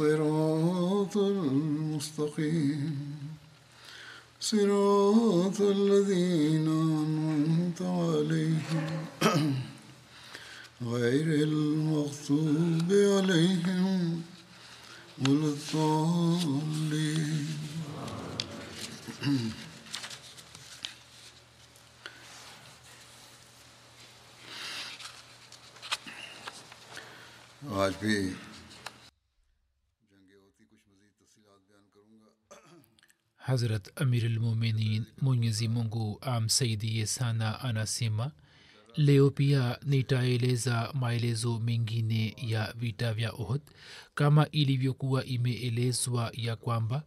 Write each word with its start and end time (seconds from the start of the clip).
الصراط 0.00 1.16
المستقيم. 1.16 2.96
صراط 4.40 5.60
الذين 5.60 6.27
Hazrat 33.48 33.88
Amirulmuminin 34.00 35.04
Mwenyezi 35.22 35.68
Mungu 35.68 36.18
amsaidie 36.20 37.06
sana 37.06 37.60
anasema 37.60 38.30
leo 38.96 39.30
pia 39.30 39.78
nitaeleza 39.86 40.90
maelezo 40.94 41.58
mengine 41.58 42.36
ya 42.46 42.72
vita 42.76 43.14
vya 43.14 43.32
ohod 43.32 43.60
kama 44.14 44.48
ilivyokuwa 44.50 45.24
imeelezwa 45.24 46.30
ya 46.34 46.56
kwamba 46.56 47.02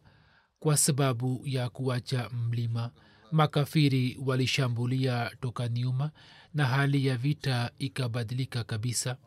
kwa 0.59 0.77
sababu 0.77 1.41
ya 1.45 1.69
kuacha 1.69 2.29
mlima 2.29 2.91
makafiri 3.31 4.17
walishambulia 4.25 5.31
toka 5.41 5.67
nyuma 5.69 6.11
na 6.53 6.65
hali 6.65 7.05
ya 7.05 7.17
vita 7.17 7.71
ikabadilika 7.79 8.63
kabisa. 8.63 9.17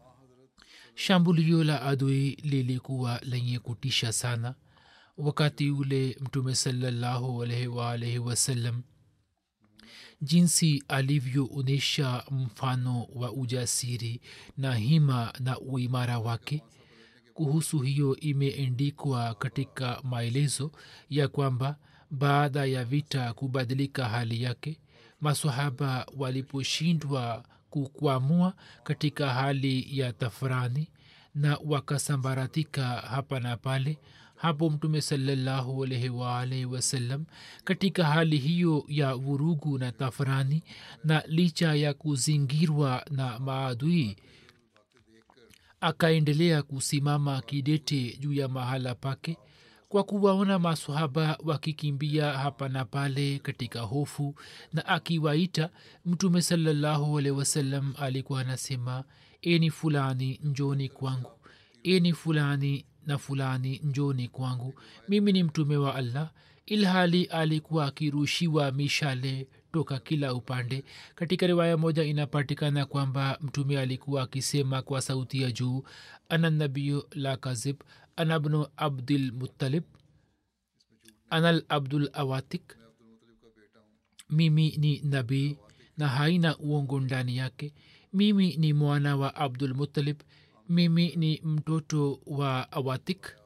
Shambulio 0.94 1.64
la 1.64 1.82
adui 1.82 2.30
lilikuwa 2.42 3.20
lenye 3.24 3.58
kutisha 3.58 4.12
sana 4.12 4.54
wakati 5.18 5.70
ule 5.70 6.16
mtume 6.20 6.54
waalaihi 7.68 8.18
wasallam 8.18 8.82
jinsi 10.22 10.84
alivyoonyesha 10.88 12.24
mfano 12.30 13.06
wa 13.14 13.32
ujasiri 13.32 14.20
na 14.56 14.74
hima 14.74 15.32
na 15.40 15.58
uimara 15.58 16.18
wake. 16.18 16.62
Kuhusu 17.34 17.78
hiyo 17.78 18.16
imeendikwa 18.16 19.34
katika 19.34 20.00
maelezo 20.02 20.72
ya 21.10 21.28
kwamba 21.28 21.76
baada 22.10 22.64
ya 22.64 22.84
vita 22.84 23.32
kubadilika 23.32 24.08
hali 24.08 24.42
yake 24.42 24.80
masahaba 25.20 26.06
waliposhindwa 26.16 27.44
kukwamua 27.70 28.54
katika 28.82 29.34
hali 29.34 29.98
ya 29.98 30.12
tafurani 30.12 30.88
na 31.34 31.58
wakasambaratika 31.64 32.84
hapa 32.86 33.40
na 33.40 33.56
pale 33.56 33.98
hapo 34.44 34.70
mtume 34.70 35.00
salallahu 35.00 35.84
alaihi 35.84 36.08
waalaihi 36.08 36.68
katika 37.64 38.04
hali 38.04 38.36
hiyo 38.38 38.84
ya 38.88 39.14
vurugu 39.14 39.78
na 39.78 39.92
tafurani 39.92 40.62
na 41.04 41.22
licha 41.26 41.74
ya 41.74 41.94
kuzingirwa 41.94 43.04
na 43.10 43.38
maadui 43.38 44.16
akaendelea 45.80 46.62
kusimama 46.62 47.42
kidete 47.42 48.16
juu 48.20 48.32
ya 48.32 48.48
mahala 48.48 48.94
pake 48.94 49.36
kwa 49.88 50.04
kuwaona 50.04 50.58
masahaba 50.58 51.38
wakikimbia 51.44 52.32
hapa 52.32 52.68
na 52.68 52.84
pale 52.84 53.38
katika 53.38 53.80
hofu 53.80 54.34
na 54.72 54.86
akiwaita 54.86 55.70
mtume 56.04 56.42
salallahu 56.42 57.18
alehi 57.18 57.42
alikuwa 57.98 58.40
anasema 58.40 59.04
eni 59.42 59.70
fulani 59.70 60.40
njoni 60.42 60.88
kwangu. 60.88 61.30
Eni 61.82 62.12
fulani 62.12 62.84
na 63.06 63.18
fulani 63.18 63.80
njoni 63.84 64.28
kwangu. 64.28 64.74
Mimi 65.08 65.32
ni 65.32 65.42
mtume 65.42 65.76
wa 65.76 65.94
allah 65.94 66.30
ilhali 66.66 67.24
alikuwa 67.24 67.86
akirushiwa 67.86 68.72
mishale 68.72 69.48
toka 69.72 69.98
kila 69.98 70.34
upande. 70.34 70.84
Katika 71.14 71.46
riwaya 71.46 71.76
moja 71.76 72.02
inapatikana 72.04 72.86
kwamba 72.86 73.38
mtume 73.40 73.78
alikuwa 73.80 74.22
akisema 74.22 74.82
kwa 74.82 75.02
sauti 75.02 75.42
ya 75.42 75.50
juu 75.52 75.82
ana 76.28 76.50
nabiyu 76.50 77.04
la 77.12 77.36
kazib 77.36 77.76
ana 78.16 78.40
bnu 78.40 78.66
abdul 78.76 79.32
muttalib 79.32 79.84
anal 81.30 81.64
abdul 81.68 82.10
awatik. 82.12 82.76
Mimi 84.30 84.76
ni 84.76 85.00
nabii 85.04 85.56
na 85.98 86.08
haina 86.08 86.58
uongo 86.58 87.00
ndani 87.00 87.36
yake. 87.36 87.74
Mimi 88.12 88.56
ni 88.56 88.72
mwana 88.72 89.16
wa 89.16 89.34
abdul 89.34 89.74
muttalib 89.74 90.20
mimi 90.68 91.16
ni 91.16 91.40
mtoto 91.44 92.20
wa 92.26 92.72
awatik. 92.72 93.36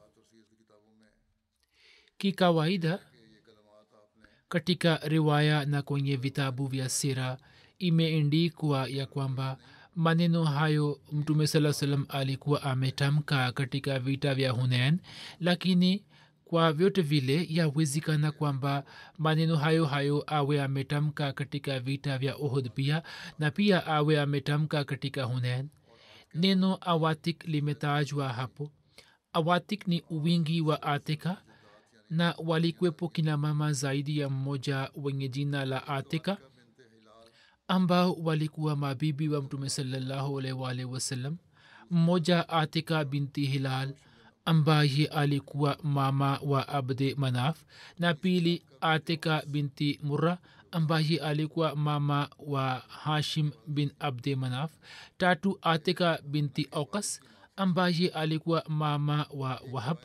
Kikawaida 2.17 2.99
katika 4.49 4.97
riwaya 5.03 5.65
na 5.65 5.81
kwenye 5.81 6.15
vitabu 6.15 6.67
vya 6.67 6.89
sira 6.89 7.37
imeendikwa 7.79 8.87
ya 8.87 9.05
kwamba 9.05 9.57
maneno 9.95 10.43
hayo 10.43 10.99
mtume 11.11 11.47
saa 11.47 11.73
salam 11.73 12.05
alikuwa 12.09 12.63
ametamka 12.63 13.51
katika 13.51 13.99
vita 13.99 14.35
vya 14.35 14.51
hunen 14.51 14.99
lakini 15.39 16.05
kwa 16.45 16.73
vyote 16.73 17.01
vile 17.01 17.47
yawezekana 17.49 18.31
kwamba 18.31 18.83
maneno 19.17 19.55
hayo 19.55 19.85
hayo 19.85 20.23
awe 20.27 20.61
ametamka 20.61 21.33
katika 21.33 21.79
vita 21.79 22.17
vya 22.17 22.35
ohod 22.35 22.69
pia 22.71 23.03
na 23.39 23.51
pia 23.51 23.85
awe 23.85 24.19
ametamka 24.21 24.83
katika 24.83 25.23
hunen 25.23 25.69
neno 26.33 26.77
awatik 26.81 27.47
limetajwa 27.47 28.29
hapo. 28.29 28.71
Awatik 29.33 29.87
ni 29.87 30.03
uwingi 30.09 30.61
wa 30.61 30.81
atika 30.83 31.41
na 32.09 32.35
walikwepo 32.37 33.09
kina 33.09 33.37
mama 33.37 33.73
zaidi 33.73 34.19
ya 34.19 34.29
mmoja 34.29 34.91
wenye 34.95 35.27
jina 35.29 35.65
la 35.65 35.87
atika 35.87 36.37
ambao 37.67 38.13
walikuwa 38.13 38.75
mabibi 38.75 39.29
wa 39.29 39.41
mtume 39.41 39.69
salallahu 39.69 40.33
wasalam 40.91 41.37
mmoja 41.91 42.49
atika 42.49 43.05
binti 43.05 43.45
hilal 43.45 43.95
ambaye 44.45 45.05
alikuwa 45.07 45.77
mama 45.83 46.39
wa 46.43 46.67
abde 46.67 47.15
manaf 47.15 47.63
na 47.99 48.13
pili 48.13 48.63
atika 48.81 49.43
binti 49.47 49.99
murra 50.03 50.37
ambaye 50.71 51.17
alikuwa 51.19 51.75
mama 51.75 52.29
wa 52.39 52.75
hashim 52.75 53.51
bin 53.67 53.91
abdi 53.99 54.35
manaf 54.35 54.71
tatu 55.17 55.59
atika 55.61 56.19
binti 56.25 56.67
aukas 56.71 57.21
ambaye 57.55 58.09
alikuwa 58.09 58.63
mama 58.67 59.25
wa 59.33 59.61
wahab 59.71 59.97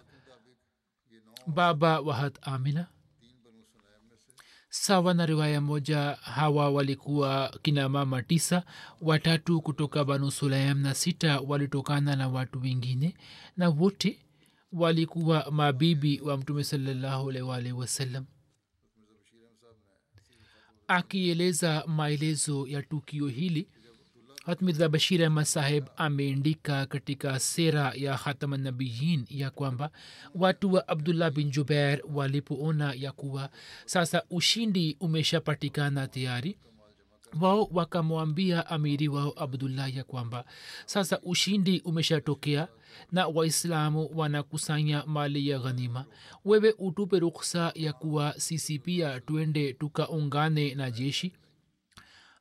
baba 1.46 2.00
wahat 2.00 2.38
amina. 2.42 2.86
Sawa 4.68 5.14
na 5.14 5.26
riwaya 5.26 5.60
moja 5.60 6.00
hawa 6.22 6.70
walikuwa 6.70 7.58
kina 7.62 7.88
mama 7.88 8.22
tisa 8.22 8.62
watatu 9.00 9.60
kutoka 9.60 10.04
banu 10.04 10.30
sulaim 10.30 10.78
na 10.78 10.94
sita 10.94 11.40
walitokana 11.40 12.16
na 12.16 12.28
watu 12.28 12.60
wengine 12.60 13.14
na 13.56 13.68
wote 13.68 14.18
walikuwa 14.72 15.50
mabibi 15.50 16.20
wa 16.20 16.36
mtume 16.36 16.64
salallahu 16.64 17.30
alwalhi 17.30 17.72
wasallam 17.72 18.24
akieleza 20.96 21.84
maelezo 21.86 22.66
ya 22.66 22.82
tukio 22.82 23.26
hili 23.28 23.68
hatmirza 24.46 24.88
bashir 24.88 25.24
ahmad 25.24 25.44
saheb 25.44 25.84
ameandika 25.96 26.86
katika 26.86 27.38
sera 27.38 27.92
ya 27.96 28.16
khatamanabiyin 28.18 29.24
ya 29.30 29.50
kwamba 29.50 29.90
watu 30.34 30.72
wa 30.72 30.88
abdullah 30.88 31.30
bin 31.30 31.50
jubair 31.50 32.00
walipoona 32.14 32.92
ya 32.94 33.12
kuwa 33.12 33.50
sasa 33.86 34.22
ushindi 34.30 34.96
umeshapatikana 35.00 36.08
tayari 36.08 36.58
wao 37.40 37.68
wakamwambia 37.72 38.66
amiri 38.66 39.08
wao 39.08 39.32
abdullah 39.36 39.96
ya 39.96 40.04
kwamba 40.04 40.44
sasa 40.86 41.20
ushindi 41.22 41.80
umeshatokea 41.84 42.68
na 43.12 43.26
waislamu 43.26 44.10
wanakusanya 44.14 45.04
mali 45.06 45.48
ya 45.48 45.58
ghanima. 45.58 46.04
Wewe 46.44 46.74
utupe 46.78 47.18
ruksa 47.18 47.72
ya 47.74 47.92
kuwa 47.92 48.34
sisi 48.40 48.78
pia 48.78 49.20
twende 49.20 49.72
tukaungane 49.72 50.74
na 50.74 50.90
jeshi. 50.90 51.32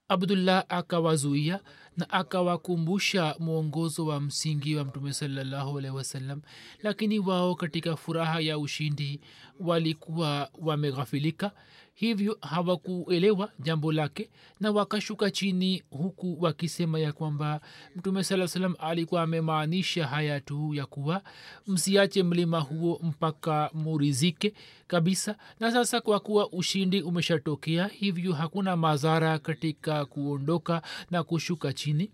Abdullah 0.07 0.65
akawazuia 0.69 1.59
na 1.97 2.09
akawakumbusha 2.09 3.35
mwongozo 3.39 4.05
wa 4.05 4.19
msingi 4.21 4.75
wa 4.75 4.83
mtume 4.85 5.13
salllahualhi 5.13 5.89
wasallam 5.89 6.41
lakini 6.83 7.19
wao 7.19 7.55
katika 7.55 7.95
furaha 7.95 8.39
ya 8.39 8.57
ushindi 8.57 9.21
walikuwa 9.59 10.49
wameghafilika 10.61 11.51
hivyo 11.93 12.37
hawakuelewa 12.41 13.51
jambo 13.59 13.91
lake 13.91 14.29
na 14.59 14.71
wakashuka 14.71 15.31
chini 15.31 15.83
huku 15.89 16.37
wakisema 16.39 16.99
ya 16.99 17.13
kwamba 17.13 17.61
mtume 17.95 18.23
saa 18.23 18.47
salam 18.47 18.75
alikuwa 18.79 19.21
amemaanisha 19.21 20.07
haya 20.07 20.39
tu 20.41 20.73
ya 20.73 20.85
kuwa 20.85 21.23
msiache 21.67 22.23
mlima 22.23 22.59
huo 22.59 22.99
mpaka 23.03 23.69
murizike 23.73 24.53
kabisa. 24.87 25.35
Na 25.59 25.71
sasa 25.71 26.01
kwa 26.01 26.19
kuwa 26.19 26.51
ushindi 26.51 27.01
umeshatokea 27.01 27.87
hivyo 27.87 28.33
hakuna 28.33 28.75
madhara 28.77 29.39
katika 29.39 30.05
kuondoka 30.05 30.81
na 31.11 31.23
kushuka 31.23 31.73
chini. 31.73 32.11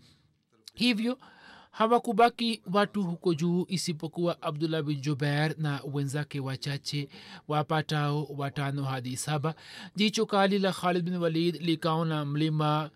Hivyo 0.74 1.18
hawakubaki 1.70 2.62
watu 2.72 3.02
huko 3.02 3.34
juu 3.34 3.66
isipokuwa 3.68 4.42
abdullah 4.42 4.82
bin 4.82 5.00
jubair 5.00 5.54
na 5.58 5.80
wenzake 5.92 6.40
wachache. 6.40 7.08
Wapatao 7.48 8.24
watano 8.36 8.84
hadi 8.84 9.16
saba. 9.16 9.54
Jicho 9.96 10.26
kali 10.26 10.58
la 10.58 10.72
khalid 10.72 11.04
bin 11.04 11.16
walid 11.16 11.56
likaona 11.62 12.24
mlima 12.24 12.90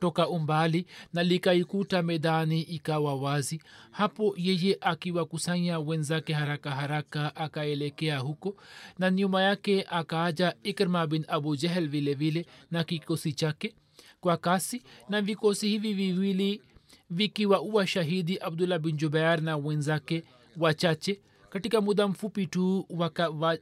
toka 0.00 0.28
umbali 0.28 0.86
na 1.12 1.22
likaikuta 1.22 2.02
medani 2.02 2.60
ikawa 2.62 3.14
wazi. 3.14 3.62
Hapo 3.90 4.34
yeye 4.36 4.78
akiwakusanya 4.80 5.78
wenzake 5.78 6.32
haraka 6.32 6.70
haraka 6.70 7.36
akaelekea 7.36 8.18
huko 8.18 8.56
na 8.98 9.10
nyuma 9.10 9.42
yake 9.42 9.86
akaaja 9.90 10.54
ikrma 10.62 11.06
bin 11.06 11.24
abu 11.28 11.56
jehel 11.56 11.88
vilevile 11.88 12.30
vile 12.40 12.46
na 12.70 12.84
kikosi 12.84 13.32
chake 13.32 13.74
kwa 14.20 14.36
kasi. 14.36 14.82
Na 15.08 15.22
vikosi 15.22 15.68
hivi 15.68 15.94
viwili 15.94 16.62
vikiwaua 17.10 17.86
shahidi 17.86 18.38
abdullah 18.38 18.78
bin 18.78 18.96
jubair 18.96 19.40
na 19.42 19.56
wenzake 19.56 20.24
wachache 20.56 21.20
katika 21.50 21.80
muda 21.80 22.08
mfupi 22.08 22.46
tu 22.46 22.86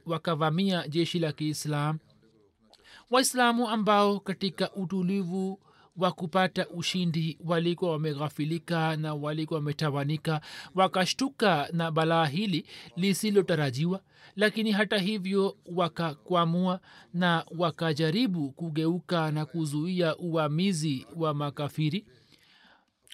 wakavamia 0.05 0.77
waka 0.77 0.87
jeshi 0.89 1.19
la 1.19 1.31
kiislam 1.31 1.97
waislamu 3.11 3.69
ambao 3.69 4.19
katika 4.19 4.71
utulivu 4.73 5.59
wa 5.97 6.11
kupata 6.11 6.69
ushindi 6.69 7.37
walikuwa 7.45 7.91
wameghafilika 7.91 8.95
na 8.97 9.13
walikuwa 9.13 9.59
wametawanika 9.59 10.41
wakashtuka 10.75 11.69
na 11.73 11.91
balaa 11.91 12.25
hili 12.25 12.65
lisilotarajiwa 12.95 14.01
lakini 14.35 14.71
hata 14.71 14.97
hivyo 14.97 15.57
wakakwamua 15.75 16.79
na 17.13 17.45
wakajaribu 17.57 18.51
kugeuka 18.51 19.31
na 19.31 19.45
kuzuia 19.45 20.17
uvamizi 20.17 21.07
wa 21.15 21.33
makafiri 21.33 22.05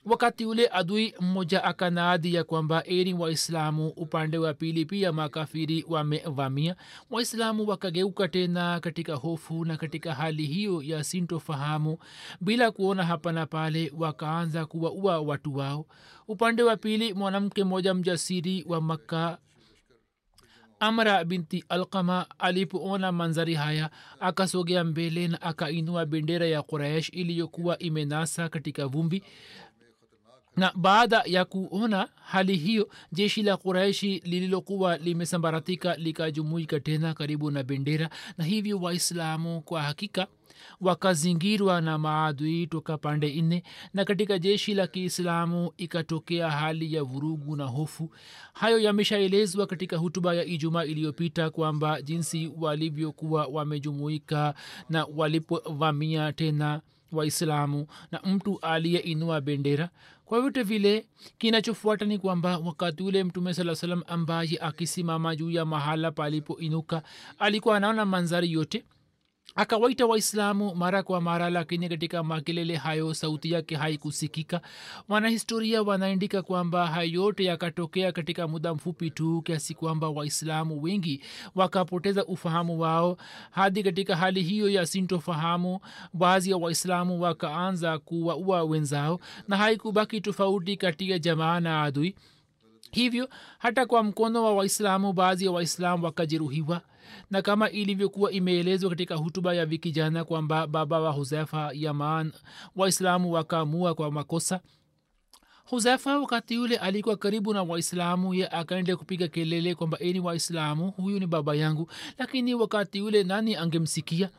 wakati 0.06 0.46
ule 0.46 0.68
adui 0.72 1.14
mmoja 1.20 1.64
akanaadi 1.64 2.34
ya 2.34 2.44
kwamba 2.44 2.84
eni 2.86 3.14
waislamu 3.14 3.88
upande 3.88 4.38
wa 4.38 4.54
pili 4.54 4.86
pia 4.86 5.12
makafiri 5.12 5.86
wamevamia 5.88 6.76
waislamu 7.10 7.68
wakageuka 7.68 8.28
tena 8.28 8.80
katika 8.80 9.16
hofu 9.16 9.66
na 9.66 9.78
katika 9.78 10.14
hali 10.16 10.46
hiyo 10.46 10.82
ya 10.84 11.04
sintofahamu 11.04 11.98
bila 12.42 12.72
kuona 12.72 13.04
hapa 13.06 13.32
na 13.32 13.46
pale 13.46 13.92
wakaanza 13.98 14.66
kuwaua 14.66 15.20
watu 15.20 15.56
wao. 15.56 15.86
Upande 16.28 16.64
wa 16.64 16.78
pili 16.78 17.14
mwanamke 17.14 17.64
mmoja 17.64 17.94
mjasiri 17.94 18.66
wa 18.68 18.82
makka 18.82 19.38
amra 20.80 21.24
binti 21.24 21.64
alkama 21.70 22.26
alipoona 22.40 23.12
manzari 23.12 23.54
haya 23.54 23.90
akasogea 24.20 24.84
mbele 24.84 25.28
na 25.28 25.42
akainua 25.42 26.06
bendera 26.06 26.46
ya 26.48 26.62
quraish 26.64 27.10
iliyokuwa 27.14 27.80
imenasa 27.80 28.50
katika 28.50 28.88
vumbi 28.88 29.24
na 30.60 30.72
baada 30.76 31.24
ya 31.26 31.46
kuona 31.46 32.08
hali 32.22 32.56
hiyo 32.58 32.90
jeshi 33.12 33.44
la 33.44 33.58
kuraishi 33.58 34.22
lililokuwa 34.26 34.98
limesambaratika 34.98 35.96
likajumuika 35.96 36.80
tena 36.80 37.14
karibu 37.14 37.52
na 37.52 37.64
bendera 37.64 38.10
na 38.38 38.44
hivyo 38.46 38.80
waislamu 38.80 39.62
kwa 39.62 39.82
hakika 39.82 40.28
wakazingirwa 40.82 41.82
na 41.82 41.98
maadui 41.98 42.68
toka 42.68 42.98
pande 42.98 43.42
nne 43.42 43.64
na 43.94 44.06
katika 44.06 44.40
jeshi 44.40 44.74
la 44.74 44.88
kiislamu 44.88 45.72
ikatokea 45.78 46.52
hali 46.52 46.94
ya 46.94 47.04
vurugu 47.04 47.56
na 47.56 47.66
hofu. 47.66 48.12
Hayo 48.54 48.80
yameshaelezwa 48.80 49.68
katika 49.68 49.98
hutuba 49.98 50.34
ya 50.34 50.46
ijumaa 50.46 50.84
iliyopita 50.84 51.50
kwamba 51.50 52.02
jinsi 52.02 52.52
walivyokuwa 52.58 53.46
wamejumuika 53.46 54.54
na 54.90 55.06
walipovamia 55.16 56.34
tena 56.34 56.82
waislamu 57.12 57.88
na 58.12 58.20
mtu 58.24 58.60
aliyeinua 58.62 59.42
bendera 59.42 59.90
kwa 60.30 60.42
vyote 60.42 60.64
vile 60.64 61.06
kinachofuata 61.38 62.06
ni 62.06 62.18
kwamba 62.20 62.58
wakati 62.58 63.04
ule 63.04 63.24
mtume 63.24 63.54
saa 63.54 63.76
salam 63.76 64.04
ambaye 64.08 64.58
akisimama 64.62 65.36
juu 65.36 65.50
ya 65.52 65.66
mahala 65.66 66.12
palipoinuka 66.12 67.04
alikuwa 67.40 67.78
anaona 67.78 68.06
manzari 68.06 68.52
yote 68.52 68.84
akawaita 69.56 70.06
waislamu 70.06 70.76
mara 70.76 71.04
kwa 71.04 71.22
mara 71.22 71.50
lakini 71.50 71.90
katika 71.90 72.24
makelele 72.24 72.76
hayo 72.76 73.14
sauti 73.14 73.52
yake 73.52 73.76
haikusikika. 73.76 74.62
Wanahistoria 75.10 75.82
wanaandika 75.84 76.42
kwamba 76.42 76.88
hayo 76.88 77.10
yote 77.12 77.44
yakatokea 77.44 78.12
katika 78.12 78.48
muda 78.48 78.74
mfupi 78.74 79.12
tu 79.12 79.42
kiasi 79.42 79.74
kwamba 79.74 80.10
waislamu 80.10 80.84
wengi 80.84 81.22
wakapoteza 81.56 82.26
ufahamu 82.26 82.80
wao. 82.80 83.18
Hadi 83.52 83.84
katika 83.84 84.16
hali 84.16 84.44
hiyo 84.44 84.70
ya 84.70 84.86
sintofahamu 84.86 85.80
baadhi 86.14 86.52
ya 86.52 86.58
waislamu 86.58 87.22
wakaanza 87.22 88.00
kuwaua 88.00 88.64
wenzao 88.64 89.20
na 89.48 89.58
haikubaki 89.58 90.22
tofauti 90.22 90.78
katika 90.78 91.20
jamaa 91.20 91.60
na 91.60 91.84
adui 91.84 92.16
hivyo 92.92 93.30
hata 93.58 93.86
kwa 93.86 94.04
mkono 94.04 94.44
wa 94.44 94.54
waislamu 94.56 95.14
baadhi 95.14 95.46
ya 95.46 95.52
waislamu 95.52 96.06
wakajeruhiwa. 96.06 96.82
Na 97.32 97.42
kama 97.42 97.70
ilivyokuwa 97.70 98.32
imeelezwa 98.32 98.90
katika 98.90 99.16
hutuba 99.16 99.54
ya 99.54 99.64
wiki 99.64 99.92
jana 99.92 100.24
kwamba 100.24 100.68
baba 100.68 101.00
wa 101.00 101.12
huzefa 101.12 101.72
yaman 101.74 102.32
waislamu 102.76 103.32
wakaamua 103.32 103.96
kwa 103.96 104.12
makosa. 104.12 104.60
Huzefa 105.66 106.20
wakati 106.20 106.56
yule 106.56 106.78
alikuwa 106.78 107.18
karibu 107.18 107.54
na 107.54 107.64
waislamu 107.64 108.34
ye 108.34 108.48
akaende 108.48 108.96
kupiga 108.96 109.28
kelele 109.28 109.76
kwamba 109.76 110.00
eni 110.00 110.20
waislamu 110.20 110.92
huyu 110.92 111.20
ni 111.20 111.28
baba 111.28 111.56
yangu. 111.56 111.92
Lakini 112.18 112.54
wakati 112.56 112.98
yule 112.98 113.24
nani 113.24 113.56
angemsikia? 113.56 114.30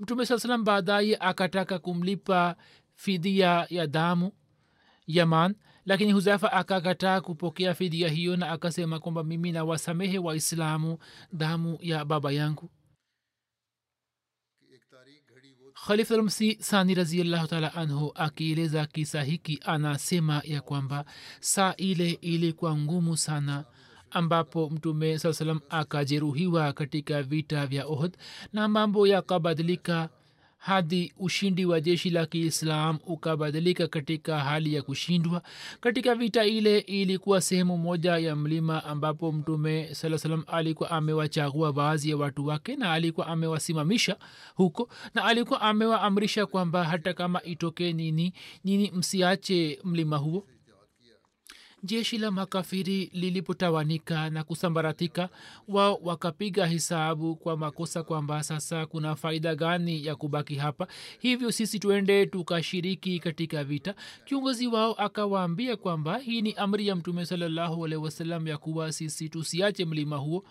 Mtume 0.00 0.26
saa 0.26 0.38
salam 0.38 0.64
baadaye 0.64 1.16
akataka 1.20 1.78
kumlipa 1.78 2.56
fidia 2.94 3.66
ya 3.70 3.86
damu 3.86 4.32
yaman 5.06 5.54
lakini 5.86 6.12
huzafa 6.12 6.52
akakataa 6.52 7.20
kupokea 7.20 7.74
fidia 7.74 8.08
hiyo 8.08 8.36
na 8.36 8.50
akasema 8.50 8.98
kwamba 9.00 9.24
mimi 9.24 9.52
na 9.52 9.64
wasamehe 9.64 10.18
waislamu 10.18 10.98
damu 11.32 11.78
ya 11.80 12.04
baba 12.04 12.32
yangu. 12.32 12.70
Khalifulmsi 15.86 16.56
sani 16.60 16.94
raziallahu 16.94 17.46
taala 17.46 17.74
anhu 17.74 18.12
akieleza 18.14 18.86
kisa 18.86 19.22
hiki 19.22 19.60
anasema 19.64 20.42
ya 20.44 20.60
kwamba 20.60 21.04
saa 21.40 21.74
ile 21.76 22.10
ilikuwa 22.10 22.76
ngumu 22.76 23.16
sana 23.16 23.64
ambapo 24.10 24.70
mtume 24.70 25.18
saa 25.18 25.32
salam 25.32 25.60
akajeruhiwa 25.68 26.72
katika 26.72 27.22
vita 27.22 27.66
vya 27.66 27.86
ohd 27.86 28.16
na 28.52 28.68
mambo 28.68 29.06
yakabadilika 29.06 30.08
hadi 30.58 31.12
ushindi 31.18 31.66
wa 31.66 31.80
jeshi 31.80 32.10
la 32.10 32.26
kiislam 32.26 32.98
ukabadilika 33.06 33.88
katika 33.88 34.38
hali 34.38 34.74
ya 34.74 34.82
kushindwa. 34.82 35.42
Katika 35.80 36.14
vita 36.14 36.44
ile 36.44 36.78
ilikuwa 36.78 37.40
sehemu 37.40 37.78
moja 37.78 38.18
ya 38.18 38.36
mlima 38.36 38.84
ambapo 38.84 39.32
mtume 39.32 39.94
saa 39.94 40.18
salam 40.18 40.44
alikuwa 40.46 40.90
amewachagua 40.90 41.72
baadhi 41.72 42.10
ya 42.10 42.16
watu 42.16 42.46
wake 42.46 42.76
na 42.76 42.92
alikuwa 42.92 43.26
amewasimamisha 43.26 44.16
huko 44.54 44.88
na 45.14 45.24
alikuwa 45.24 45.60
amewaamrisha 45.60 46.46
kwamba 46.46 46.84
hata 46.84 47.14
kama 47.14 47.42
itokee 47.42 47.92
nini 47.92 48.32
nini 48.64 48.90
msiache 48.90 49.78
mlima 49.84 50.16
huo 50.16 50.46
jeshi 51.86 52.18
la 52.18 52.30
makafiri 52.30 53.10
lilipotawanika 53.12 54.30
na 54.30 54.44
kusambaratika 54.44 55.28
wao 55.68 55.98
wakapiga 56.02 56.66
hisabu 56.66 57.36
kwa 57.36 57.56
makosa 57.56 58.02
kwamba 58.02 58.42
sasa 58.42 58.86
kuna 58.86 59.16
faida 59.16 59.54
gani 59.54 60.06
ya 60.06 60.16
kubaki 60.16 60.54
hapa. 60.54 60.86
Hivyo 61.18 61.52
sisi 61.52 61.78
tuende 61.78 62.26
tukashiriki 62.26 63.18
katika 63.18 63.64
vita. 63.64 63.94
Kiongozi 64.24 64.66
wao 64.66 64.92
akawaambia 64.92 65.76
kwamba 65.76 66.18
hii 66.18 66.42
ni 66.42 66.52
amri 66.52 66.86
ya 66.86 66.96
mtume 66.96 67.26
salallahu 67.26 67.84
alehi 67.84 68.02
wasalam 68.02 68.46
ya 68.48 68.58
kuwa 68.58 68.92
sisi 68.92 69.28
tusiache 69.28 69.84
mlima 69.84 70.16
huo. 70.16 70.44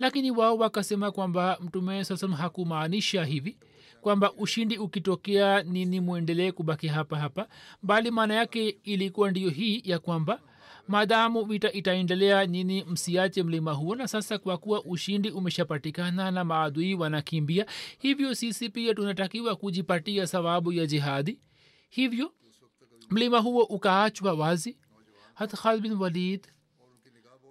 Lakini 0.00 0.30
wao 0.30 0.56
wakasema 0.56 1.10
kwamba 1.12 1.58
mtume 1.60 2.04
saa 2.04 2.28
hakumaanisha 2.28 3.24
hivi 3.24 3.56
kwamba 4.04 4.32
ushindi 4.32 4.78
ukitokea 4.78 5.62
nini 5.62 6.00
mwendelee 6.00 6.52
kubaki 6.52 6.88
hapa 6.88 7.18
hapa 7.18 7.48
bali 7.82 8.10
maana 8.10 8.34
yake 8.34 8.68
ilikuwa 8.84 9.30
ndiyo 9.30 9.50
hii 9.50 9.82
ya 9.84 9.98
kwamba 9.98 10.40
maadamu 10.88 11.44
vita 11.44 11.72
itaendelea 11.72 12.46
nini 12.46 12.84
msiache 12.84 13.42
mlima 13.42 13.72
huo 13.72 13.94
na 13.94 14.08
sasa 14.08 14.38
kwa 14.38 14.58
kuwa 14.58 14.84
ushindi 14.84 15.30
umeshapatikana 15.30 16.30
na 16.30 16.44
maadui 16.44 16.94
wanakimbia 16.94 17.66
hivyo 17.98 18.34
sisi 18.34 18.68
pia 18.68 18.94
tunatakiwa 18.94 19.56
kujipatia 19.56 20.26
sababu 20.26 20.72
ya 20.72 20.86
jihadi. 20.86 21.38
Hivyo 21.90 22.32
mlima 23.10 23.38
huo 23.38 23.62
ukaachwa 23.62 24.32
wazi. 24.34 24.76
Hata 25.34 25.56
khalbin 25.56 25.92
walid 25.92 26.46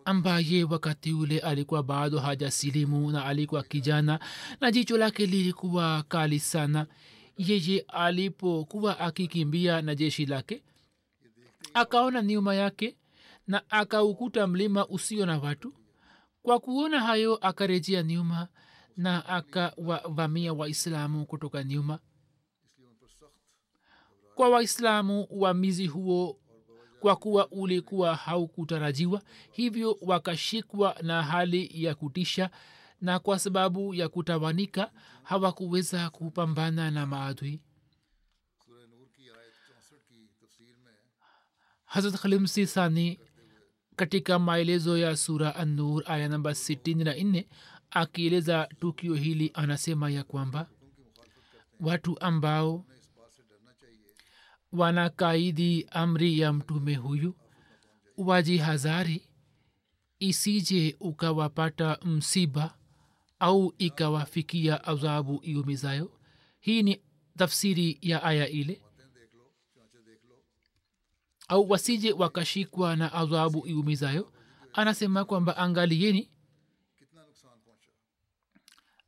ambaye 0.06 0.64
wakati 0.64 1.14
ule 1.14 1.40
alikuwa 1.40 1.84
bado 1.84 2.20
hajasilimu 2.20 3.12
na 3.12 3.26
alikuwa 3.26 3.64
kijana 3.64 4.20
na 4.62 4.72
jicho 4.72 4.98
lake 4.98 5.26
lilikuwa 5.26 6.04
kali 6.08 6.40
sana. 6.40 6.88
Yeye 7.38 7.86
alipokuwa 7.88 9.00
akikimbia 9.00 9.82
na 9.82 9.96
jeshi 9.96 10.26
lake 10.26 10.64
akaona 11.74 12.22
nyuma 12.22 12.56
yake 12.56 12.98
na 13.48 13.70
akaukuta 13.72 14.48
mlima 14.48 14.88
usio 14.88 15.26
na 15.26 15.40
watu. 15.40 15.74
Kwa 16.42 16.60
kuona 16.60 17.00
hayo 17.00 17.36
akarejea 17.36 18.04
nyuma 18.04 18.48
na 18.98 19.26
akawavamia 19.26 20.54
waislamu 20.54 21.26
kutoka 21.26 21.64
nyuma. 21.64 22.00
Kwa 24.36 24.50
waislamu 24.50 25.24
uvamizi 25.24 25.88
huo 25.88 26.40
kwa 27.04 27.16
kuwa 27.16 27.48
ulikuwa 27.52 28.16
haukutarajiwa 28.16 29.22
hivyo 29.52 29.98
wakashikwa 30.02 30.96
na 31.02 31.24
hali 31.24 31.84
ya 31.84 31.96
kutisha 31.96 32.50
na 33.02 33.20
kwa 33.20 33.40
sababu 33.40 33.94
ya 33.94 34.10
kutawanika 34.10 34.92
hawakuweza 35.24 36.10
kupambana 36.10 36.92
na 36.92 37.06
maadui. 37.06 37.62
Hazrat 41.86 42.16
khalimsi 42.22 42.68
sani 42.68 43.20
katika 43.96 44.40
maelezo 44.40 44.98
ya 44.98 45.18
sura 45.18 45.56
annur 45.56 46.04
aya 46.06 46.30
namba 46.30 46.52
64 46.52 47.46
akieleza 47.92 48.70
tukio 48.80 49.14
hili 49.16 49.52
anasema 49.54 50.10
ya 50.10 50.24
kwamba 50.24 50.70
watu 51.80 52.20
ambao 52.20 52.86
wanakaidi 54.74 55.88
amri 55.92 56.40
ya 56.40 56.54
mtume 56.54 56.96
huyu 56.96 57.36
wajihazari 58.18 59.30
isije 60.20 60.96
ukawapata 61.00 61.98
msiba 62.06 62.78
au 63.40 63.74
ikawafikia 63.78 64.84
adhabu 64.84 65.42
iumizayo. 65.44 66.12
Hii 66.60 66.84
ni 66.84 67.02
tafsiri 67.38 67.98
ya 68.02 68.24
aya 68.24 68.48
ile. 68.50 68.82
Au 71.48 71.70
wasije 71.70 72.12
wakashikwa 72.12 72.96
na 72.96 73.14
adhabu 73.14 73.68
iumizayo. 73.68 74.34
Anasema 74.74 75.26
kwamba 75.26 75.58
angalieni 75.58 76.30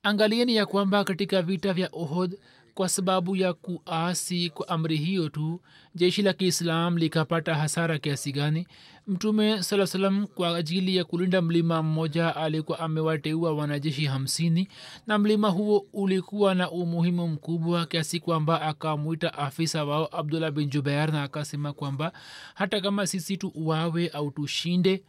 angalieni 0.04 0.56
ya 0.56 0.66
kwamba 0.66 1.04
katika 1.04 1.42
vita 1.42 1.74
vya 1.74 1.90
ohod 1.92 2.40
kwa 2.76 2.90
sababu 2.90 3.36
ya 3.36 3.54
kuasi 3.54 4.50
kwa 4.50 4.68
amri 4.68 4.98
hiyo 4.98 5.30
tu 5.30 5.62
jeshi 5.96 6.22
la 6.22 6.34
kiislam 6.34 6.98
likapata 6.98 7.56
hasara 7.56 8.00
kiasi 8.00 8.32
gani? 8.32 8.68
Mtume 9.08 9.64
saa 9.64 9.88
salam 9.88 10.28
kwa 10.28 10.56
ajili 10.58 10.96
ya 10.96 11.04
kulinda 11.04 11.42
mlima 11.42 11.84
mmoja 11.84 12.36
alikuwa 12.36 12.80
amewateua 12.80 13.54
wanajeshi 13.54 14.06
hamsini 14.06 14.68
na 15.08 15.18
mlima 15.18 15.50
huo 15.50 15.86
ulikuwa 15.94 16.56
na 16.56 16.72
umuhimu 16.72 17.28
mkubwa 17.28 17.86
kiasi 17.86 18.20
kwamba 18.20 18.62
akamwita 18.62 19.34
afisa 19.34 19.86
wao 19.86 20.10
abdullah 20.20 20.52
bin 20.52 20.70
jubair 20.70 21.12
na 21.12 21.24
akasema 21.24 21.74
kwamba 21.74 22.12
hata 22.54 22.82
kama 22.82 23.08
sisi 23.08 23.38
tu 23.38 23.52
wawe 23.56 24.08
au 24.10 24.32
tushinde 24.32 25.04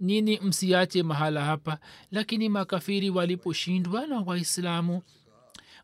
nini 0.00 0.40
msiache 0.40 1.02
mahala 1.02 1.44
hapa? 1.44 1.78
Lakini 2.10 2.48
makafiri 2.48 3.10
waliposhindwa 3.10 4.06
na 4.06 4.20
waislamu 4.20 5.02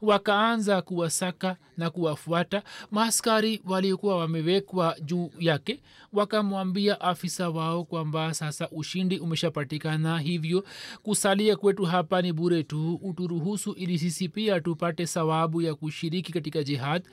wakaanza 0.02 0.82
kuwasaka 0.82 1.56
na 1.76 1.90
kuwafuata. 1.90 2.62
Maaskari 2.90 3.62
waliokuwa 3.66 4.16
wamewekwa 4.16 4.96
juu 5.02 5.30
yake 5.38 5.80
wakamwambia 6.12 7.00
afisa 7.00 7.50
wao 7.50 7.84
kwamba 7.84 8.34
sasa 8.34 8.68
ushindi 8.70 9.18
umeshapatikana 9.18 10.18
hivyo 10.18 10.64
kusalia 11.02 11.56
kwetu 11.56 11.84
hapa 11.84 12.22
ni 12.22 12.32
bure 12.32 12.62
tu. 12.62 12.94
Uturuhusu 13.02 13.72
ili 13.72 13.98
sisi 13.98 14.28
pia 14.28 14.60
tupate 14.60 15.06
sawabu 15.06 15.62
ya 15.62 15.74
kushiriki 15.74 16.32
katika 16.32 16.62
jihad. 16.62 17.04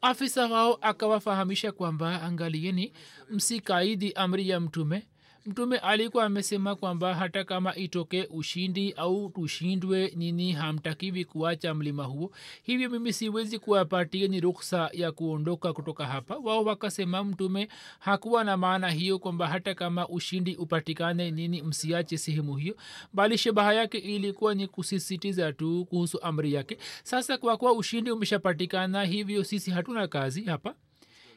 Afisa 0.00 0.46
wao 0.46 0.78
akawafahamisha 0.80 1.72
kwamba 1.72 2.22
angalieni 2.22 2.92
msikaidi 3.30 4.12
amri 4.12 4.48
ya 4.48 4.60
mtume 4.60 5.06
mtume 5.46 5.78
alikuwa 5.78 6.24
amesema 6.24 6.76
kwamba 6.76 7.14
hata 7.14 7.44
kama 7.44 7.76
itoke 7.76 8.28
ushindi 8.30 8.92
au 8.92 9.30
tushindwe 9.30 10.12
nini 10.16 10.52
hamtakiwi 10.52 11.24
kuacha 11.24 11.74
mlima 11.74 12.04
huo. 12.04 12.30
Hivyo 12.62 12.90
mimi 12.90 13.12
siwezi 13.12 13.58
kuwapatia 13.58 14.28
ni 14.28 14.40
ruksa 14.40 14.90
ya 14.92 15.12
kuondoka 15.12 15.72
kutoka 15.72 16.06
hapa. 16.06 16.36
Wao 16.36 16.64
wakasema 16.64 17.24
mtume 17.24 17.68
hakuwa 17.98 18.44
na 18.44 18.56
maana 18.56 18.90
hiyo 18.90 19.18
kwamba 19.18 19.48
hata 19.48 19.74
kama 19.74 20.08
ushindi 20.08 20.56
upatikane 20.56 21.30
nini 21.30 21.62
msiache 21.62 22.18
sehemu 22.18 22.56
hiyo. 22.56 22.76
Bali 23.12 23.38
shabaha 23.38 23.72
yake 23.74 23.98
ilikuwa 23.98 24.54
ni 24.54 24.66
kusisitiza 24.66 25.52
tu 25.52 25.84
kuhusu 25.90 26.22
amri 26.22 26.52
yake. 26.52 26.78
Sasa 27.02 27.38
kwa 27.38 27.56
kuwa 27.56 27.72
ushindi 27.72 28.10
umeshapatikana 28.10 29.04
hivyo 29.04 29.44
sisi 29.44 29.70
hatuna 29.70 30.08
kazi 30.08 30.44
hapa. 30.44 30.74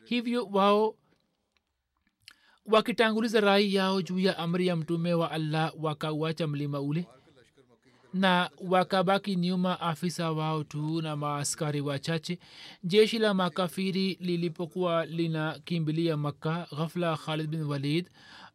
Hivyo 0.05 0.45
wao 0.51 0.95
wakitanguliza 2.71 3.39
rai 3.41 3.73
yao 3.73 4.01
juu 4.01 4.19
ya 4.19 4.37
amri 4.37 4.67
ya 4.67 4.75
mtume 4.75 5.13
wa 5.13 5.31
allah 5.31 5.73
wakauacha 5.79 6.47
mlima 6.47 6.81
ule 6.81 7.07
na 8.13 8.49
wakabaki 8.67 9.35
nyuma 9.35 9.79
afisa 9.81 10.31
wao 10.31 10.63
tu 10.63 11.01
na 11.01 11.15
maaskari 11.15 11.81
wachache. 11.81 12.39
Jeshi 12.83 13.19
la 13.19 13.33
makafiri 13.33 14.17
lilipokuwa 14.21 15.05
lina 15.05 15.59
kimbilia 15.65 16.17
makka 16.17 16.67
ghafla 16.77 17.17
khalid 17.17 17.47
bin 17.49 17.63
walid 17.63 18.09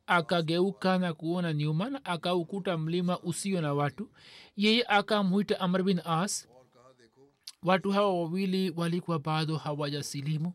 akageuka 0.06 0.98
na 0.98 1.12
kuona 1.14 1.52
nyuma 1.52 1.90
na 1.90 2.04
akaukuta 2.04 2.78
mlima 2.78 3.18
usio 3.20 3.60
na 3.60 3.74
watu. 3.74 4.08
Yeye 4.56 4.84
akamwita 4.88 5.60
amr 5.60 5.82
bin 5.82 6.00
as. 6.04 6.48
Watu 7.62 7.90
hawa 7.90 8.14
wawili 8.22 8.72
walikuwa 8.76 9.18
bado 9.18 9.56
hawajasilimu 9.56 10.52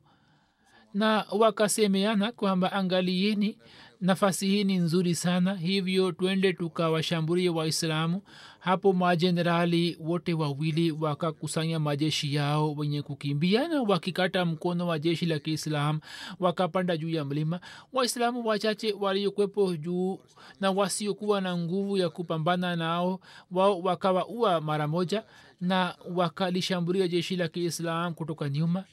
na 0.94 1.26
wakasemeana 1.32 2.32
kwamba 2.32 2.72
angalieni 2.72 3.58
nafasi 4.02 4.48
hii 4.48 4.64
ni 4.64 4.78
nzuri 4.78 5.16
sana 5.16 5.54
hivyo 5.56 6.12
twende 6.12 6.54
tukawashambulie 6.54 7.50
waislamu. 7.50 8.22
Hapo 8.60 8.94
majenerali 8.94 9.98
wote 10.00 10.34
wawili 10.34 10.92
wakakusanya 10.92 11.80
majeshi 11.80 12.36
yao 12.36 12.74
wenye 12.74 13.02
kukimbiana 13.02 13.82
wakikata 13.82 14.46
mkono 14.46 14.88
wa 14.88 15.00
jeshi 15.00 15.26
la 15.26 15.40
kiislam 15.40 16.00
wakapanda 16.40 16.98
juu 16.98 17.10
ya 17.10 17.26
mlima. 17.26 17.60
Waislamu 17.94 18.48
wachache 18.48 18.94
waliokwepo 19.00 19.76
juu 19.76 20.20
na 20.60 20.72
wasiokuwa 20.72 21.42
na 21.42 21.58
nguvu 21.58 21.98
ya 21.98 22.10
kupambana 22.10 22.76
nao 22.76 23.20
wao 23.52 23.80
wakawaua 23.82 24.62
mara 24.62 24.88
moja 24.88 25.24
na 25.62 25.96
wakalishambulia 26.16 27.08
jeshi 27.08 27.36
la 27.36 27.48
kiislam 27.48 28.14
kutoka 28.14 28.50
nyuma 28.50 28.84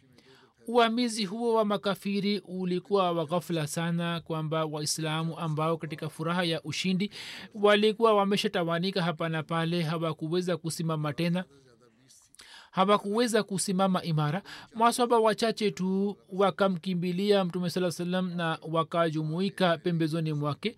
uamizi 0.69 1.25
huo 1.25 1.55
wa 1.55 1.65
makafiri 1.65 2.39
ulikuwa 2.39 3.13
wa 3.13 3.27
ghafula 3.27 3.67
sana 3.67 4.21
kwamba 4.21 4.65
waislamu 4.65 5.39
ambao 5.39 5.77
katika 5.77 6.09
furaha 6.09 6.45
ya 6.45 6.63
ushindi 6.63 7.11
walikuwa 7.55 8.15
wameshatawanika 8.15 9.03
hapa 9.03 9.29
na 9.29 9.43
pale 9.43 9.83
hawakuweza 9.83 10.57
kusimama 10.57 11.13
tena 11.13 11.45
hawakuweza 12.71 13.43
kusimama 13.43 14.03
imara. 14.03 14.43
Maswaba 14.75 15.19
wachache 15.19 15.71
tu 15.71 16.17
wakamkimbilia 16.33 17.45
mtume 17.45 17.71
saa 17.71 17.91
salam 17.91 18.31
na 18.37 18.59
wakajumuika 18.69 19.79
pembezoni 19.79 20.33
mwake 20.33 20.77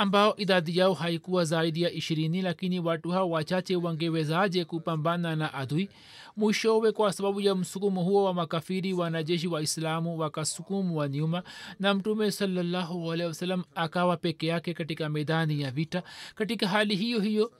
ambao 0.00 0.36
idadi 0.36 0.78
yao 0.78 0.94
haikuwa 0.94 1.44
zaidi 1.44 1.82
ya 1.82 1.92
ishirini 1.92 2.42
lakini 2.42 2.80
watu 2.80 3.10
hao 3.10 3.30
wachache 3.30 3.76
wangewezaje 3.76 4.64
kupambana 4.64 5.36
na 5.36 5.54
adui? 5.54 5.88
Mwishowe 6.36 6.92
kwa 6.92 7.12
sababu 7.12 7.40
ya 7.40 7.54
msukumo 7.54 8.02
huo 8.02 8.24
wa 8.24 8.34
makafiri 8.34 8.92
wanajeshi 8.92 9.48
wa 9.48 9.62
islamu 9.62 10.18
wakasukumwa 10.18 11.08
nyuma 11.08 11.42
na 11.80 11.94
mtume 11.94 12.30
salallahu 12.30 13.12
alehi 13.12 13.28
wasalam 13.28 13.64
akawa 13.74 14.16
peke 14.16 14.46
yake 14.46 14.74
katika 14.74 15.08
medani 15.08 15.60
ya 15.60 15.70
vita. 15.70 16.02
Katika 16.34 16.68
hali 16.68 16.96
hiyo 16.96 17.20
hiyo 17.20 17.52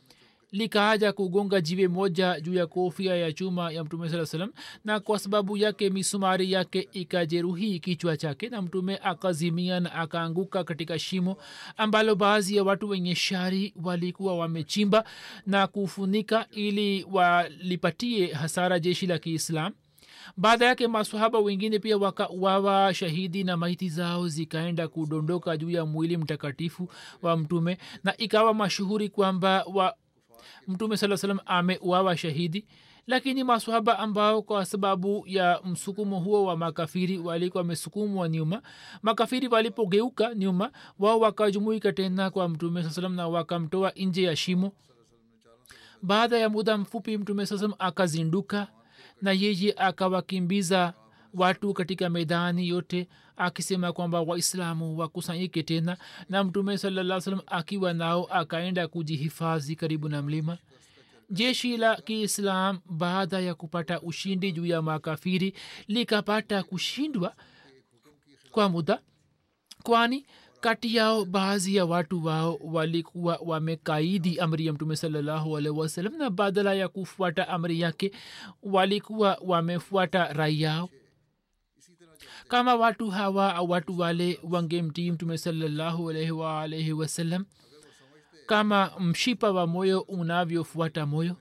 likaaja 0.52 1.12
kugonga 1.12 1.61
jiwe 1.61 1.88
moja 1.88 2.40
juu 2.40 2.54
ya 2.54 2.66
kofia 2.66 3.16
ya 3.16 3.33
chuma 3.33 3.73
ya 3.73 3.85
mtume 3.85 4.09
saa 4.09 4.26
salam 4.26 4.52
na 4.85 5.00
kwa 5.00 5.19
sababu 5.19 5.57
yake 5.57 5.90
misumari 5.90 6.52
yake 6.52 6.88
ikajeruhi 6.92 7.80
kichwa 7.80 8.16
chake 8.16 8.49
na 8.49 8.62
mtume 8.62 8.99
akazimia 9.02 9.80
na 9.80 9.92
akaanguka 9.95 10.64
katika 10.64 10.99
shimo 10.99 11.37
ambalo 11.76 12.14
baadhi 12.14 12.57
ya 12.57 12.64
watu 12.64 12.88
wenye 12.88 13.14
shari 13.14 13.75
walikuwa 13.85 14.38
wamechimba 14.38 15.04
na 15.47 15.66
kufunika 15.66 16.47
ili 16.50 17.07
walipatie 17.12 18.26
hasara 18.33 18.78
jeshi 18.80 19.07
la 19.07 19.19
kiislam 19.19 19.73
baada 20.37 20.66
yake 20.66 20.88
masahaba 20.88 21.38
wengine 21.38 21.78
pia 21.78 21.97
wakauawa 21.99 22.95
shahidi 22.95 23.45
na 23.45 23.57
maiti 23.57 23.88
zao 23.88 24.28
zikaenda 24.28 24.88
kudondoka 24.88 25.57
juu 25.57 25.71
ya 25.71 25.85
mwili 25.87 26.16
mtakatifu 26.16 26.88
wa 27.23 27.37
mtume 27.37 27.78
na 28.04 28.16
ikawa 28.16 28.54
mashuhuri 28.54 29.09
kwamba 29.09 29.64
wa 29.75 29.95
mtume 30.68 30.97
saa 30.97 31.16
salam 31.16 31.38
ameuawa 31.47 32.16
shahidi 32.16 32.66
lakini 33.06 33.44
maswahaba 33.44 33.99
ambao 33.99 34.42
kwa 34.42 34.64
sababu 34.64 35.25
ya 35.26 35.61
msukumo 35.64 36.20
huo 36.20 36.44
wa 36.44 36.56
makafiri 36.56 37.18
walikuwa 37.18 37.61
wamesukumwa 37.62 38.28
nyuma 38.28 38.62
makafiri 39.02 39.49
walipogeuka 39.49 40.35
nyuma 40.35 40.70
wao 40.99 41.20
wakajumuika 41.20 41.92
tena 41.92 42.30
kwa 42.30 42.49
mtume 42.49 42.82
saa 42.82 42.90
salam 42.90 43.14
na 43.14 43.28
wakamtoa 43.28 43.92
nje 43.97 44.23
ya 44.23 44.37
shimo. 44.37 44.73
Baada 46.02 46.38
ya 46.38 46.49
muda 46.49 46.78
mfupi 46.78 47.18
mtume 47.18 47.47
saa 47.47 47.56
salam 47.59 47.75
akazinduka 47.78 48.68
na 49.23 49.32
yeye 49.32 49.75
akawakimbiza 49.76 50.94
watu 51.35 51.75
katika 51.75 52.11
medani 52.11 52.68
yote 52.68 53.09
akisema 53.40 53.92
kwamba 53.92 54.20
waislamu 54.20 54.99
wakusanyike 54.99 55.62
tena 55.62 55.97
na 56.28 56.44
mtume 56.44 56.78
salaa 56.78 57.20
salam 57.20 57.40
akiwa 57.47 57.92
nao 57.92 58.25
akaenda 58.25 58.88
kujihifadhi 58.88 59.76
karibu 59.76 60.09
na 60.09 60.23
mlima. 60.23 60.59
Jeshi 61.30 61.76
la 61.76 61.97
kiislam 61.97 62.78
baada 62.90 63.40
ya 63.40 63.54
kupata 63.54 64.00
ushindi 64.00 64.52
juu 64.52 64.66
ya 64.66 64.82
makafiri 64.82 65.54
likapata 65.88 66.62
kushindwa 66.62 67.35
kwa 68.50 68.68
muda 68.68 69.00
kwani 69.82 70.26
kati 70.61 70.97
yao 70.97 71.25
baadhi 71.25 71.76
ya 71.76 71.85
watu 71.85 72.25
wao 72.25 72.59
walikuwa 72.62 73.38
wamekaidi 73.44 74.40
amri 74.40 74.66
ya 74.66 74.73
mtume 74.73 74.97
salallahu 74.97 75.52
wasalam 75.52 76.16
na 76.16 76.30
badala 76.30 76.75
ya 76.75 76.88
kufuata 76.88 77.49
amri 77.49 77.80
yake 77.80 78.12
walikuwa 78.62 79.38
wamefuata 79.44 80.32
rai 80.32 80.61
yao 80.62 80.88
kama 82.50 82.75
watu 82.75 83.11
hawa 83.11 83.61
watu 83.61 83.99
wale 83.99 84.40
wangemtii 84.50 85.11
mtume 85.11 85.38
salallahu 85.38 86.11
alaihi 86.11 86.92
kama 88.47 88.92
mshipa 89.00 89.50
wa 89.50 89.66
moyo 89.66 90.00
unavyofuata 90.00 91.07
moyo 91.07 91.37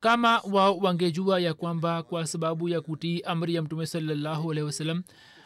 kama 0.00 0.40
wao 0.52 0.78
wangejua 0.78 1.40
ya 1.40 1.54
kwamba 1.54 2.02
kwa 2.02 2.26
sababu 2.26 2.68
ya 2.68 2.80
kutii 2.80 3.20
amri 3.20 3.54
ya 3.54 3.62
mtume 3.62 3.86
salallahu 3.86 4.52
alaihi 4.52 5.02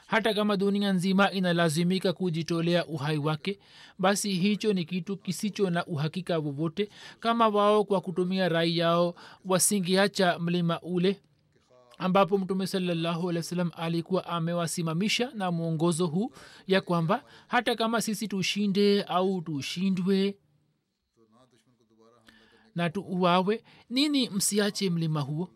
hata 0.06 0.34
kama 0.34 0.56
dunia 0.56 0.92
nzima 0.92 1.30
inalazimika 1.30 2.12
kujitolea 2.12 2.86
uhai 2.86 3.18
wake 3.18 3.58
basi 3.98 4.32
hicho 4.32 4.72
ni 4.72 4.84
kitu 4.84 5.16
kisicho 5.16 5.70
na 5.70 5.86
uhakika 5.86 6.38
wowote. 6.38 6.88
Kama 7.20 7.48
wao 7.48 7.84
kwa 7.84 8.00
kutumia 8.00 8.48
rai 8.48 8.78
yao 8.78 9.14
wasingeacha 9.44 10.38
mlima 10.38 10.80
ule 10.80 11.20
ambapo 12.00 12.38
mtume 12.38 12.66
salallahu 12.66 13.28
alehi 13.28 13.36
wa 13.36 13.42
sallam 13.42 13.70
alikuwa 13.76 14.26
amewasimamisha 14.26 15.30
na 15.34 15.50
mwongozo 15.50 16.06
huu 16.06 16.32
ya 16.66 16.80
kwamba 16.80 17.24
hata 17.48 17.74
kama 17.76 18.00
sisi 18.00 18.28
tushinde 18.28 19.02
au 19.02 19.42
tushindwe 19.42 20.36
na 22.74 22.90
tuuawe 22.90 23.64
nini 23.90 24.28
msiache 24.30 24.90
mlima 24.90 25.20
huo? 25.20 25.48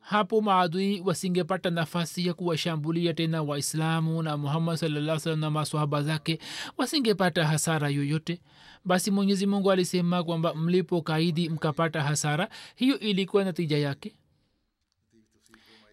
Hapo 0.00 0.40
maadui 0.40 1.00
wasingepata 1.00 1.70
nafasi 1.70 2.26
ya 2.26 2.34
kuwashambulia 2.34 3.14
tena 3.14 3.42
waislamu 3.42 4.22
na 4.22 4.36
muhammad 4.36 4.76
salaa 4.76 5.18
salam 5.18 5.40
na 5.40 5.50
maswahaba 5.50 6.02
zake 6.02 6.38
wasingepata 6.76 7.46
hasara 7.46 7.88
yoyote. 7.88 8.40
Basi 8.84 9.10
mwenyezi 9.10 9.46
mungu 9.46 9.70
alisema 9.72 10.24
kwamba 10.24 10.54
mlipo 10.54 11.02
kaidi 11.02 11.48
mkapata 11.48 12.02
hasara 12.02 12.48
hiyo 12.74 12.98
ilikuwa 12.98 13.44
natija 13.44 13.78
yake 13.78 14.14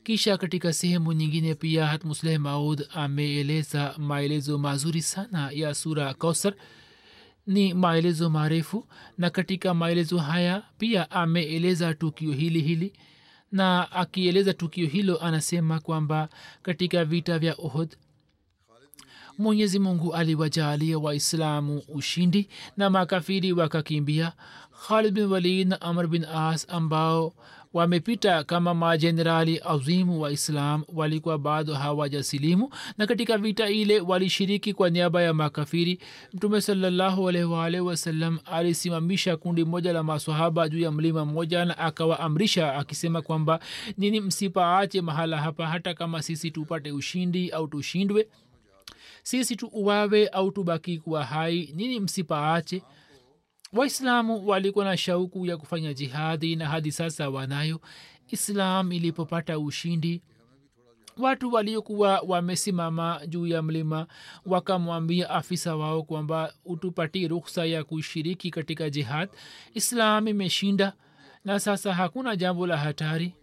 kisha 0.08 0.38
katika 0.38 0.74
sehemu 0.74 1.13
nyingine 1.13 1.56
pia 1.56 1.88
hatmusleh 1.88 2.39
maud 2.39 2.88
ameeleza 2.93 3.96
maelezo 3.98 4.58
mazuri 4.58 5.02
sana 5.02 5.50
ya 5.52 5.74
sura 5.74 6.13
kausar. 6.13 6.54
Ni 7.48 7.74
maelezo 7.74 8.30
marefu 8.30 8.88
na 9.17 9.30
katika 9.30 9.74
maelezo 9.74 10.17
haya 10.17 10.63
pia 10.78 11.12
ameeleza 11.12 11.93
tukio 11.93 12.32
hili 12.32 12.62
hili. 12.62 12.93
Na 13.52 13.91
akieleza 13.91 14.54
tukio 14.54 14.88
hilo 14.88 15.22
anasema 15.24 15.80
kwamba 15.80 16.30
katika 16.62 17.06
vita 17.06 17.39
vya 17.39 17.56
ohod 17.58 17.98
mwenyezi 19.38 19.80
mungu 19.80 20.13
aliwajaalia 20.15 21.00
waislamu 21.00 21.82
ushindi 21.88 22.50
na 22.78 22.89
makafiri 22.89 23.54
wakakimbia. 23.54 24.34
Khalid 24.88 25.13
bin 25.13 25.24
walid 25.26 25.67
na 25.67 25.82
amr 25.82 26.08
bin 26.08 26.26
as 26.26 26.65
ambao 26.70 27.34
wamepita 27.73 28.43
kama 28.43 28.73
majenerali 28.73 29.62
azimu 29.65 30.21
wa 30.21 30.32
islam 30.32 30.84
walikuwa 30.93 31.38
bado 31.38 31.73
hawajasilimu 31.73 32.69
na 32.97 33.08
katika 33.08 33.38
vita 33.38 33.69
ile 33.69 33.99
walishiriki 33.99 34.73
kwa 34.73 34.89
niaba 34.89 35.21
ya 35.21 35.34
makafiri. 35.34 35.99
Mtume 36.34 36.62
salallahu 36.62 37.23
wasalam 37.23 38.39
alisimamisha 38.45 39.38
kundi 39.38 39.65
moja 39.65 39.93
la 39.93 40.03
masahaba 40.03 40.69
juu 40.69 40.80
ya 40.80 40.91
mlima 40.91 41.25
mmoja 41.25 41.65
na 41.65 41.77
akawaamrisha 41.77 42.73
akisema 42.75 43.21
kwamba 43.21 43.60
nini 43.97 44.21
msipaache 44.21 45.01
mahala 45.01 45.38
hapa 45.38 45.67
hata 45.67 45.93
kama 45.93 46.21
sisi 46.21 46.51
tupate 46.51 46.91
ushindi 46.91 47.49
au 47.49 47.67
tushindwe? 47.67 48.27
Sisi 49.23 49.56
tuuawe 49.56 50.27
au 50.27 50.51
tubaki 50.51 50.97
kuwa 50.97 51.23
hai. 51.25 51.73
Nini 51.75 51.99
msipaache 51.99 52.82
waislamu 53.73 54.47
walikuwa 54.47 54.86
na 54.86 54.97
shauku 54.97 55.45
ya 55.45 55.58
kufanya 55.58 55.93
jihadi 55.93 56.56
na 56.56 56.69
hadi 56.69 56.91
sasa 56.91 57.30
wanayo. 57.30 57.82
Islam 58.27 58.91
ilipopata 58.91 59.60
ushindi 59.60 60.21
watu 61.17 61.53
waliokuwa 61.53 62.19
wamesimama 62.27 63.21
juu 63.27 63.47
ya 63.47 63.62
mlima 63.62 64.08
wakamwambia 64.45 65.30
afisa 65.30 65.75
wao 65.75 66.03
kwamba 66.03 66.53
utupatie 66.65 67.27
ruksa 67.27 67.65
ya 67.65 67.84
kushiriki 67.84 68.51
katika 68.51 68.89
jihad. 68.89 69.30
Islam 69.73 70.27
imeshinda 70.27 70.93
na 71.45 71.60
sasa 71.60 71.93
hakuna 71.93 72.36
jambo 72.36 72.67
la 72.67 72.77
hatari. 72.77 73.34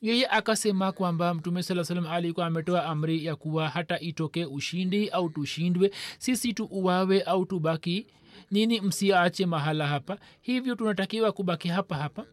Yeye 0.00 0.26
akasema 0.26 0.92
kwamba 0.92 1.34
mtume 1.34 1.62
saa 1.62 1.84
salam 1.84 2.06
alikuwa 2.06 2.46
ametoa 2.46 2.84
amri 2.84 3.24
ya 3.24 3.36
kuwa 3.36 3.68
hata 3.68 4.00
itoke 4.00 4.44
ushindi 4.46 5.08
au 5.08 5.30
tushindwe 5.30 5.90
sisi 6.18 6.52
tuuawe 6.52 7.22
au 7.22 7.46
tubaki 7.46 8.06
nini 8.50 8.80
msiache 8.80 9.46
mahala 9.46 9.86
hapa? 9.86 10.18
Hivyo 10.40 10.74
tunatakiwa 10.74 11.32
kubaki 11.32 11.68
hapa 11.68 11.96
hapa. 11.96 12.24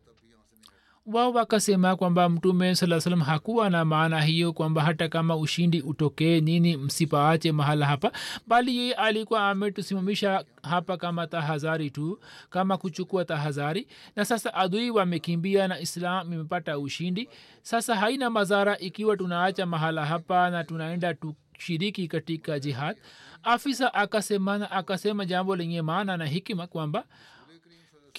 Wao 1.06 1.32
wakasema 1.32 1.96
kwamba 1.96 2.30
mtume 2.30 2.76
saa 2.76 3.00
salam 3.02 3.22
hakuwa 3.22 3.70
na 3.70 3.86
maana 3.86 4.22
hiyo 4.22 4.54
kwamba 4.54 4.82
hata 4.84 5.08
kama 5.10 5.36
ushindi 5.38 5.82
utokee 5.82 6.42
nini 6.42 6.78
msipaache 6.78 7.52
mahala 7.52 7.86
hapa 7.86 8.12
bali 8.48 8.78
yeye 8.78 8.94
alikuwa 8.94 9.50
ametusimamisha 9.50 10.46
hapa 10.64 10.98
kama 10.98 11.28
tahadhari 11.28 11.92
tu 11.92 12.20
kama 12.50 12.78
kuchukua 12.78 13.26
tahadhari. 13.26 13.88
Na 14.16 14.26
sasa 14.26 14.54
adui 14.54 14.90
wamekimbia 14.92 15.68
na 15.68 15.80
islam 15.80 16.34
imepata 16.34 16.80
ushindi. 16.80 17.30
Sasa 17.62 17.96
haina 17.96 18.30
madhara 18.30 18.78
ikiwa 18.78 19.18
tunaacha 19.18 19.66
mahala 19.66 20.06
hapa 20.06 20.50
na 20.50 20.64
tunaenda 20.64 21.14
tushiriki 21.64 22.08
katika 22.08 22.60
jihad. 22.60 22.98
Afisa 23.44 23.94
akasemana 23.94 24.72
akasema 24.72 25.26
jambo 25.26 25.56
lenye 25.56 25.82
maana 25.82 26.18
na 26.18 26.26
hikima 26.26 26.68
kwamba 26.68 27.04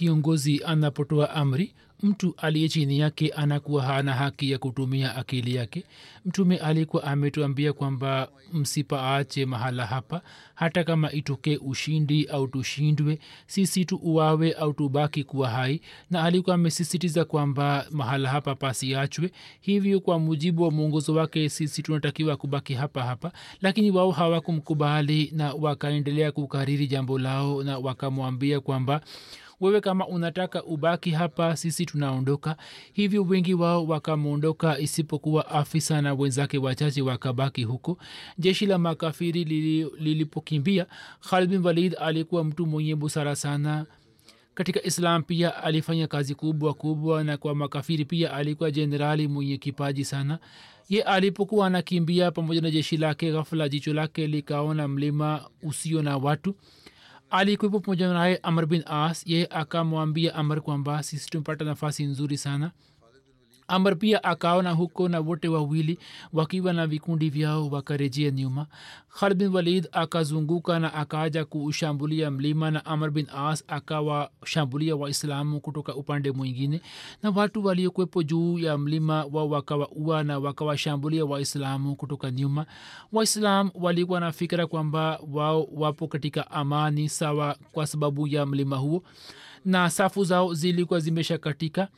kiongozi 0.05 0.61
anapotoa 0.65 1.31
amri 1.31 1.75
mtu 2.03 2.35
aliye 2.37 2.69
chini 2.69 2.99
yake 2.99 3.29
anakuwa 3.29 3.83
hana 3.83 4.13
haki 4.13 4.51
ya 4.51 4.59
kutumia 4.59 5.17
akili 5.17 5.55
yake. 5.55 5.85
Mtume 6.27 6.57
alikuwa 6.57 7.05
ametuambia 7.05 7.73
kwamba 7.73 8.29
msipaache 8.53 9.47
mahala 9.47 9.87
hapa 9.87 10.23
hata 10.55 10.85
kama 10.85 11.13
itokee 11.13 11.57
ushindi 11.57 12.25
au 12.25 12.49
tushindwe 12.49 13.19
sisi 13.47 13.85
tu 13.85 13.97
uwawe 14.03 14.53
au 14.53 14.73
tubaki 14.73 15.25
kuwa 15.25 15.49
hai. 15.51 15.81
Na 16.11 16.23
alikuwa 16.25 16.55
amesisitiza 16.55 17.25
kwamba 17.25 17.87
mahala 17.91 18.29
hapa 18.29 18.55
pasiachwe. 18.55 19.31
Hivyo 19.61 20.01
kwa 20.01 20.19
mujibu 20.19 20.63
wa 20.63 20.71
mwongozo 20.71 21.15
wake 21.15 21.49
sisi 21.49 21.83
tunatakiwa 21.83 22.37
kubaki 22.37 22.75
hapa 22.75 23.03
hapa. 23.03 23.33
Lakini 23.63 23.91
wao 23.91 24.11
hawakumkubali 24.11 25.33
na 25.37 25.53
wakaendelea 25.55 26.33
kukariri 26.33 26.87
jambo 26.87 27.19
lao 27.19 27.63
na 27.63 27.79
wakamwambia 27.79 28.61
kwamba 28.61 29.01
wewe 29.61 29.81
kama 29.81 30.07
unataka 30.07 30.65
ubaki 30.65 31.11
hapa 31.11 31.57
sisi 31.57 31.87
tunaondoka. 31.87 32.57
Hivyo 32.93 33.23
wengi 33.23 33.55
wao 33.55 33.87
wakamwondoka 33.87 34.79
isipokuwa 34.79 35.49
afisa 35.51 36.03
na 36.03 36.15
wenzake 36.15 36.59
wachache 36.59 37.03
wakabaki 37.03 37.65
huko. 37.65 37.99
Jeshi 38.39 38.67
la 38.67 38.79
makafiri 38.79 39.45
lili- 39.45 39.91
lilipokimbia 39.99 40.87
khalid 41.31 41.51
bin 41.51 41.67
walid 41.67 41.97
alikuwa 42.01 42.45
mtu 42.45 42.67
mwenye 42.67 42.95
busara 42.97 43.37
sana. 43.37 43.87
Katika 44.55 44.83
islam 44.83 45.23
pia 45.23 45.57
alifanya 45.63 46.07
kazi 46.07 46.35
kubwa 46.35 46.75
kubwa 46.75 47.25
na 47.25 47.37
kwa 47.37 47.55
makafiri 47.55 48.05
pia 48.05 48.33
alikuwa 48.33 48.71
jenerali 48.71 49.29
mwenye 49.29 49.59
kipaji 49.59 50.05
sana. 50.05 50.39
Ye 50.89 51.03
alipokuwa 51.03 51.67
anakimbia 51.67 52.31
pamoja 52.31 52.61
na 52.61 52.71
jeshi 52.71 52.97
lake 52.97 53.33
ghafula 53.33 53.69
jicho 53.69 53.95
lake 53.95 54.27
likaona 54.27 54.89
mlima 54.89 55.45
usio 55.63 56.03
na 56.03 56.17
watu 56.17 56.55
alikuwepo 57.31 57.81
pamoja 57.81 58.13
naye 58.13 58.37
amr 58.43 58.67
bin 58.67 58.83
as 58.87 59.27
ye 59.27 59.47
akamwambia 59.51 60.35
amr 60.35 60.61
kwamba 60.61 61.03
sisi 61.03 61.31
tumepata 61.31 61.65
nafasi 61.65 62.05
nzuri 62.05 62.39
sana 62.39 62.71
amr 63.71 63.97
pia 63.99 64.25
akaona 64.25 64.71
huko 64.71 65.09
na 65.09 65.21
wote 65.21 65.49
wawili 65.49 65.99
wakiwa 66.33 66.73
na 66.73 66.87
vikundi 66.87 67.31
vyao 67.31 67.69
wakarejea 67.69 68.31
nyuma. 68.31 68.67
Khalid 69.21 69.39
bin 69.39 69.49
walid 69.55 69.89
akazunguka 69.93 70.79
na 70.79 70.95
akaja 70.95 71.45
kuushambulia 71.45 72.31
mlima 72.31 72.71
na 72.71 72.85
amr 72.85 73.11
bin 73.11 73.27
as 73.37 73.65
akawashambulia 73.69 74.97
waislamu 74.97 75.61
kutoka 75.61 75.95
upande 75.95 76.33
mwingine 76.33 76.81
na 77.23 77.31
watu 77.31 77.65
waliokuwepo 77.65 78.23
juu 78.23 78.59
ya 78.59 78.79
mlima 78.79 79.25
wao 79.33 79.49
wakawaua 79.49 80.25
na 80.25 80.39
wakawashambulia 80.39 81.25
waislamu 81.25 81.97
kutoka 81.97 82.31
nyuma. 82.31 82.67
Waislam 83.13 83.71
walikuwa 83.75 84.21
na 84.21 84.33
fikira 84.33 84.67
kwamba 84.67 85.21
wao 85.33 85.69
wapo 85.75 86.09
katika 86.09 86.51
amani 86.51 87.09
sawa 87.09 87.57
kwa 87.73 87.87
sababu 87.87 88.27
ya 88.27 88.47
mlima 88.47 88.77
huo 88.77 89.03
na 89.65 89.91
safu 89.91 90.25
zao 90.25 90.55
zilikuwa 90.55 91.01
zimeshakatika 91.01 91.89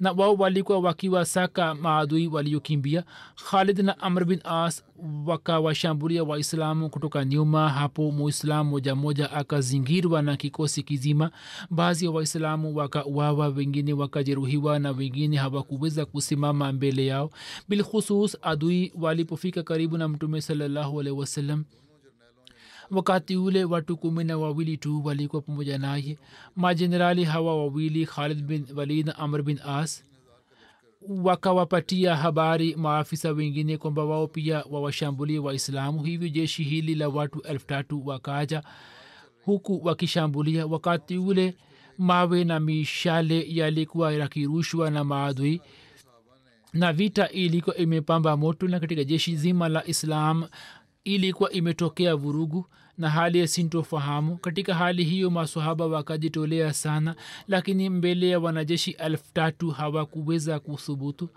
na 0.00 0.12
wao 0.12 0.34
walikuwa 0.34 0.78
wakiwasaka 0.78 1.74
maadui 1.74 2.26
waliokimbia. 2.28 3.04
Khalid 3.50 3.78
na 3.78 3.98
amr 3.98 4.24
bin 4.24 4.40
as 4.44 4.84
wakawashambulia 5.26 6.24
waislamu 6.24 6.90
kutoka 6.90 7.24
nyuma. 7.24 7.68
Hapo 7.68 8.10
muislamu 8.10 8.70
moja 8.70 8.94
moja 8.94 9.30
akazingirwa 9.32 10.22
na 10.22 10.36
kikosi 10.36 10.82
kizima. 10.82 11.30
Baadhi 11.70 12.04
ya 12.04 12.10
waislamu 12.10 12.76
wakauawa 12.76 13.48
wengine 13.48 13.92
wakajeruhiwa 13.92 14.78
na 14.78 14.90
wengine 14.90 15.36
hawakuweza 15.36 16.04
kusimama 16.06 16.72
mbele 16.72 17.06
yao. 17.06 17.30
Bilkhusus 17.68 18.36
adui 18.42 18.92
walipofika 19.00 19.62
karibu 19.62 19.98
na 19.98 20.08
mtume 20.08 20.40
salallahu 20.40 21.00
alaihi 21.00 21.18
wasallam 21.20 21.64
wakati 22.90 23.36
ule 23.36 23.64
watu 23.64 23.96
kumi 23.96 24.24
na 24.24 24.38
wawili 24.38 24.76
tu 24.76 25.04
walikuwa 25.04 25.42
pamoja 25.42 25.78
naye. 25.78 26.18
Majenerali 26.56 27.24
hawa 27.24 27.56
wawili 27.56 28.06
khalid 28.06 28.42
bin 28.42 28.66
walid 28.76 29.06
na 29.06 29.18
amr 29.18 29.42
bin 29.42 29.60
as 29.66 30.04
wakawapatia 31.08 32.16
habari 32.16 32.74
maafisa 32.76 33.30
wengine 33.32 33.78
kwamba 33.78 34.04
wao 34.04 34.26
pia 34.26 34.64
wawashambulie 34.70 35.38
waislamu. 35.38 36.02
Hivyo 36.02 36.28
jeshi 36.28 36.62
hili 36.64 36.94
la 36.94 37.08
watu 37.08 37.40
elfu 37.40 37.66
tatu 37.66 38.06
wakaja 38.06 38.62
huku 39.44 39.80
wakishambulia. 39.84 40.66
Wakati 40.66 41.18
ule 41.18 41.54
mawe 41.98 42.44
na 42.44 42.60
mishale 42.60 43.46
yalikuwa 43.48 44.12
yakirushwa 44.12 44.90
na 44.90 45.04
maadui 45.04 45.60
na 46.72 46.92
vita 46.92 47.28
ilikuwa 47.28 47.76
imepamba 47.76 48.36
moto. 48.36 48.68
Na 48.68 48.80
katika 48.80 49.04
jeshi 49.04 49.36
zima 49.36 49.68
la 49.68 49.86
islam 49.86 50.44
ilikuwa 51.14 51.52
imetokea 51.52 52.16
vurugu 52.16 52.66
na 52.98 53.10
hali 53.10 53.38
ya 53.38 53.48
sintofahamu. 53.48 54.36
Katika 54.36 54.74
hali 54.74 55.04
hiyo 55.04 55.30
masahaba 55.30 55.86
wakajitolea 55.86 56.72
sana 56.72 57.14
lakini 57.48 57.90
mbele 57.90 58.28
ya 58.28 58.40
wanajeshi 58.40 58.90
elfu 58.90 59.24
tatu 59.32 59.70
hawakuweza 59.70 60.60
kuthubutu. 60.60 61.28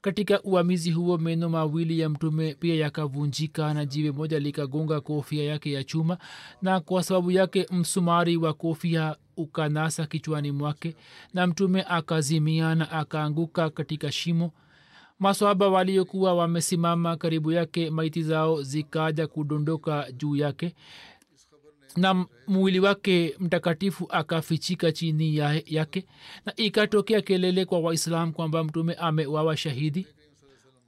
Katika 0.00 0.42
uamizi 0.42 0.90
huo 0.90 1.18
meno 1.18 1.48
mawili 1.48 2.00
ya 2.00 2.08
mtume 2.08 2.54
pia 2.54 2.74
yakavunjika 2.74 3.74
na 3.74 3.84
jiwe 3.86 4.10
moja 4.12 4.38
likagonga 4.38 5.00
kofia 5.00 5.44
yake 5.44 5.72
ya 5.72 5.84
chuma 5.84 6.18
na 6.62 6.80
kwa 6.80 7.02
sababu 7.02 7.30
yake 7.30 7.66
msumari 7.70 8.36
wa 8.36 8.54
kofia 8.54 9.16
ukanasa 9.36 10.06
kichwani 10.06 10.52
mwake 10.52 10.96
na 11.34 11.46
mtume 11.46 11.82
akazimia 11.88 12.74
na 12.74 12.90
akaanguka 12.90 13.70
katika 13.70 14.12
shimo 14.12 14.52
maswaba 15.20 15.68
waliokuwa 15.68 16.34
wamesimama 16.34 17.16
karibu 17.16 17.52
yake 17.52 17.90
maiti 17.90 18.22
zao 18.22 18.62
zikaja 18.62 19.26
kudondoka 19.26 20.12
juu 20.12 20.36
yake 20.36 20.74
na 21.96 22.26
mwili 22.46 22.80
wake 22.80 23.34
mtakatifu 23.40 24.06
akafichika 24.10 24.92
chini 24.92 25.36
yake 25.66 26.06
na 26.46 26.56
ikatokea 26.56 27.20
kelele 27.20 27.64
kwa 27.64 27.80
waislam 27.80 28.32
kwamba 28.32 28.64
mtume 28.64 28.94
amewawa 28.94 29.56
shahidi 29.56 30.06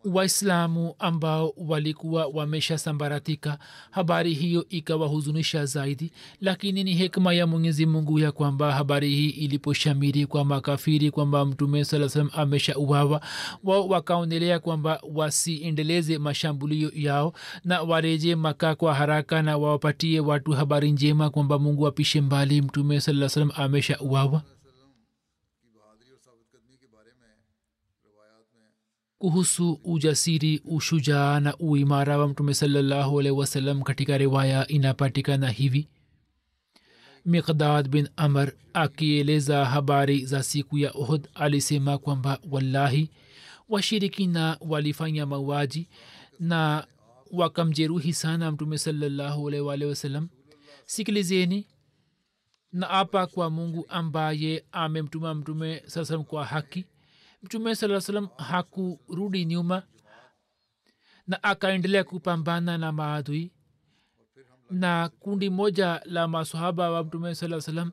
waislamu 0.04 0.94
ambao 0.98 1.54
walikuwa 1.56 2.26
wameshasambaratika. 2.26 3.58
Habari 3.90 4.34
hiyo 4.34 4.66
ikawahuzunisha 4.68 5.66
zaidi 5.66 6.12
lakini 6.40 6.84
ni 6.84 6.94
hekma 6.94 7.34
ya 7.34 7.46
mwenyezi 7.46 7.86
mungu 7.86 8.18
ya 8.18 8.32
kwamba 8.32 8.72
habari 8.72 9.10
hii 9.10 9.28
iliposhamiri 9.30 10.26
kwa 10.26 10.44
makafiri 10.44 11.10
kwamba 11.10 11.44
mtume 11.44 11.84
saa 11.84 12.08
salam 12.08 12.30
ameshauawa 12.34 13.20
wao 13.64 13.88
wakaonelea 13.88 14.58
kwamba 14.58 15.00
wasiendeleze 15.14 16.18
mashambulio 16.18 16.90
yao 16.94 17.32
na 17.64 17.82
wareje 17.82 18.34
maka 18.36 18.74
kwa 18.74 18.94
haraka 18.94 19.42
na 19.42 19.58
wawapatie 19.58 20.20
watu 20.20 20.52
habari 20.52 20.92
njema 20.92 21.30
kwamba 21.30 21.58
mungu 21.58 21.86
apishe 21.86 22.20
mbali 22.20 22.62
mtume 22.62 23.00
saa 23.00 23.28
salam 23.28 23.50
ameshauawa 23.56 24.42
kuhusu 29.22 29.80
ujasiri 29.84 30.62
ushujaa 30.64 31.40
na 31.40 31.56
uimara 31.56 32.18
wa 32.18 32.28
mtume 32.28 32.54
salallahu 32.54 33.20
alaihi 33.20 33.38
wasallam 33.38 33.82
katika 33.82 34.18
riwaya 34.18 34.66
inapatikana 34.68 35.48
hivi. 35.50 35.88
Miqdad 37.24 37.88
bin 37.88 38.08
amr 38.16 38.52
akieleza 38.72 39.64
habari 39.64 40.26
za 40.26 40.42
siku 40.42 40.78
ya 40.78 40.94
uhud 40.94 41.28
alisema 41.34 41.98
kwamba 41.98 42.38
wallahi 42.50 43.10
washirikina 43.68 44.56
walifanya 44.60 45.26
mauaji 45.26 45.88
na 46.40 46.86
wakamjeruhi 47.30 48.12
sana 48.12 48.52
mtume 48.52 48.78
salallahu 48.78 49.48
alaihi 49.48 49.84
wasallam. 49.84 50.28
Sikilizeni 50.86 51.66
na 52.72 52.90
apa 52.90 53.26
kwa 53.26 53.50
mungu 53.50 53.86
ambaye 53.88 54.64
amemtuma 54.72 55.34
mtume 55.34 55.82
saa 55.86 56.04
salam 56.04 56.24
kwa 56.24 56.44
haki 56.44 56.84
mtume 57.42 57.74
saa 57.74 58.00
salam 58.00 58.28
hakurudi 58.38 59.44
nyuma 59.44 59.82
na 61.26 61.42
akaendelea 61.42 62.04
kupambana 62.04 62.78
na 62.78 62.92
maadui. 62.92 63.52
Na 64.70 65.08
kundi 65.08 65.50
moja 65.50 66.00
la 66.04 66.28
masahaba 66.28 66.90
wa 66.90 67.04
mtume 67.04 67.34
saa 67.34 67.60
salam 67.60 67.92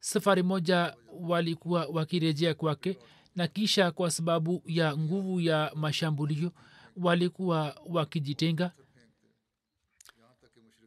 safari 0.00 0.42
moja 0.42 0.96
walikuwa 1.20 1.86
wakirejea 1.86 2.54
kwake. 2.54 2.98
Na 3.36 3.48
kisha 3.48 3.90
kwa 3.90 4.10
sababu 4.10 4.62
ya 4.66 4.96
nguvu 4.96 5.40
ya 5.40 5.72
mashambulio 5.74 6.52
walikuwa 6.96 7.76
wakijitenga 7.86 8.72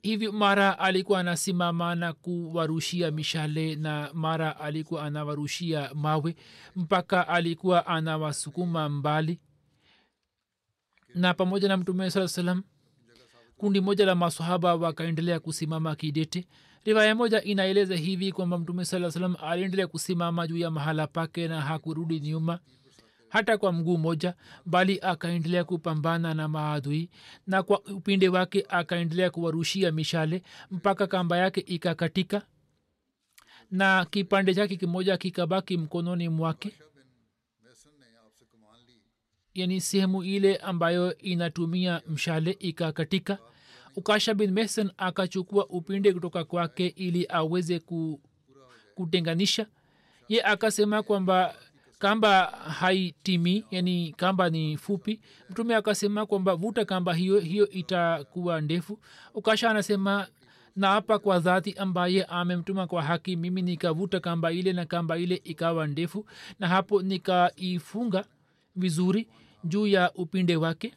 hivyo 0.01 0.31
mara 0.31 0.79
alikuwa 0.79 1.19
anasimama 1.19 1.95
na 1.95 2.13
kuwarushia 2.13 3.11
mishale 3.11 3.75
na 3.75 4.09
mara 4.13 4.59
alikuwa 4.59 5.03
anawarushia 5.03 5.89
mawe 5.93 6.35
mpaka 6.75 7.27
alikuwa 7.27 7.87
anawasukuma 7.87 8.89
mbali. 8.89 9.39
Na 11.15 11.33
pamoja 11.33 11.67
na 11.67 11.77
mtume 11.77 12.11
saa 12.11 12.27
salam 12.27 12.63
kundi 13.57 13.81
moja 13.81 14.05
la 14.05 14.15
masahaba 14.15 14.75
wakaendelea 14.75 15.39
kusimama 15.39 15.95
kidete. 15.95 16.47
Rivaya 16.85 17.15
moja 17.15 17.43
inaeleza 17.43 17.95
hivi 17.95 18.31
kwamba 18.31 18.57
mtume 18.57 18.85
saa 18.85 19.11
salam 19.11 19.35
aliendelea 19.41 19.87
kusimama 19.87 20.47
juu 20.47 20.57
ya 20.57 20.71
mahala 20.71 21.07
pake 21.07 21.47
na 21.47 21.61
hakurudi 21.61 22.19
nyuma 22.19 22.59
hata 23.31 23.57
kwa 23.57 23.71
mguu 23.73 23.97
moja 23.97 24.33
bali 24.65 24.99
akaendelea 25.01 25.63
kupambana 25.63 26.33
na 26.33 26.47
maadui 26.47 27.09
na 27.47 27.63
kwa 27.63 27.79
upinde 27.81 28.29
wake 28.29 28.65
akaendelea 28.69 29.29
kuwarushia 29.29 29.91
mishale 29.91 30.43
mpaka 30.71 31.07
kamba 31.07 31.37
yake 31.37 31.59
ikakatika 31.59 32.41
na 33.71 34.05
kipande 34.05 34.55
chake 34.55 34.75
kimoja 34.75 35.17
kikabaki 35.17 35.77
mkononi 35.77 36.29
mwake. 36.29 36.73
Yani 39.53 39.81
sehemu 39.81 40.23
ile 40.23 40.55
ambayo 40.55 41.17
inatumia 41.17 42.01
mshale 42.07 42.51
ikakatika. 42.59 43.37
Ukasha 43.95 44.33
bin 44.33 44.51
mehsan 44.51 44.91
akachukua 44.97 45.67
upinde 45.67 46.13
kutoka 46.13 46.43
kwake 46.43 46.87
ili 46.87 47.25
aweze 47.29 47.79
ku, 47.79 48.21
kutenganisha. 48.95 49.65
Ye 50.29 50.43
akasema 50.43 51.03
kwamba 51.03 51.55
kamba 52.05 52.45
haitimi 52.79 53.65
yani 53.71 54.13
kamba 54.17 54.49
ni 54.49 54.77
fupi. 54.77 55.19
Mtume 55.49 55.75
akasema 55.75 56.25
kwamba 56.25 56.55
vuta 56.55 56.85
kamba 56.85 57.13
hiyo 57.13 57.39
hiyo 57.39 57.69
itakuwa 57.69 58.61
ndefu. 58.61 58.99
Ukasha 59.33 59.69
anasema 59.69 60.27
naapa 60.75 61.19
kwa 61.19 61.39
dhati 61.39 61.73
ambaye 61.73 62.23
amemtuma 62.23 62.87
kwa 62.87 63.03
haki 63.03 63.35
mimi 63.35 63.61
nikavuta 63.61 64.19
kamba 64.19 64.51
ile 64.51 64.73
na 64.73 64.85
kamba 64.85 65.17
ile 65.17 65.35
ikawa 65.43 65.87
ndefu 65.87 66.25
na 66.59 66.67
hapo 66.67 67.01
nikaifunga 67.01 68.25
vizuri 68.75 69.27
juu 69.63 69.87
ya 69.87 70.11
upinde 70.13 70.55
wake. 70.55 70.93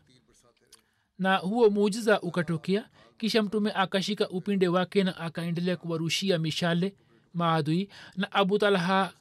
Na 1.19 1.37
huo 1.37 1.71
muujiza 1.71 2.21
ukatokea. 2.21 2.89
Kisha 3.19 3.43
mtume 3.43 3.73
akashika 3.73 4.29
upinde 4.29 4.69
wake 4.69 5.05
na 5.05 5.17
akaendelea 5.17 5.77
kuwarushia 5.77 6.39
mishale 6.39 6.95
maadui. 7.35 7.89
Na 8.17 8.33
abu 8.33 8.59
talha 8.59 9.13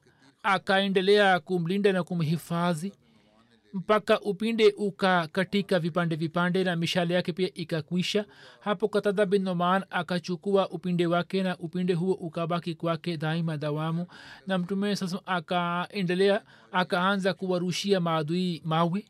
akaendelea 0.44 1.40
kumlinda 1.40 1.94
na 1.94 2.04
kumhifadhi 2.04 2.94
mpaka 3.74 4.22
upinde 4.22 4.74
ukakatika 4.78 5.80
vipande 5.80 6.16
vipande 6.16 6.64
na 6.64 6.76
mishale 6.76 7.14
yake 7.14 7.34
pia 7.34 7.50
ikakwisha. 7.54 8.26
Hapo 8.60 8.88
katada 8.88 9.26
bin 9.26 9.44
noman 9.44 9.84
akachukua 9.90 10.70
upinde 10.70 11.06
wake 11.08 11.44
na 11.44 11.58
upinde 11.58 11.94
huo 11.94 12.14
ukabaki 12.14 12.76
kwake 12.76 13.18
daima 13.18 13.58
dawamu. 13.58 14.06
Na 14.48 14.58
mtume 14.58 14.96
sasa 14.96 15.20
akaendelea 15.26 16.42
akaanza 16.72 17.34
kuwarushia 17.34 18.00
maadui 18.00 18.62
mawe 18.66 19.06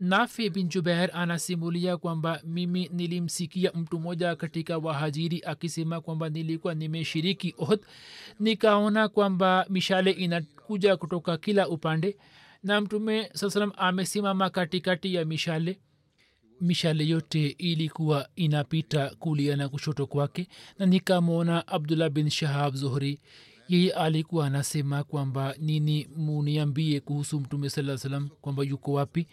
nafi 0.00 0.50
bin 0.50 0.68
jubair 0.68 1.10
anasimulia 1.12 1.96
kwamba 1.96 2.40
mimi 2.44 2.90
nilimsikia 2.92 3.72
mtu 3.74 3.98
mmoja 3.98 4.36
katika 4.36 4.78
wahajiri 4.78 5.42
akisema 5.46 6.00
kwamba 6.00 6.28
nilikuwa 6.28 6.74
nimeshiriki 6.74 7.54
ohd 7.58 7.80
nikaona 8.40 9.08
kwamba 9.08 9.66
mishale 9.68 10.10
inakuja 10.10 10.96
kutoka 10.96 11.36
kila 11.36 11.68
upande. 11.68 12.16
Na 12.62 12.80
mtume 12.80 13.30
saa 13.34 13.50
salam 13.50 13.72
amesimama 13.76 14.50
katikati 14.50 15.14
ya 15.14 15.24
mishale. 15.24 15.80
Mishale 16.60 17.06
yote 17.08 17.46
ilikuwa 17.48 18.28
inapita 18.36 19.10
kulia 19.18 19.56
na 19.56 19.68
kushoto 19.68 20.06
kwake. 20.06 20.48
Na 20.78 20.86
nikamwona 20.86 21.66
abdullah 21.68 22.10
bin 22.10 22.30
shahab 22.30 22.74
zuhri 22.74 23.20
yeye 23.70 23.92
alikuwa 23.92 24.46
anasema 24.46 25.04
kwamba 25.04 25.54
nini 25.58 26.08
muniambie 26.16 27.00
kuhusu 27.00 27.40
mtume 27.40 27.70
saa 27.70 27.96
salam 27.98 28.28
kwamba 28.40 28.62
yuko 28.64 28.92
wapi? 28.92 29.26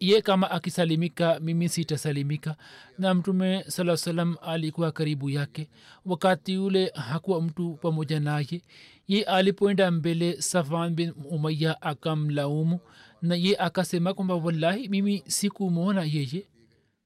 Ye 0.00 0.22
kama 0.22 0.50
akisalimika 0.50 1.40
mimi 1.40 1.68
sitasalimika. 1.68 2.56
Na 2.98 3.14
mtume 3.14 3.64
saa 3.68 3.96
salam 3.96 4.36
alikuwa 4.42 4.92
karibu 4.92 5.30
yake. 5.30 5.68
Wakati 6.04 6.58
ule 6.58 6.92
hakuwa 6.94 7.42
mtu 7.42 7.78
pamoja 7.82 8.20
naye. 8.20 8.62
Ye 9.08 9.22
alipoenda 9.24 9.90
mbele 9.90 10.42
safan 10.42 10.94
bin 10.94 11.12
umaya 11.30 11.82
akamlaumu. 11.82 12.80
Na 13.22 13.34
ye 13.34 13.56
akasema 13.58 14.14
kwamba 14.14 14.34
wallahi 14.34 14.88
mimi 14.88 15.22
sikumwona 15.26 16.02
yeye. 16.04 16.46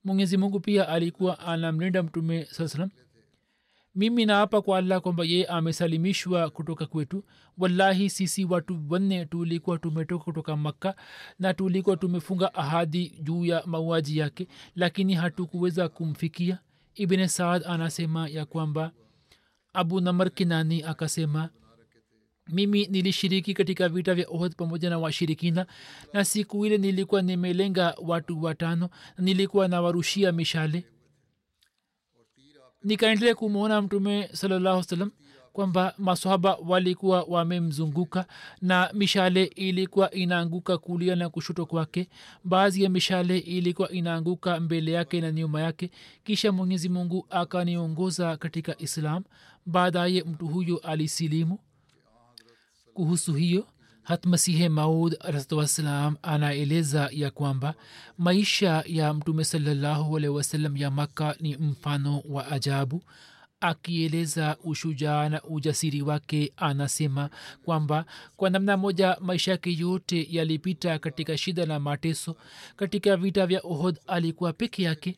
Mwenyezi 0.05 0.37
mungu 0.37 0.61
pia 0.61 0.89
alikuwa 0.89 1.39
anamlinda 1.39 2.03
mtume 2.03 2.45
saa 2.51 2.69
salam 2.69 2.91
mimi 3.99 4.27
naapa 4.27 4.63
kwa 4.63 4.79
allah 4.79 5.01
kwamba 5.01 5.25
yeye 5.25 5.47
amesalimishwa 5.47 6.51
kutoka 6.51 6.87
kwetu. 6.87 7.25
Wallahi 7.59 8.11
sisi 8.11 8.45
watu 8.45 8.81
wanne 8.89 9.27
tulikuwa 9.27 9.79
tumetoka 9.79 10.25
kutoka 10.25 10.57
makka 10.57 10.95
na 11.39 11.55
tulikuwa 11.55 11.97
tumefunga 11.97 12.55
ahadi 12.55 13.09
juu 13.23 13.45
ya 13.45 13.63
mauaji 13.67 14.19
yake 14.19 14.49
lakini 14.77 15.15
hatukuweza 15.15 15.89
kumfikia. 15.89 16.59
Ibne 16.95 17.29
saad 17.29 17.63
anasema 17.67 18.29
ya 18.29 18.45
kwamba 18.47 18.93
abu 19.73 20.01
namar 20.01 20.31
kinani 20.31 20.83
akasema 20.83 21.49
mimi 22.49 22.87
nilishiriki 22.87 23.55
katika 23.55 23.89
vita 23.89 24.15
vya 24.15 24.27
ohd 24.29 24.55
pamoja 24.57 24.91
na 24.91 24.99
washirikina 24.99 25.67
na 26.13 26.25
siku 26.25 26.67
ile 26.67 26.79
nilikuwa 26.79 27.23
nimelenga 27.23 27.95
watu 28.03 28.43
watano 28.43 28.89
nilikuwa 29.19 29.69
nawarushia 29.69 30.33
mishale 30.33 30.85
nikaendelea 32.83 33.35
kumwona 33.35 33.83
mtume 33.83 34.29
salallahu 34.33 34.83
salam 34.83 35.11
kwamba 35.53 35.95
maswahaba 35.99 36.55
walikuwa 36.67 37.23
wamemzunguka 37.23 38.27
na 38.63 38.91
mishale 38.95 39.45
ilikuwa 39.45 40.11
inaanguka 40.11 40.79
kulia 40.79 41.17
na 41.17 41.29
kushoto 41.29 41.67
kwake. 41.67 42.09
Baadhi 42.45 42.83
ya 42.83 42.91
mishale 42.91 43.39
ilikuwa 43.39 43.91
inaanguka 43.91 44.61
mbele 44.61 44.93
yake 44.93 45.21
na 45.21 45.33
nyuma 45.33 45.61
yake. 45.63 45.91
Kisha 46.25 46.53
mwenyezi 46.53 46.89
mungu 46.89 47.27
akaniongoza 47.31 48.37
katika 48.37 48.79
islam. 48.79 49.25
Baadaye 49.67 50.23
mtu 50.23 50.47
huyo 50.47 50.77
alisilimu. 50.79 51.59
Kuhusu 52.95 53.35
hiyo 53.35 53.67
hatmasihe 54.09 54.69
maud 54.69 55.17
alahwassalam 55.21 56.17
anaeleza 56.23 57.09
ya 57.13 57.31
kwamba 57.31 57.75
maisha 58.19 58.85
ya 58.87 59.15
mtume 59.15 59.45
salallahu 59.45 60.17
alehi 60.17 60.35
wasallam 60.35 60.77
ya 60.77 60.91
makka 60.91 61.37
ni 61.41 61.57
mfano 61.57 62.23
wa 62.29 62.47
ajabu. 62.51 63.03
Akieleza 63.61 64.57
ushujaa 64.65 65.29
na 65.29 65.43
ujasiri 65.43 66.03
wake 66.03 66.53
anasema 66.57 67.31
kwamba 67.65 68.05
kwa 68.37 68.51
namna 68.51 68.77
moja 68.77 69.17
maisha 69.21 69.51
yake 69.51 69.73
yote 69.79 70.27
yalipita 70.31 70.99
katika 70.99 71.39
shida 71.39 71.67
na 71.67 71.81
mateso. 71.81 72.37
Katika 72.77 73.17
vita 73.17 73.47
vya 73.47 73.61
ohod 73.65 73.99
alikuwa 74.07 74.53
peke 74.53 74.83
yake. 74.83 75.17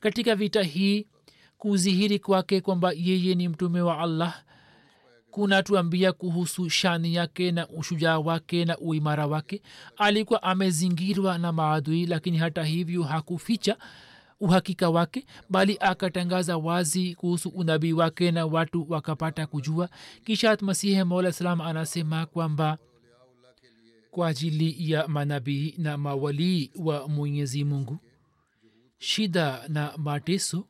Katika 0.00 0.34
vita 0.34 0.62
hii 0.62 1.06
kudhihiri 1.58 2.18
kwake 2.18 2.60
kwamba 2.60 2.92
yeye 2.96 3.34
ni 3.34 3.48
mtume 3.48 3.80
wa 3.80 3.98
allah 3.98 4.42
kunatuambia 5.40 6.12
kuhusu 6.12 6.70
shani 6.70 7.14
yake 7.14 7.52
na 7.52 7.68
ushujaa 7.68 8.18
wake 8.18 8.64
na 8.64 8.78
uimara 8.78 9.26
wake. 9.26 9.62
Alikuwa 9.96 10.42
amezingirwa 10.42 11.38
na 11.38 11.52
maadui 11.52 12.06
lakini 12.06 12.38
hata 12.38 12.64
hivyo 12.64 13.02
hakuficha 13.02 13.76
uhakika 14.40 14.90
wake 14.90 15.26
bali 15.50 15.76
akatangaza 15.80 16.56
wazi 16.56 17.14
kuhusu 17.14 17.48
unabii 17.48 17.92
wake 17.92 18.30
na 18.30 18.46
watu 18.46 18.86
wakapata 18.88 19.46
kujua. 19.46 19.88
Kisha 20.24 20.58
masihi 20.60 21.04
mola 21.04 21.32
salam 21.32 21.60
anasema 21.60 22.26
kwamba 22.26 22.78
kwa 24.10 24.28
ajili 24.28 24.90
ya 24.90 25.08
manabii 25.08 25.74
na 25.78 25.98
mawalii 25.98 26.70
wa 26.76 27.08
mwenyezi 27.08 27.64
mungu 27.64 27.98
shida 28.98 29.62
na 29.68 29.92
mateso 29.96 30.66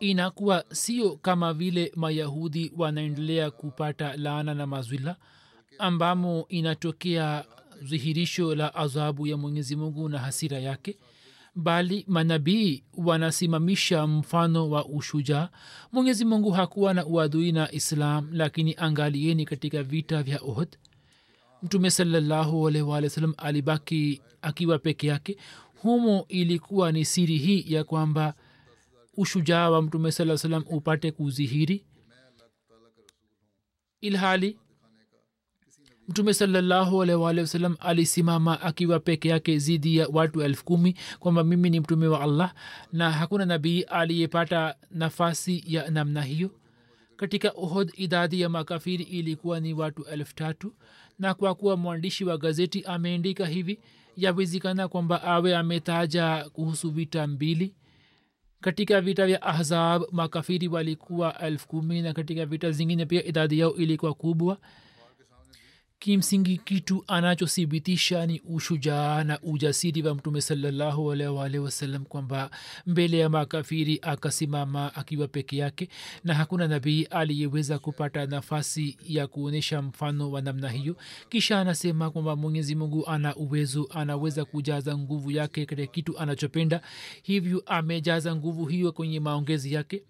inakuwa 0.00 0.64
sio 0.72 1.16
kama 1.16 1.52
vile 1.54 1.92
mayahudi 1.96 2.72
wanaendelea 2.76 3.50
kupata 3.50 4.16
laana 4.16 4.54
na 4.54 4.66
mazwila 4.66 5.16
ambamo 5.78 6.46
inatokea 6.48 7.44
dhihirisho 7.82 8.54
la 8.54 8.74
adhabu 8.74 9.26
ya 9.26 9.36
mwenyezi 9.36 9.76
mungu 9.76 10.08
na 10.08 10.18
hasira 10.18 10.58
yake 10.58 10.98
bali 11.54 12.04
manabii 12.08 12.84
wanasimamisha 12.96 14.06
mfano 14.06 14.70
wa 14.70 14.84
ushujaa. 14.86 15.48
Mwenyezi 15.92 16.24
mungu 16.24 16.50
hakuwa 16.50 16.94
na 16.94 17.06
uadui 17.06 17.52
na 17.52 17.72
islam 17.72 18.28
lakini 18.32 18.74
angalieni 18.78 19.44
katika 19.44 19.82
vita 19.82 20.22
vya 20.22 20.40
ohd 20.42 20.76
mtume 21.62 21.90
wasallam 23.04 23.34
alibaki 23.36 24.22
akiwa 24.42 24.78
peke 24.78 25.06
yake. 25.06 25.36
Humo 25.82 26.24
ilikuwa 26.28 26.92
ni 26.92 27.04
siri 27.04 27.38
hii 27.38 27.64
ya 27.68 27.84
kwamba 27.84 28.34
ushujaa 29.16 29.70
wa 29.70 29.82
mtume 29.82 30.12
saa 30.12 30.36
salam 30.38 30.64
upate 30.70 31.12
kuzihiri? 31.12 31.84
Ilhali 34.00 34.58
mtume 36.08 36.34
wasallam 37.40 37.76
alisimama 37.80 38.60
akiwa 38.60 39.00
peke 39.00 39.28
yake 39.28 39.58
zidi 39.58 39.96
ya 39.96 40.08
watu 40.12 40.42
elfu 40.42 40.64
kumi 40.64 40.96
kwamba 41.18 41.44
mimi 41.44 41.70
ni 41.70 41.80
mtume 41.80 42.06
wa 42.06 42.20
allah 42.20 42.54
na 42.92 43.10
hakuna 43.12 43.46
nabii 43.46 43.82
aliyepata 43.82 44.74
nafasi 44.90 45.64
ya 45.66 45.90
namna 45.90 46.22
hiyo. 46.22 46.50
Katika 47.16 47.50
ohod 47.56 47.92
idadi 47.96 48.40
ya 48.40 48.48
makafiri 48.48 49.04
ilikuwa 49.04 49.60
ni 49.60 49.72
watu 49.74 50.04
elfu 50.04 50.34
tatu 50.34 50.74
na 51.18 51.34
kwa 51.34 51.54
kuwa 51.54 51.76
mwandishi 51.76 52.24
wa 52.24 52.38
gazeti 52.38 52.82
ameandika 52.84 53.46
hivi 53.46 53.80
yawezekana 54.16 54.88
kwamba 54.88 55.22
awe 55.22 55.56
ametaja 55.56 56.50
kuhusu 56.52 56.90
vita 56.90 57.26
mbili 57.26 57.74
katika 58.60 59.00
vita 59.00 59.26
vya 59.26 59.42
ahzab 59.42 60.02
makafiri 60.12 60.68
walikuwa 60.68 61.38
elfu 61.38 61.68
kumi 61.68 62.02
na 62.02 62.12
katika 62.12 62.46
vita 62.46 62.70
zingine 62.70 63.06
pia 63.06 63.24
idadi 63.24 63.58
yao 63.58 63.74
ilikuwa 63.76 64.14
kubwa 64.14 64.58
kimsingi 65.98 66.56
kitu 66.56 67.04
anachothibitisha 67.06 68.26
ni 68.26 68.40
ushujaa 68.40 69.24
na 69.24 69.40
ujasiri 69.42 70.02
wa 70.02 70.14
mtume 70.14 70.40
salallahu 70.40 71.06
wasalam 71.06 72.04
kwamba 72.04 72.50
mbele 72.86 73.18
ya 73.18 73.28
makafiri 73.28 73.98
akasimama 74.02 74.94
akiwa 74.94 75.28
peke 75.28 75.56
yake 75.56 75.88
na 76.24 76.34
hakuna 76.34 76.68
nabii 76.68 77.04
aliyeweza 77.04 77.78
kupata 77.78 78.26
nafasi 78.26 78.96
ya 79.06 79.26
kuonyesha 79.26 79.82
mfano 79.82 80.30
wa 80.30 80.40
namna 80.40 80.68
hiyo. 80.68 80.96
Kisha 81.28 81.60
anasema 81.60 82.10
kwamba 82.10 82.36
mwenyezi 82.36 82.74
mungu 82.74 83.06
ana 83.06 83.36
uwezo 83.36 83.88
anaweza 83.90 84.44
kujaza 84.44 84.98
nguvu 84.98 85.30
yake 85.30 85.66
katika 85.66 85.92
kitu 85.92 86.18
anachopenda. 86.18 86.80
Hivyo 87.22 87.62
amejaza 87.66 88.36
nguvu 88.36 88.66
hiyo 88.66 88.92
kwenye 88.92 89.20
maongezi 89.20 89.72
yake 89.72 90.02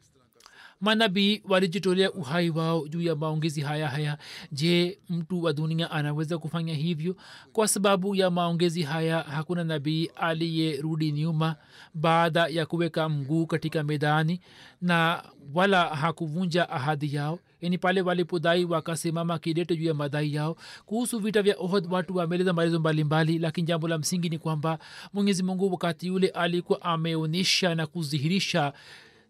manabii 0.80 1.42
walijitolea 1.48 2.12
uhai 2.12 2.50
wao 2.50 2.88
juu 2.88 3.02
ya 3.02 3.16
maongezi 3.16 3.60
haya 3.60 3.88
haya. 3.88 4.18
Je 4.52 4.98
mtu 5.08 5.42
wa 5.42 5.52
dunia 5.52 5.90
anaweza 5.90 6.38
kufanya 6.38 6.74
hivyo? 6.74 7.16
Kwa 7.52 7.68
sababu 7.68 8.14
ya 8.14 8.30
maongezi 8.30 8.82
haya 8.82 9.20
hakuna 9.22 9.64
nabii 9.64 10.10
aliyerudi 10.16 11.12
nyuma 11.12 11.56
baada 11.94 12.46
ya 12.46 12.66
kuweka 12.66 13.08
mguu 13.08 13.46
katika 13.46 13.82
medani 13.82 14.40
na 14.82 15.22
wala 15.54 15.84
hakuvunja 15.84 16.70
ahadi 16.70 17.14
yao. 17.14 17.38
Yani 17.60 17.78
pale 17.78 18.00
walipodai 18.02 18.64
wakasimama 18.64 19.38
kidete 19.38 19.76
juu 19.76 19.84
ya 19.86 19.94
madai 19.94 20.34
yao. 20.34 20.56
Kuhusu 20.86 21.18
vita 21.18 21.42
vya 21.42 21.56
ohd 21.58 21.86
watu 21.92 22.16
wameeleza 22.16 22.52
maelezo 22.52 22.80
mbalimbali 22.80 23.38
lakini 23.38 23.66
jambo 23.66 23.88
la 23.88 23.98
msingi 23.98 24.28
ni 24.28 24.38
kwamba 24.38 24.78
mwenyezi 25.12 25.42
mungu 25.42 25.72
wakati 25.72 26.06
yule 26.06 26.28
alikuwa 26.28 26.82
ameonyesha 26.82 27.74
na 27.74 27.86
kudhihirisha 27.86 28.72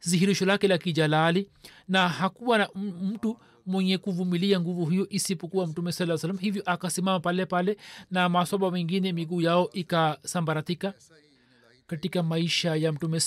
dhihirisho 0.08 0.44
lake 0.44 0.68
la 0.68 0.78
kijalali 0.78 1.48
na 1.88 2.08
hakuwa 2.08 2.58
na 2.58 2.68
mtu 3.02 3.38
mwenye 3.66 3.98
kuvumilia 3.98 4.60
nguvu 4.60 4.86
hiyo 4.86 5.06
isipokuwa 5.10 5.66
mtume 5.66 5.92
saa 5.92 6.18
salam 6.18 6.38
hivyo 6.38 6.62
akasimama 6.66 7.20
pale 7.20 7.46
pale 7.46 7.76
na 8.10 8.28
masoba 8.28 8.70
mengine 8.70 9.12
miguu 9.12 9.40
yao 9.40 9.70
ikasambaratika 9.72 10.94
katika 11.86 12.22
maisha 12.22 12.76
ya 12.76 12.92
mtume 12.92 13.20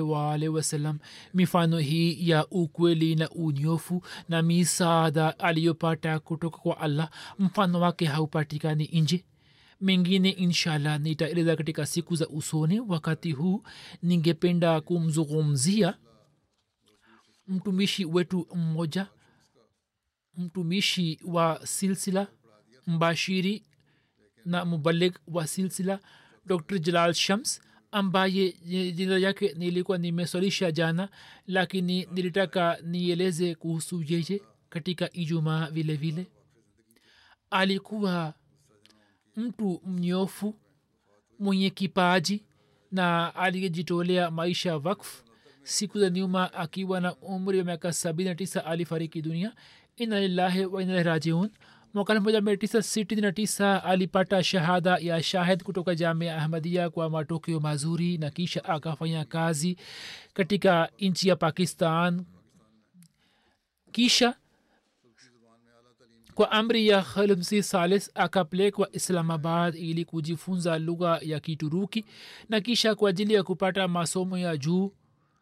waalihi 0.00 0.48
wasallam. 0.48 0.98
Mifano 1.34 1.78
hii 1.78 2.28
ya 2.28 2.46
ukweli 2.46 3.14
na 3.14 3.30
unyofu 3.30 4.02
na 4.28 4.42
misaada 4.42 5.38
aliyopata 5.38 6.18
kutoka 6.18 6.58
kwa 6.58 6.80
allah 6.80 7.10
mfano 7.38 7.80
wake 7.80 8.04
haupatikani 8.06 8.88
nje 8.92 9.24
mengine 9.80 10.30
inshallah 10.30 11.00
nitaeleza 11.00 11.56
katika 11.56 11.86
siku 11.86 12.16
za 12.16 12.28
usoni. 12.28 12.80
Wakati 12.80 13.32
huu 13.32 13.62
ningependa 14.02 14.80
kumzungumzia 14.80 15.98
mtumishi 17.46 18.04
wetu 18.04 18.46
mmoja 18.54 19.06
mtumishi 20.36 21.20
wa 21.24 21.60
silsila 21.66 22.26
mbashiri 22.86 23.64
na 24.44 24.64
mubalik 24.64 25.18
wa 25.28 25.46
silsila 25.46 26.00
dr 26.46 26.78
jalal 26.78 27.14
shams 27.14 27.60
ambaye 27.90 28.52
jina 28.92 29.18
yake 29.18 29.54
nilikuwa 29.58 29.98
nimeswalisha 29.98 30.72
jana 30.72 31.08
lakini 31.46 32.08
nilitaka 32.12 32.78
nieleze 32.82 33.54
kuhusu 33.54 34.02
yeye 34.08 34.42
katika 34.68 35.12
ijumaa 35.12 35.70
vile 35.70 35.94
vile. 35.96 36.26
Alikuwa 37.50 38.34
mtu 39.36 39.82
mnyofu 39.86 40.54
mwenye 41.38 41.70
kipaji 41.70 42.44
na 42.92 43.34
aliyejitolea 43.34 44.30
maisha 44.30 44.76
wakfu 44.76 45.22
siku 45.62 45.98
za 46.00 46.10
nyuma 46.10 46.52
akiwa 46.52 47.00
na 47.00 47.14
umri 47.16 47.58
wa 47.58 47.64
miaka 47.64 47.92
sabini 47.92 48.28
na 48.28 48.34
tisa 48.34 48.64
alifariki 48.64 49.22
dunia. 49.22 49.52
Ina 49.96 50.20
lillahi 50.20 50.64
wa 50.66 50.82
ina 50.82 51.02
rajiun. 51.02 51.50
Mwaka 51.94 52.12
elfu 52.12 52.24
moja 52.24 52.40
mia 52.40 52.56
tisa 52.56 52.82
sitini 52.82 53.20
na 53.20 53.32
tisa 53.32 53.84
alipata 53.84 54.44
shahada 54.44 54.96
ya 55.00 55.22
shahid 55.22 55.62
kutoka 55.62 55.94
jamia 55.94 56.36
ahmadia 56.36 56.90
kwa 56.90 57.10
matokeo 57.10 57.60
mazuri 57.60 58.18
na 58.18 58.30
kisha 58.30 58.64
akafanya 58.64 59.24
kazi 59.24 59.76
katika 60.34 60.88
nchi 60.98 61.28
ya 61.28 61.36
pakistan. 61.36 62.24
Kisha 63.92 64.34
kwa 66.36 66.50
amri 66.52 66.88
ya 66.88 67.02
khalmsi 67.02 67.62
salis 67.62 68.10
akapelekwa 68.14 68.88
islamabad 68.92 69.74
ili 69.74 70.04
kujifunza 70.04 70.78
lugha 70.78 71.18
ya 71.22 71.40
kituruki 71.40 72.04
na 72.48 72.60
kisha 72.60 72.94
kwa 72.94 73.10
ajili 73.10 73.34
ya 73.34 73.42
kupata 73.42 73.88
masomo 73.88 74.38
ya 74.38 74.56
juu 74.56 74.92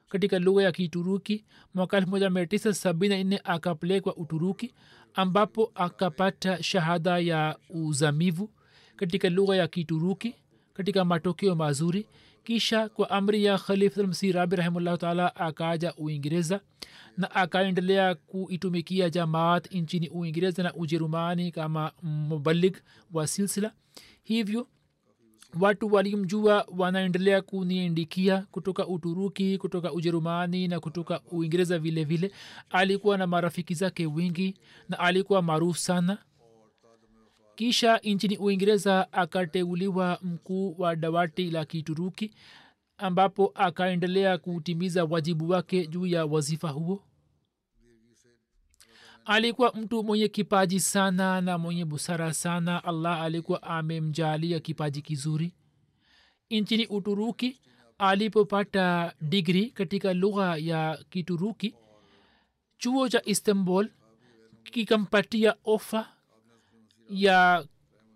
katika 0.09 0.39
lugha 0.39 0.63
ya 0.63 0.73
kituruki. 0.73 1.45
Mwaka 1.75 2.01
1974 2.01 3.41
akapelekwa 3.45 4.17
uturuki 4.17 4.75
ambapo 5.15 5.73
akapata 5.75 6.63
shahada 6.63 7.19
ya 7.19 7.57
uzamivu 7.71 8.51
katika 8.97 9.31
lugha 9.31 9.57
ya 9.57 9.69
kituruki 9.69 10.35
katika 10.75 11.05
matokeo 11.05 11.55
mazuri 11.55 12.07
kisha 12.45 12.89
kwa 12.89 13.11
amri 13.11 13.45
ya 13.45 13.59
khalifmsi 13.59 14.33
rabi 14.33 14.57
rahimullahu 14.57 14.97
taala 14.97 15.37
akaja 15.37 15.95
uingereza 15.97 16.61
na 17.17 17.31
akaendelea 17.31 18.15
kuitumikia 18.15 19.11
jamaat 19.11 19.73
nchini 19.75 20.09
uingereza 20.09 20.63
na 20.63 20.75
ujerumani 20.75 21.51
kama 21.53 21.93
mubalik 22.03 22.83
wa 23.13 23.27
silsila. 23.27 23.73
Hivyo 24.23 24.69
watu 25.61 25.93
walimjua 25.93 26.67
wanaendelea 26.79 27.43
kuniendikia 27.43 28.47
kutoka 28.51 28.87
uturuki 28.87 29.59
kutoka 29.59 29.93
ujerumani 29.93 30.69
na 30.69 30.81
kutoka 30.81 31.21
uingereza 31.31 31.79
vile 31.79 32.05
vile. 32.05 32.31
Alikuwa 32.71 33.19
na 33.19 33.27
marafiki 33.27 33.75
zake 33.75 34.07
wingi 34.07 34.55
na 34.89 34.99
alikuwa 34.99 35.43
maarufu 35.43 35.79
sana 35.81 36.19
kisha 37.55 37.99
nchini 37.99 38.37
uingereza 38.37 39.13
akateuliwa 39.13 40.19
mkuu 40.23 40.75
wa 40.79 40.97
dawati 40.97 41.51
la 41.51 41.65
kituruki 41.65 42.35
ambapo 42.99 43.53
akaendelea 43.55 44.39
kutimiza 44.39 45.05
wajibu 45.05 45.49
wake 45.49 45.87
juu 45.87 46.07
ya 46.07 46.27
wazifa 46.27 46.69
huo. 46.69 47.03
Alikuwa 49.25 49.73
mtu 49.73 50.05
mwenye 50.05 50.29
kipaji 50.29 50.81
sana 50.81 51.41
na 51.41 51.59
mwenye 51.59 51.85
busara 51.85 52.33
sana. 52.35 52.85
Allah 52.85 53.23
alikuwa 53.23 53.63
amemjalia 53.63 54.61
kipaji 54.61 55.03
kizuri. 55.03 55.55
Nchini 56.51 56.87
uturuki 56.87 57.61
alipopata 57.99 59.15
digri 59.21 59.71
katika 59.71 60.15
lugha 60.15 60.57
ya 60.57 61.05
kituruki 61.11 61.75
chuo 62.79 63.09
cha 63.09 63.23
istanbul 63.25 63.89
kikampatia 64.65 65.55
ofa 65.65 66.09
ya 67.11 67.65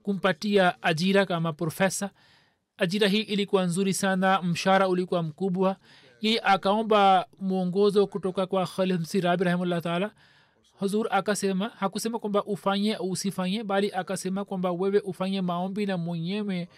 kumpatia 0.03 0.83
ajira 0.83 1.27
kama 1.27 1.53
profesa 1.53 2.11
ajira 2.79 3.09
hii 3.09 3.20
ilikuwa 3.20 3.64
nzuri 3.64 3.94
sana 3.94 4.42
mshara 4.42 4.88
ulikuwa 4.88 5.22
mkubwa. 5.22 5.77
Yeye 6.20 6.40
akaomba 6.40 7.27
mwongozo 7.40 8.07
kutoka 8.07 8.46
kwa 8.46 8.66
khalmsi 8.66 9.20
rabi 9.20 9.44
taala. 9.83 10.11
Huzur 10.79 11.07
akasema 11.11 11.68
hakusema 11.68 12.18
kwamba 12.18 12.44
ufanye 12.44 12.96
usifanye 12.96 13.64
bali 13.64 13.92
akasema 13.92 14.44
kwamba 14.44 14.72
wewe 14.72 15.01
ufanye 15.01 15.40
maombi 15.40 15.87
na 15.87 15.96
mwenyewe 15.96 16.68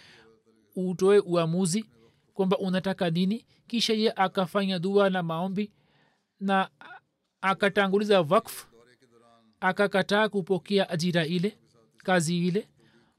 utoe 0.77 1.19
uamuzi 1.19 1.85
kwamba 2.35 2.59
unataka 2.59 3.11
nini. 3.11 3.47
Kisha 3.67 3.93
ye 3.95 4.13
akafanya 4.17 4.79
dua 4.79 5.11
na 5.11 5.23
maombi 5.23 5.73
na 6.41 6.69
akatanguliza 7.41 8.21
wakfu 8.21 8.67
akakataa 9.61 10.29
kupokea 10.29 10.91
ajira 10.91 11.27
ile 11.27 11.59
kazi 12.05 12.47
ile. 12.47 12.69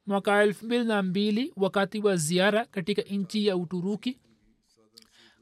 Mwaka 0.06 0.44
elfu 0.44 0.66
mbili 0.66 0.84
na 0.86 1.04
mbili 1.04 1.54
wakati 1.56 2.00
wa 2.00 2.16
ziara 2.16 2.66
katika 2.66 3.02
nchi 3.02 3.48
ya 3.48 3.58
uturuki 3.58 4.20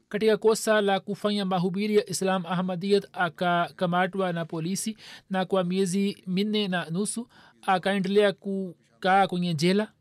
katika 0.08 0.36
kosa 0.36 0.80
la 0.80 1.00
kufanya 1.00 1.44
mahubiri 1.44 1.96
ya 1.96 2.10
islam 2.10 2.46
ahmadiyat 2.46 3.06
akakamatwa 3.12 4.32
na 4.32 4.44
polisi 4.44 4.96
na 5.30 5.44
kwa 5.44 5.64
miezi 5.64 6.22
minne 6.26 6.68
na 6.68 6.90
nusu 6.90 7.28
akaendelea 7.62 8.32
kukaa 8.32 9.26
kwenye 9.26 9.54
jela. 9.54 9.92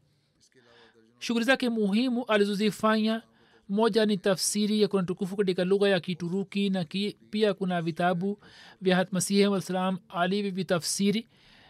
Shughuli 1.19 1.45
zake 1.45 1.69
muhimu 1.69 2.25
alizozifanya 2.25 3.21
moja 3.69 4.05
ni 4.05 4.17
tafsiri 4.17 4.81
ya 4.81 4.87
kuna 4.87 5.03
tukufu 5.03 5.35
katika 5.37 5.65
lugha 5.65 5.89
ya 5.89 5.99
kituruki 5.99 6.69
na 6.69 6.83
ki, 6.85 7.17
pia 7.29 7.53
kuna 7.53 7.81
vitabu 7.81 8.39
vya 8.81 8.95
hatmasihi 8.95 9.61
salam 9.61 9.97
alivyovitafsiri 10.09 11.27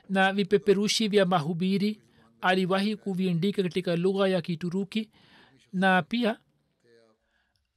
na 0.10 0.34
vipeperushi 0.34 1.08
vya 1.08 1.26
mahubiri. 1.26 2.02
Aliwahi 2.42 2.96
kuviandika 2.96 3.64
katika 3.64 3.96
lugha 3.96 4.28
ya 4.28 4.42
kituruki 4.42 5.10
na 5.74 6.02
pia 6.02 6.40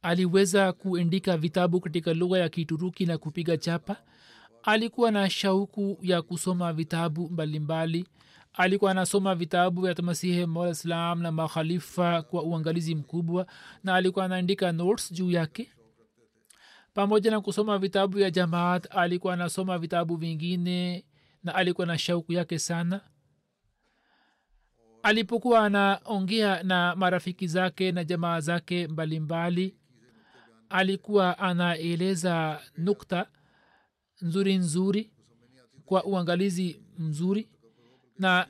aliweza 0.02 0.72
kuandika 0.72 1.36
vitabu 1.36 1.80
katika 1.80 2.14
lugha 2.14 2.38
ya 2.38 2.48
kituruki 2.48 3.06
na 3.06 3.18
kupiga 3.18 3.56
chapa. 3.56 3.96
Alikuwa 4.62 5.10
na 5.10 5.30
shauku 5.30 5.98
ya 6.02 6.22
kusoma 6.22 6.72
vitabu 6.72 7.28
mbalimbali. 7.30 7.98
Mbali. 7.98 8.06
alikuwa 8.54 8.90
anasoma 8.90 9.34
vitabu 9.34 9.80
vya 9.80 9.94
masihi 10.02 10.46
mslam 10.46 11.22
na 11.22 11.32
makhalifa 11.32 12.22
kwa 12.22 12.42
uangalizi 12.42 12.94
mkubwa 12.94 13.46
na 13.84 13.94
alikuwa 13.94 14.24
anaandika 14.24 14.72
notes 14.72 15.12
juu 15.12 15.30
yake. 15.30 15.70
Pamoja 16.94 17.30
na 17.30 17.40
kusoma 17.40 17.78
vitabu 17.78 18.18
vya 18.18 18.30
jamaat 18.30 18.86
alikuwa 18.90 19.34
anasoma 19.34 19.78
vitabu 19.78 20.16
vingine 20.16 21.04
na 21.42 21.54
alikuwa 21.54 21.86
na 21.86 21.98
shauku 21.98 22.32
yake 22.32 22.58
sana. 22.58 23.00
Alipokuwa 25.02 25.64
anaongea 25.66 26.62
na 26.62 26.96
marafiki 26.96 27.46
zake 27.46 27.92
na 27.92 28.04
jamaa 28.04 28.40
zake 28.40 28.88
mbalimbali 28.88 29.66
mbali, 29.66 29.76
alikuwa 30.68 31.38
anaeleza 31.38 32.60
nukta 32.76 33.26
nzuri 34.20 34.56
nzuri 34.56 35.12
kwa 35.84 36.04
uangalizi 36.04 36.82
mzuri 36.98 37.48
na 38.18 38.48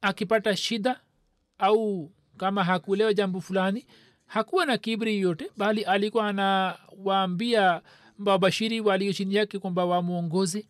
akipata 0.00 0.56
shida 0.56 1.00
au 1.58 2.12
kama 2.36 2.64
hakuelewa 2.64 3.14
jambo 3.14 3.40
fulani 3.40 3.86
hakuwa 4.26 4.66
na 4.66 4.78
kibri 4.78 5.20
yote 5.20 5.50
bali 5.56 5.84
alikuwa 5.84 6.28
anawaambia 6.28 7.82
wabashiri 8.26 8.80
walio 8.80 9.12
chini 9.12 9.34
yake 9.34 9.58
kwamba 9.58 9.84
wamwongoze 9.84 10.66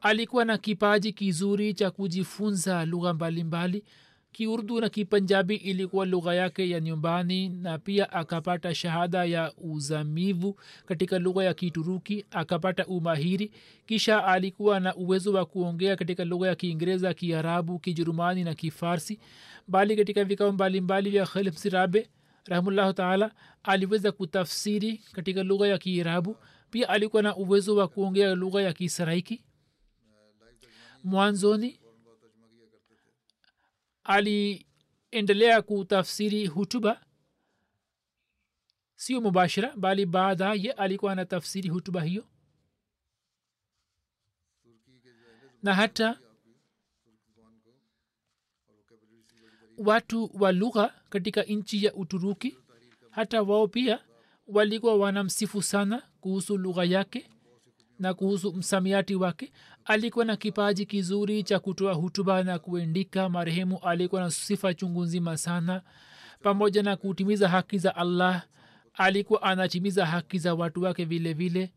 alikuwa 0.00 0.44
na 0.44 0.58
kipaji 0.58 1.12
kizuri 1.12 1.74
cha 1.74 1.90
kujifunza 1.90 2.84
lugha 2.84 3.14
mbalimbali. 3.14 3.84
Kiurdu 4.32 4.80
na 4.80 4.88
kipanjabi 4.88 5.54
ilikuwa 5.56 6.06
lugha 6.06 6.34
yake 6.34 6.70
ya 6.70 6.80
nyumbani 6.80 7.48
na 7.48 7.78
pia 7.78 8.12
akapata 8.12 8.74
shahada 8.74 9.24
ya 9.24 9.52
uzamivu 9.58 10.56
katika 10.86 11.18
lugha 11.18 11.44
ya 11.44 11.54
kituruki 11.54 12.24
akapata 12.30 12.86
umahiri. 12.86 13.50
Kisha 13.86 14.24
alikuwa 14.24 14.80
na 14.80 14.94
uwezo 14.96 15.32
wa 15.32 15.46
kuongea 15.46 15.96
katika 15.96 16.24
lugha 16.24 16.48
ya 16.48 16.54
kiingereza 16.54 17.14
kiarabu 17.14 17.78
kijerumani 17.78 18.44
na 18.44 18.54
kifarsi. 18.54 19.18
Bali 19.68 19.96
katika 19.96 20.24
vikao 20.24 20.52
mbalimbali 20.52 21.10
vya 21.10 21.26
khalif 21.26 21.56
sirabe 21.56 22.08
taala 22.94 23.30
aliweza 23.62 24.12
kutafsiri 24.12 25.00
katika 25.12 25.42
lugha 25.42 25.66
ya 25.68 25.78
kiarabu. 25.78 26.36
Pia 26.70 26.88
alikuwa 26.88 27.22
na 27.22 27.36
uwezo 27.36 27.76
wa 27.76 27.88
kuongea 27.88 28.34
lugha 28.34 28.62
ya 28.62 28.72
kisaraiki 28.72 29.42
mwanzoni 31.04 31.80
aliendelea 34.04 35.62
kutafsiri 35.62 36.46
hutuba 36.46 37.04
sio 38.96 39.20
mubashira 39.20 39.76
bali 39.76 40.06
baadaye 40.06 40.72
alikuwa 40.72 41.14
na 41.14 41.24
tafsiri 41.24 41.68
hutuba 41.68 42.02
hiyo. 42.02 42.26
Na 45.62 45.74
hata 45.74 46.20
watu 49.78 50.30
wa 50.34 50.52
lugha 50.52 50.94
katika 51.10 51.42
nchi 51.42 51.84
ya 51.84 51.94
uturuki 51.94 52.58
hata 53.10 53.42
wao 53.42 53.68
pia 53.68 54.04
walikuwa 54.46 54.96
wanamsifu 54.96 55.62
sana 55.62 56.02
kuhusu 56.20 56.58
lugha 56.58 56.84
yake 56.84 57.30
na 57.98 58.14
kuhusu 58.14 58.52
msamiati 58.52 59.14
wake 59.14 59.52
alikuwa 59.90 60.24
na 60.24 60.36
kipaji 60.36 60.86
kizuri 60.86 61.42
cha 61.42 61.58
kutoa 61.58 61.92
hutuba 61.94 62.42
na 62.44 62.58
kuendika 62.58 63.28
marehemu. 63.28 63.78
Alikuwa 63.78 64.20
na 64.20 64.30
sifa 64.30 64.74
chungu 64.74 65.02
nzima 65.02 65.36
sana. 65.36 65.82
Pamoja 66.42 66.82
na 66.82 66.96
kutimiza 66.96 67.48
haki 67.48 67.78
za 67.78 67.96
allah 67.96 68.42
alikuwa 68.94 69.42
anatimiza 69.42 70.06
haki 70.06 70.38
za 70.38 70.54
watu 70.54 70.82
wake 70.82 71.04
vile 71.04 71.32
vile. 71.32 71.72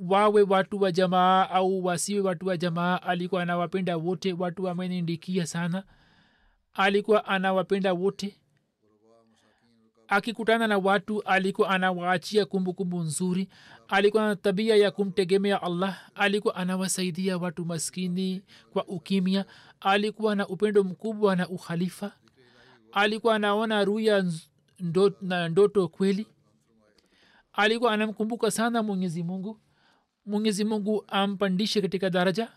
Wawe 0.00 0.42
watu 0.42 0.80
wa 0.82 0.92
jamaa 0.92 1.48
au 1.50 1.84
wasiwe 1.84 2.20
watu 2.20 2.46
wa 2.46 2.56
jamaa 2.56 3.02
alikuwa 3.02 3.42
anawapenda 3.42 3.96
wote. 3.96 4.32
Watu 4.32 4.64
wamenindikia 4.64 5.46
sana. 5.46 5.82
Alikuwa 6.74 7.24
anawapenda 7.24 7.92
wote. 7.92 8.36
Akikutana 10.08 10.66
na 10.66 10.78
watu 10.78 11.22
alikuwa 11.22 11.70
anawaachia 11.70 12.44
kumbukumbu 12.46 13.00
nzuri 13.00 13.48
alikuwa 13.88 14.26
na 14.26 14.36
tabia 14.36 14.76
ya 14.76 14.90
kumtegemea 14.90 15.62
allah 15.62 16.10
alikuwa 16.14 16.54
anawasaidia 16.56 17.38
watu 17.38 17.64
maskini 17.64 18.42
kwa 18.72 18.86
ukimya 18.86 19.44
alikuwa 19.80 20.34
na 20.34 20.48
upendo 20.48 20.84
mkubwa 20.84 21.36
na 21.36 21.48
ukhalifa 21.48 22.12
alikuwa 22.92 23.34
anaona 23.34 23.84
ruya 23.84 24.24
na 25.20 25.48
ndoto 25.48 25.88
kweli. 25.88 26.26
Alikuwa 27.52 27.92
anamkumbuka 27.92 28.50
sana 28.50 28.82
mwenyezi 28.82 29.22
mungu. 29.22 29.60
Mwenyezi 30.26 30.64
mungu 30.64 31.04
ampandishe 31.08 31.80
katika 31.82 32.10
daraja. 32.10 32.48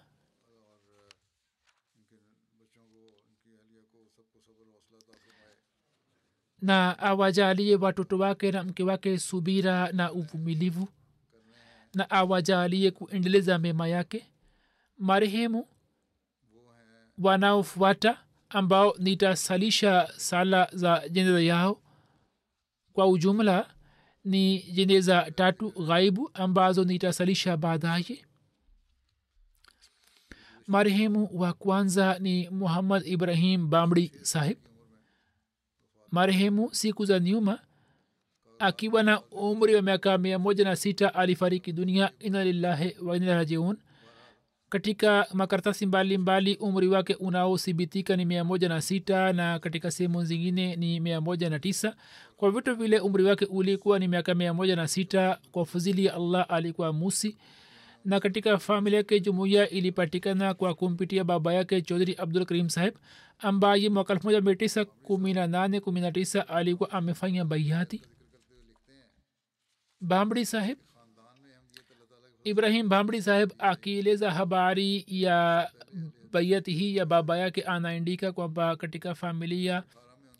Na 6.62 7.00
awajalie 7.00 7.76
watoto 7.76 8.18
wake 8.18 8.52
na 8.52 8.64
mke 8.64 8.84
wake 8.84 9.18
subira 9.20 9.92
na 9.92 10.12
uvumilivu 10.12 10.88
na 11.94 12.10
awajalie 12.10 12.92
kuendeleza 12.92 13.60
mema 13.60 13.88
yake. 13.88 14.28
Marehemu 14.98 15.68
wanaofuata 17.18 18.18
ambao 18.50 18.96
nitasalisha 19.00 20.10
sala 20.18 20.70
za 20.74 21.10
jeneza 21.10 21.42
yao. 21.42 21.82
Kwa 22.94 23.08
ujumla 23.08 23.74
ni 24.26 24.64
jeneza 24.64 25.32
tatu 25.32 25.70
ghaibu 25.72 26.30
ambazo 26.34 26.84
nitasalisha 26.84 27.58
baadaye. 27.58 28.26
Marehemu 30.68 31.30
wa 31.34 31.54
kwanza 31.54 32.20
ni 32.20 32.50
muhammad 32.50 33.08
ibrahim 33.08 33.70
bamri 33.70 34.12
sahib. 34.22 34.58
Marehemu 36.12 36.74
siku 36.76 37.06
za 37.06 37.20
nyuma 37.20 37.60
akiwa 38.62 39.03
na 39.03 39.22
umri 39.32 39.76
wa 39.76 39.82
miaka 39.82 40.18
mia 40.18 40.39
moja 40.39 40.64
na 40.64 40.76
sita 40.76 41.14
alifariki 41.16 41.72
dunia. 41.74 42.12
Ina 42.20 42.43
lillahi 42.43 42.95
wainarajiun 43.05 43.78
katika 44.70 45.28
makaratasi 45.34 45.86
mbalimbali 45.86 46.55
umri 46.55 46.88
wake 46.88 47.16
unaothibitika 47.16 48.16
ni 48.16 48.26
mia 48.26 48.43
moja 48.43 48.70
na 48.70 48.82
sita 48.82 49.34
na 49.34 49.59
katika 49.59 49.91
sehemu 49.91 50.24
zingine 50.24 50.76
ni 50.76 50.99
mia 50.99 51.22
moja 51.22 51.49
na 51.49 51.59
tisa. 51.59 51.95
Kwa 52.38 52.51
vitu 52.51 52.76
vile 52.76 52.99
umri 52.99 53.24
wake 53.24 53.45
ulikuwa 53.45 53.99
ni 53.99 54.07
miaka 54.07 54.36
mia 54.36 54.53
moja 54.53 54.76
na 54.76 54.88
sita. 54.88 55.39
Kwa 55.51 55.66
fuzili 55.66 56.05
ya 56.05 56.14
allah 56.14 56.45
alikuwa 56.49 56.93
musi. 56.93 57.38
Na 58.05 58.20
katika 58.20 58.57
familia 58.57 58.97
yake 58.97 59.20
jumuiya 59.20 59.70
ilipatikana 59.70 60.53
kwa 60.53 60.74
kumpitia 60.74 61.24
baba 61.24 61.53
yake 61.53 61.82
chodhri 61.82 62.16
abdul 62.18 62.45
karim 62.45 62.70
saheb 62.70 62.93
ambaye 63.39 63.89
mwaka 63.89 64.14
elfu 64.14 64.26
moja 64.28 64.41
mia 64.41 64.55
tisa 64.55 64.86
kumi 64.86 65.34
na 65.34 65.47
nane 65.47 65.80
kumi 65.80 66.01
na 66.01 66.12
tisa 66.12 66.47
alikuwa 66.47 66.91
amefanya 66.91 67.45
baiati 67.45 68.01
bambri 70.02 70.45
saheb 70.45 70.78
ibrahim 72.43 72.89
bambri 72.89 73.22
saheb 73.22 73.52
akieleza 73.60 74.32
habari 74.32 75.06
ya 75.08 75.70
baiati 76.32 76.72
hii 76.74 76.95
ya 76.95 77.06
baba 77.06 77.38
yake 77.38 77.62
anaandika 77.62 78.32
kwamba 78.32 78.76
katika 78.76 79.16
familia 79.16 79.84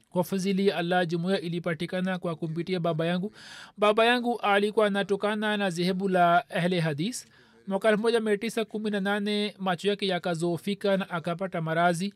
kwa 0.10 0.24
fadhili 0.24 0.68
ya 0.68 0.78
allah 0.78 1.08
jumuiya 1.08 1.42
ilipatikana 1.42 2.20
kwa 2.20 2.36
kumpitia 2.36 2.80
baba 2.80 3.06
yangu 3.06 3.34
baba 3.78 4.06
yangu 4.06 4.40
alikuwa 4.40 4.88
anatokana 4.88 5.58
na 5.58 5.70
zehebu 5.70 6.10
la 6.10 6.50
ahle 6.50 6.80
hadis 6.80 7.28
mwaka 7.68 7.90
elfu 7.90 8.02
moja 8.02 8.20
mia 8.20 8.38
tisa 8.38 8.66
kumi 8.66 8.90
na 8.90 9.00
nane 9.00 9.56
macho 9.60 9.88
yake 9.90 10.08
yakazofika 10.08 10.98
na 10.98 11.10
akapata 11.10 11.62
marazi 11.62 12.14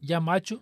ya 0.00 0.20
macho 0.20 0.60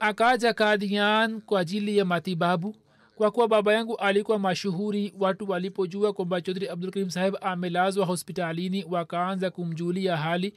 akaja 0.00 0.52
kadian 0.54 1.40
kwa 1.40 1.60
ajili 1.60 1.96
ya 1.98 2.04
matibabu 2.04 2.76
kwa 3.14 3.30
kuwa 3.30 3.48
baba 3.48 3.72
yangu 3.74 3.96
alikuwa 3.96 4.38
mashuhuri 4.38 5.14
watu 5.18 5.50
walipojua 5.50 6.12
kwamba 6.12 6.40
chodhri 6.40 6.68
abdulkarim 6.68 7.10
saheb 7.10 7.34
amelazwa 7.40 8.06
hospitalini 8.06 8.84
wakaanza 8.84 9.50
kumjulia 9.50 10.16
hali. 10.16 10.54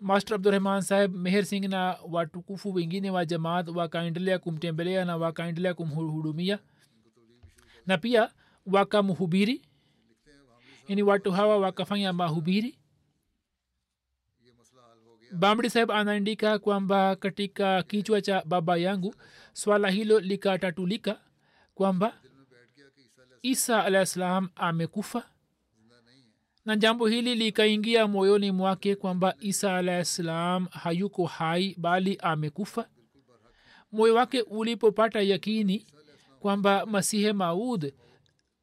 Master 0.00 0.34
abdurahman 0.34 0.80
saheb 0.82 1.14
meher 1.16 1.44
singh 1.46 1.64
na 1.64 1.96
watukufu 2.10 2.74
wengine 2.74 3.10
wa 3.10 3.24
jamaat 3.26 3.68
wakaendelea 3.68 4.38
kumtembelea 4.38 5.04
na 5.04 5.16
wakaendelea 5.16 5.74
kumhudumia. 5.74 6.58
Na 7.86 7.98
pia 7.98 8.30
wakamhubiri. 8.66 9.62
Yani 10.88 11.02
watu 11.02 11.32
hawa 11.32 11.58
wakafanya 11.58 12.12
mahubiri. 12.12 12.78
Bamri 15.32 15.70
saheb 15.70 15.90
anaandika 15.90 16.58
kwamba 16.58 17.16
katika 17.16 17.82
kichwa 17.82 18.20
cha 18.22 18.42
baba 18.46 18.76
yangu 18.76 19.14
swala 19.52 19.90
hilo 19.90 20.20
likatatulika 20.20 21.20
kwamba 21.78 22.12
isa 23.42 23.84
alah 23.84 24.06
salam 24.06 24.48
amekufa 24.56 25.30
na 26.64 26.76
jambo 26.76 27.06
hili 27.06 27.34
likaingia 27.34 28.06
moyoni 28.06 28.52
mwake 28.52 28.96
kwamba 28.96 29.34
isa 29.40 29.76
alah 29.76 30.04
salam 30.04 30.66
hayuko 30.66 31.26
hai 31.26 31.74
bali 31.78 32.18
amekufa. 32.22 32.88
Moyo 33.92 34.14
wake 34.14 34.42
ulipopata 34.42 35.20
yakini 35.20 35.86
kwamba 36.40 36.86
masihe 36.86 37.32
maud 37.32 37.92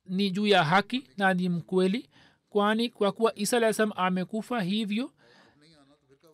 ni 0.06 0.30
juu 0.32 0.48
ya 0.48 0.64
haki 0.64 1.08
na 1.18 1.34
ni 1.34 1.50
mkweli 1.50 2.10
kwani 2.50 2.90
kwa 2.90 3.12
kuwa 3.12 3.36
isa 3.40 3.58
alah 3.58 3.74
salam 3.74 3.92
amekufa 3.96 4.62
hivyo 4.62 5.12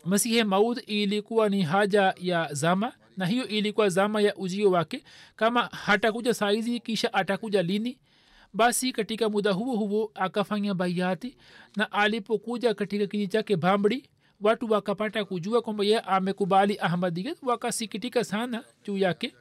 masihe 0.06 0.44
maud 0.44 0.84
ilikuwa 0.88 1.50
ni 1.50 1.62
haja 1.62 2.14
ya 2.22 2.54
zama 2.54 2.94
na 3.18 3.26
hiyo 3.26 3.48
ilikuwa 3.48 3.90
zama 3.90 4.22
ya 4.22 4.36
ujio 4.36 4.72
wake. 4.72 5.04
Kama 5.36 5.62
hatakuja 5.62 6.34
saizi 6.34 6.80
kisha 6.80 7.14
atakuja 7.14 7.62
lini? 7.64 7.98
Basi 8.54 8.92
katika 8.92 9.30
muda 9.30 9.52
huo 9.52 9.76
huo 9.76 10.12
akafanya 10.16 10.74
baiati 10.74 11.38
na 11.76 11.92
alipokuja 11.92 12.74
katika 12.74 13.08
kiji 13.08 13.28
chake 13.28 13.56
bambri 13.58 14.10
watu 14.42 14.72
wakapata 14.72 15.26
kujua 15.26 15.62
kwamba 15.62 15.84
ye 15.84 16.00
amekubali 16.00 16.78
ahmadiyat 16.80 17.38
wakasikitika 17.44 18.24
sana 18.24 18.64
juu 18.86 18.98
yake 18.98 19.36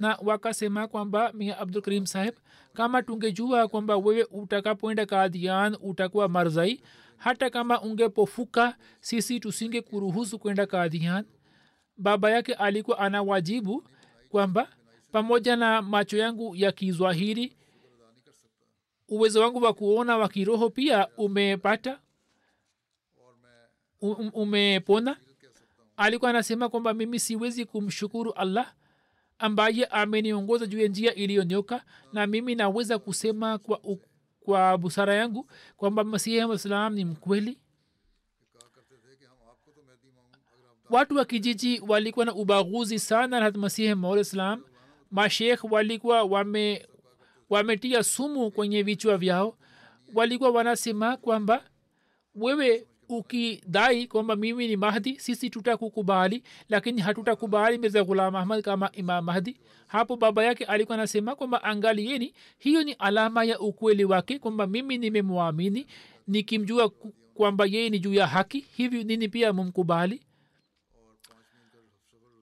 na 0.00 0.18
wakasema 0.22 0.88
kwamba 0.88 1.32
mia 1.32 1.58
abdul 1.58 2.06
saheb 2.06 2.34
kama 2.74 3.02
tungejua 3.02 3.68
kwamba 3.68 3.96
wewe 3.96 4.24
utakapoenda 4.30 5.06
kadian 5.06 5.76
utakuwa 5.82 6.28
marzai 6.28 6.80
hata 7.20 7.50
kama 7.50 7.80
ungepofuka 7.80 8.76
sisi 9.00 9.40
tusinge 9.40 9.80
kuruhusu 9.82 10.38
kwenda 10.38 10.66
kadhian 10.66 11.24
baba 11.96 12.30
yake 12.30 12.54
alikuwa 12.54 12.98
anawajibu 12.98 13.84
kwamba 14.28 14.68
pamoja 15.12 15.56
na 15.56 15.82
macho 15.82 16.16
yangu 16.16 16.56
ya 16.56 16.72
kizwahiri 16.72 17.56
uwezo 19.08 19.40
wangu 19.40 19.62
wa 19.62 19.72
kuona 19.74 20.16
wa 20.16 20.28
kiroho 20.28 20.70
pia 20.70 21.08
umepata 21.16 22.00
um, 24.00 24.30
umepona. 24.34 25.16
Alikuwa 25.96 26.30
anasema 26.30 26.68
kwamba 26.68 26.94
mimi 26.94 27.20
siwezi 27.20 27.64
kumshukuru 27.64 28.32
allah 28.32 28.72
ambaye 29.38 29.84
ameniongoza 29.84 30.66
juu 30.66 30.78
ya 30.80 30.88
njia 30.88 31.14
iliyonyoka 31.14 31.84
na 32.12 32.26
mimi 32.26 32.54
naweza 32.54 32.98
kusema 32.98 33.58
kwa, 33.58 33.80
u, 33.84 33.98
kwa 34.50 34.78
busara 34.78 35.14
yangu 35.14 35.50
kwamba 35.76 36.04
masihi 36.04 36.44
wassalam 36.44 36.94
ni 36.94 37.04
mkweli. 37.04 37.58
Watu 40.90 41.16
wa 41.16 41.24
kijiji 41.24 41.80
walikuwa 41.88 42.26
na 42.26 42.34
ubaguzi 42.34 42.98
sana 42.98 43.40
na 43.40 43.50
masihi 43.50 43.94
maulislam 43.94 44.62
mashekh 45.10 45.64
walikuwa 45.72 46.22
wame 46.22 46.88
wametia 47.50 48.02
sumu 48.02 48.50
kwenye 48.50 48.82
vichwa 48.82 49.16
vyao. 49.16 49.58
Walikuwa 50.14 50.50
wanasema 50.50 51.16
kwamba 51.16 51.64
wewe 52.34 52.86
ukidai 53.10 54.06
kwamba 54.06 54.36
mimi 54.36 54.68
ni 54.68 54.76
mahdi 54.76 55.18
sisi 55.20 55.50
tutakukubali 55.50 56.42
lakini 56.68 57.00
hatutakubali 57.00 57.78
mirza 57.78 58.04
ghulam 58.04 58.36
ahmad 58.36 58.62
kama 58.64 58.92
imam 58.92 59.24
mahdi. 59.24 59.56
Hapo 59.86 60.16
baba 60.16 60.44
yake 60.44 60.64
alikuwa 60.64 60.98
anasema 60.98 61.34
kwamba 61.34 61.62
angalieni 61.64 62.34
hiyo 62.58 62.82
ni 62.84 62.92
alama 62.92 63.44
ya 63.44 63.60
ukweli 63.60 64.04
wake 64.04 64.38
kwamba 64.38 64.66
mimi 64.66 64.98
nimemwamini 64.98 65.86
nikimjua 66.26 66.90
kwamba 67.34 67.66
yeye 67.66 67.90
ni 67.90 67.98
juu 67.98 68.14
ya 68.14 68.26
haki. 68.26 68.66
Hivi 68.76 69.04
nini 69.04 69.28
pia 69.28 69.52
mumkubali? 69.52 70.22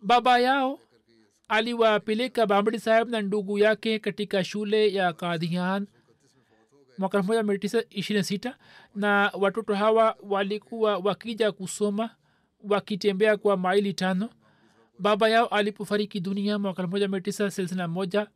Baba 0.02 0.38
yao 0.38 0.80
aliwapeleka 1.48 2.46
bambadi 2.46 2.78
saheb 2.78 3.08
na 3.08 3.22
ndugu 3.22 3.58
yake 3.58 3.98
katika 3.98 4.44
shule 4.44 4.92
ya 4.92 5.12
kadhian 5.12 5.86
mwaka 6.98 7.18
elfu 7.18 7.26
moja 7.28 7.42
mia 7.42 7.58
tisa 7.58 7.82
ishirini 7.90 8.40
na 8.94 9.30
watoto 9.38 9.74
hawa 9.74 10.16
walikuwa 10.22 10.98
wakija 10.98 11.52
kusoma 11.52 12.10
wakitembea 12.64 13.36
kwa 13.36 13.56
maili 13.56 13.94
tano. 13.94 14.30
Baba 14.98 15.28
yao 15.28 15.46
alipofariki 15.46 16.20
dunia 16.20 16.58
mwaka 16.58 16.82
elfu 16.82 16.90
moja 16.90 17.08
mia 17.08 17.20
tisa 17.20 17.50
thelathini 17.50 17.78
na 17.78 17.88
moja 17.88 18.26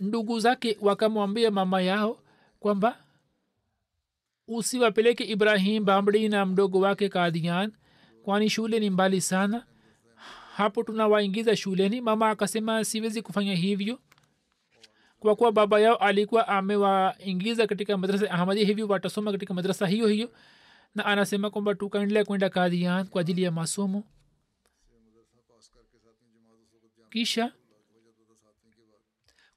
ndugu 0.00 0.40
zake 0.40 0.78
wakamwambia 0.80 1.50
mama 1.50 1.80
yao 1.82 2.18
kwamba 2.60 2.96
usiwapeleke 4.48 5.24
ibrahim 5.24 5.84
bambdi 5.84 6.28
na 6.28 6.46
mdogo 6.46 6.80
wake 6.80 7.08
kadian 7.08 7.72
kwani 8.22 8.50
shule 8.50 8.80
ni 8.80 8.90
mbali 8.90 9.20
sana. 9.20 9.66
Hapo 10.56 10.82
tunawaingiza 10.82 11.56
shuleni. 11.56 12.00
Mama 12.00 12.30
akasema 12.30 12.84
siwezi 12.84 13.22
kufanya 13.22 13.54
hivyo 13.54 13.98
kwa 15.24 15.36
kuwa 15.36 15.52
baba 15.52 15.80
yao 15.80 15.96
alikuwa 15.96 16.48
amewaingiza 16.48 17.66
katika 17.66 17.96
madrasa 17.98 18.30
ahmadia 18.30 18.66
hivyo 18.66 18.86
watasoma 18.86 19.32
katika 19.32 19.54
madrasa 19.54 19.86
hiyo 19.86 20.06
hiyo. 20.08 20.30
Na 20.94 21.04
anasema 21.06 21.50
kwamba 21.50 21.74
tukaendelea 21.74 22.24
kwenda 22.24 22.50
kadian 22.50 23.06
kwa 23.06 23.20
ajili 23.20 23.42
ya 23.42 23.50
masomo. 23.50 24.04
Kisha 27.10 27.52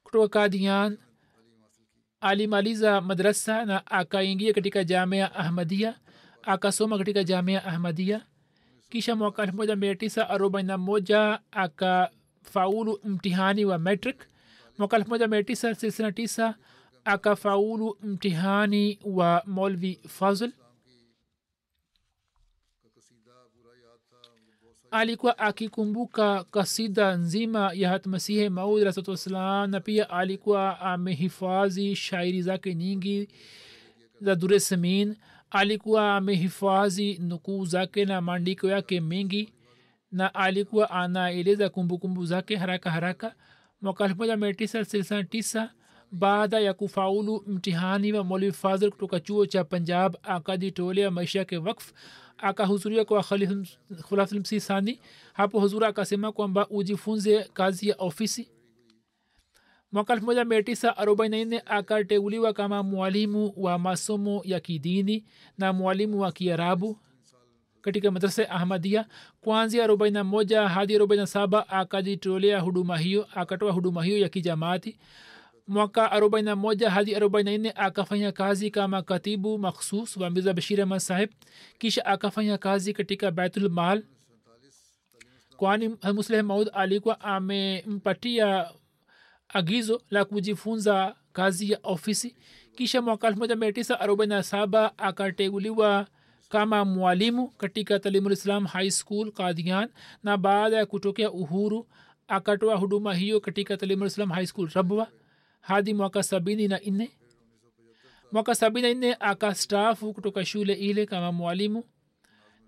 kutoka 0.02 0.28
kadian 0.28 0.98
alimaliza 2.20 3.00
madrasa 3.00 3.64
na 3.64 3.86
akaingia 3.86 4.52
katika 4.52 4.84
jamia 4.84 5.34
ahmadia 5.34 5.98
akasoma 6.42 6.98
katika 6.98 7.24
jamia 7.24 7.64
ahmadia 7.64 8.26
kisha 8.90 9.16
mwaka 9.16 9.42
elfu 9.42 9.56
moja 9.56 9.76
mia 9.76 9.94
tisa 9.94 10.30
arobaini 10.30 10.66
na 10.68 10.78
moja 10.78 11.40
akafaulu 11.50 13.00
mtihani 13.04 13.64
wa 13.64 13.78
metric 13.78 14.26
mwaka 14.78 14.96
elfu 14.96 15.08
moja 15.10 15.28
mia 15.28 15.42
tisa 15.42 15.74
tisini 15.74 16.06
na 16.06 16.12
tisa 16.12 16.54
akafaulu 17.04 17.98
mtihani 18.02 18.98
wa 19.04 19.42
molvi 19.46 20.00
fazl. 20.08 20.50
Alikuwa 24.90 25.38
akikumbuka 25.38 26.44
kasida 26.44 27.14
nzima 27.16 27.70
ya 27.74 27.88
hatmasihi 27.88 28.48
maud 28.48 28.82
rasatu 28.82 29.10
wassalam 29.10 29.70
na 29.70 29.80
pia 29.80 30.10
alikuwa 30.10 30.80
amehifadhi 30.80 31.96
shairi 31.96 32.42
zake 32.42 32.74
nyingi 32.74 33.28
za 34.20 34.34
duresemin 34.34 35.16
alikuwa 35.50 36.16
amehifadhi 36.16 37.18
nukuu 37.18 37.64
zake 37.64 38.04
na 38.04 38.20
maandiko 38.20 38.68
yake 38.68 39.00
mengi 39.00 39.52
na 40.12 40.34
alikuwa 40.34 40.90
anaeleza 40.90 41.68
kumbukumbu 41.68 42.26
zake 42.26 42.56
haraka 42.56 42.90
haraka 42.90 43.34
mwaka 43.80 44.04
elfu 44.04 44.16
moja 44.16 44.36
mia 44.36 44.54
tisa 44.54 44.84
thelathini 44.84 45.24
tisa 45.24 45.72
baada 46.12 46.60
ya 46.60 46.74
kufaulu 46.74 47.44
mtihani 47.46 48.12
wa 48.12 48.24
mwalimu 48.24 48.52
fadhil 48.52 48.90
kutoka 48.90 49.20
chuo 49.20 49.46
cha 49.46 49.64
punjab 49.64 50.16
akajitolea 50.22 51.10
maisha 51.10 51.38
yake 51.38 51.56
wakf 51.56 51.92
akahudhuria 52.38 53.04
kwa 53.04 53.24
khulafulmsi 54.08 54.60
sani 54.60 55.00
hapo 55.32 55.60
huzura 55.60 55.88
akasema 55.88 56.32
kwamba 56.32 56.68
ujifunze 56.68 57.44
kazi 57.52 57.88
ya 57.88 57.96
ofisi. 57.98 58.48
Mwaka 59.92 60.12
elfu 60.12 60.24
moja 60.26 60.44
mia 60.44 60.62
tisa 60.62 60.96
arobaini 60.96 61.38
na 61.38 61.44
nne 61.44 61.62
akateuliwa 61.66 62.52
kama 62.52 62.82
mwalimu 62.82 63.52
wa 63.56 63.78
masomo 63.78 64.42
ya 64.44 64.60
kidini 64.60 65.24
na 65.58 65.72
mwalimu 65.72 66.20
wa 66.20 66.32
kiarabu 66.32 66.98
katika 67.82 68.10
madrasa 68.10 68.42
ya 68.42 68.50
ahmadia 68.50 69.06
kuanzia 69.40 69.84
arobaini 69.84 70.14
na 70.14 70.24
moja 70.24 70.68
hadi 70.68 70.94
arobaini 70.94 71.20
na 71.20 71.26
saba 71.26 71.68
akajitolea 71.68 72.60
huduma 72.60 72.98
hiyo 72.98 73.28
akatoa 73.34 73.72
huduma 73.72 74.04
hiyo 74.04 74.18
ya 74.18 74.28
kijamaati. 74.28 74.98
Mwaka 75.68 76.12
arobaini 76.12 76.46
na 76.46 76.56
moja 76.56 76.90
hadi 76.90 77.14
arobaini 77.14 77.58
nne 77.58 77.72
akafanya 77.76 78.32
kazi 78.32 78.70
kama 78.70 79.02
katibu 79.02 79.58
makhsus 79.58 80.16
wa 80.16 80.30
mirza 80.30 80.52
bashir 80.52 80.80
ahmad 80.82 80.98
sahib 80.98 81.30
kisha 81.78 82.06
akafanya 82.06 82.58
kazi 82.58 82.92
katika 82.92 83.30
baitulmal 83.30 84.02
kwani 85.56 85.96
musleh 86.14 86.44
maud 86.44 86.70
alikuwa 86.72 87.20
amempatia 87.20 88.70
agizo 89.48 90.02
la 90.10 90.24
kujifunza 90.24 91.14
kazi 91.32 91.70
ya 91.72 91.78
ofisi. 91.82 92.36
Kisha 92.76 93.02
mwaka 93.02 93.26
elfu 93.28 93.38
moja 93.38 93.56
mia 93.56 93.72
tisa 93.72 94.00
arobaini 94.00 94.42
saba 94.42 94.98
akateguliwa 94.98 96.06
kama 96.48 96.84
mwalimu 96.84 97.48
katika 97.48 97.98
talimulislam 97.98 98.66
high 98.66 98.90
school 98.90 99.32
kadian 99.32 99.88
na 100.22 100.36
baada 100.36 100.76
ya 100.76 100.86
kutokea 100.86 101.30
uhuru 101.30 101.88
akatoa 102.28 102.76
huduma 102.76 103.14
hiyo 103.14 103.40
katika 103.40 103.76
talimulislam 103.76 104.30
high 104.30 104.46
school 104.46 104.68
rabwa 104.74 105.08
hadi 105.60 105.94
mwaka 105.94 106.22
sabini 106.22 106.68
na 106.68 106.80
nne. 106.86 107.10
Mwaka 108.32 108.54
sabini 108.54 108.88
na 108.88 108.94
nne 108.94 109.16
akastaafu 109.20 110.12
kutoka 110.14 110.44
shule 110.44 110.72
ile 110.74 111.06
kama 111.06 111.32
mwalimu 111.32 111.84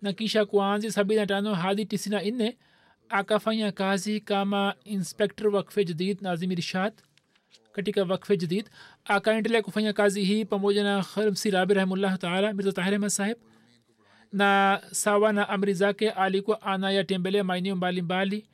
na 0.03 0.13
kisha 0.13 0.45
kuanzi 0.47 0.93
sabini 0.93 1.21
na 1.21 1.27
tano 1.27 1.55
hadi 1.55 1.85
tisini 1.85 2.17
na 2.17 2.23
nne 2.23 2.59
akafanya 3.09 3.73
kazi 3.73 4.21
kama 4.21 4.75
inspector 4.85 5.49
wakfe 5.55 5.85
jadid 5.85 6.23
nazim 6.23 6.53
irshad. 6.53 6.93
Katika 7.73 8.03
wakfe 8.05 8.37
jadid 8.37 8.71
akaendelea 9.05 9.63
kufanya 9.63 9.93
kazi 9.93 10.25
hii 10.25 10.45
pamoja 10.45 10.85
na 10.85 11.03
khalmsi 11.03 11.51
rabi 11.51 11.75
rahimullah 11.75 12.19
taala 12.19 12.53
mirza 12.53 12.73
tahir 12.73 12.95
ahmad 12.95 13.11
saheb 13.11 13.39
na 14.33 14.81
sawa 14.91 15.33
na 15.33 15.49
amri 15.49 15.75
zake 15.75 16.11
alikuwa 16.11 16.63
anayatembelea 16.63 17.45
maeneo 17.45 17.77
mbalimbali 17.77 18.47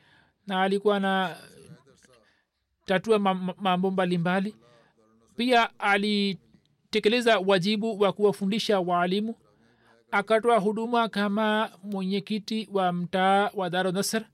na 0.47 0.63
alikuwa 0.63 1.01
na 1.01 1.37
tatua 2.85 3.19
mambo 3.59 3.91
mbalimbali. 3.91 4.57
Pia 5.37 5.79
alitekeleza 5.79 7.39
wajibu 7.39 8.01
wa 8.01 8.13
kuwafundisha 8.13 8.81
waalimu 8.81 9.35
akatoa 10.11 10.59
huduma 10.59 11.09
kama 11.09 11.71
mwenyekiti 11.83 12.69
wa 12.73 12.93
mtaa 12.93 13.51
wa 13.55 13.71
daro 13.71 13.93
nasr 13.93 14.25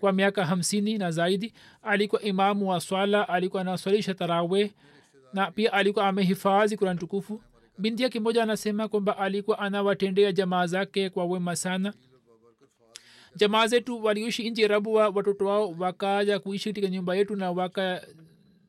kwa 0.00 0.12
miaka 0.12 0.46
hamsini 0.46 0.98
na 0.98 1.10
zaidi. 1.10 1.54
Alikuwa 1.82 2.22
imamu 2.22 2.68
wa 2.70 2.80
swala 2.80 3.28
alikuwa 3.28 3.62
anaswalisha 3.62 4.14
tarawe 4.14 4.74
na 5.32 5.50
pia 5.50 5.72
alikuwa 5.72 6.08
amehifadhi 6.08 6.76
kurani 6.76 6.98
tukufu 6.98 7.42
binti 7.78 8.02
yake 8.02 8.20
moja 8.20 8.42
anasema 8.42 8.88
kwamba 8.88 9.18
alikuwa 9.18 9.58
anawatendea 9.58 10.32
jamaa 10.32 10.66
zake 10.66 11.10
kwa 11.10 11.24
wema 11.24 11.56
sana. 11.56 11.94
Jamaa 13.36 13.66
zetu 13.66 14.04
walioishi 14.04 14.50
nji 14.50 14.66
rabua 14.68 15.08
watoto 15.08 15.46
wao 15.46 15.70
wakaja 15.78 16.38
kuishi 16.38 16.68
katika 16.68 16.88
nyumba 16.88 17.16
yetu 17.16 17.36
na 17.36 17.50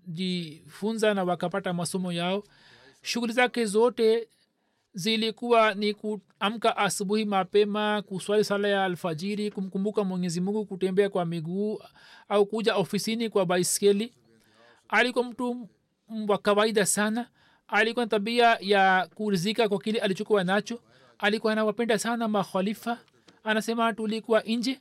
wakajifunza 0.08 1.14
na 1.14 1.24
wakapata 1.24 1.74
masomo 1.74 2.12
yao. 2.12 2.44
Shughuli 3.02 3.34
zake 3.34 3.66
zote 3.66 4.28
zilikuwa 4.94 5.74
ni 5.74 5.94
kuamka 5.94 6.78
asubuhi 6.78 7.26
mapema 7.26 8.02
kuswali 8.02 8.44
sala 8.44 8.68
ya 8.68 8.86
alfajiri 8.86 9.52
kumkumbuka 9.52 10.04
mwenyezi 10.04 10.42
mungu 10.42 10.66
kutembea 10.66 11.10
kwa 11.10 11.26
miguu 11.26 11.80
au 12.30 12.46
kuja 12.46 12.76
ofisini 12.76 13.30
kwa 13.30 13.46
baiskeli. 13.46 14.14
Alikuwa 14.90 15.26
mtu 15.26 15.70
wa 16.28 16.38
kawaida 16.38 16.86
sana 16.86 17.30
alikuwa 17.68 18.06
na 18.06 18.10
tabia 18.10 18.58
ya 18.62 19.10
kurizika 19.16 19.70
kwa 19.70 19.80
kile 19.80 20.00
alichokuwa 20.00 20.44
nacho. 20.44 20.82
Alikuwa 21.20 21.54
anawapenda 21.54 22.00
sana 22.00 22.28
makhalifa. 22.28 23.00
Anasema 23.44 23.94
tulikuwa 23.94 24.42
nje. 24.42 24.80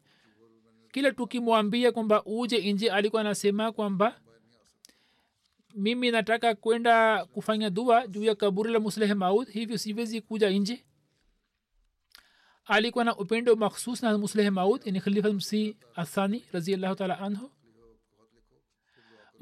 Kila 0.93 1.13
tukimwambia 1.13 1.93
kwamba 1.93 2.25
uje 2.25 2.73
nje 2.73 2.91
alikuwa 2.91 3.21
anasema 3.21 3.73
kwamba 3.73 4.21
mimi 5.75 6.11
nataka 6.11 6.55
kwenda 6.55 7.25
kufanya 7.25 7.71
dua 7.71 8.07
juu 8.07 8.25
ya 8.25 8.35
kaburi 8.35 8.73
la 8.73 8.81
muslehe 8.81 9.15
maud 9.15 9.49
hivyo 9.49 9.79
siwezi 9.79 10.21
kuja 10.21 10.51
nje. 10.51 10.85
Alikuwa 12.65 13.05
na 13.05 13.17
upendo 13.17 13.57
makhsus 13.57 14.03
na 14.03 14.19
muslehe 14.19 14.51
maud 14.51 14.87
ni 14.87 15.01
khalifa 15.01 15.33
msi 15.33 15.77
athani 15.97 16.45
raziallahu 16.53 16.95
taala 16.95 17.19
anhu 17.19 17.51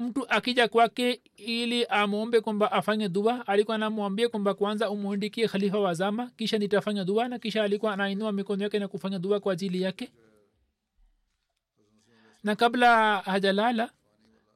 mtu 0.03 0.29
akija 0.29 0.67
kwake 0.67 1.21
ili 1.35 1.85
amwombe 1.85 2.41
kwamba 2.41 2.71
afanye 2.71 3.09
dua 3.09 3.47
alikuwa 3.47 3.75
anamwambia 3.75 4.29
kwamba 4.29 4.53
kwanza 4.53 4.89
umwindikie 4.89 5.47
khalifa 5.47 5.79
wa 5.79 5.93
zama 5.93 6.31
kisha 6.37 6.57
nitafanya 6.57 7.03
dua 7.05 7.27
na 7.27 7.39
kisha 7.39 7.63
alikuwa 7.63 7.93
anainua 7.93 8.31
mikono 8.31 8.63
yake 8.63 8.79
na 8.79 8.87
kufanya 8.87 9.19
dua 9.19 9.39
kwa 9.39 9.53
ajili 9.53 9.81
yake. 9.81 10.11
Na 12.43 12.55
kabla 12.55 13.17
hajalala 13.17 13.89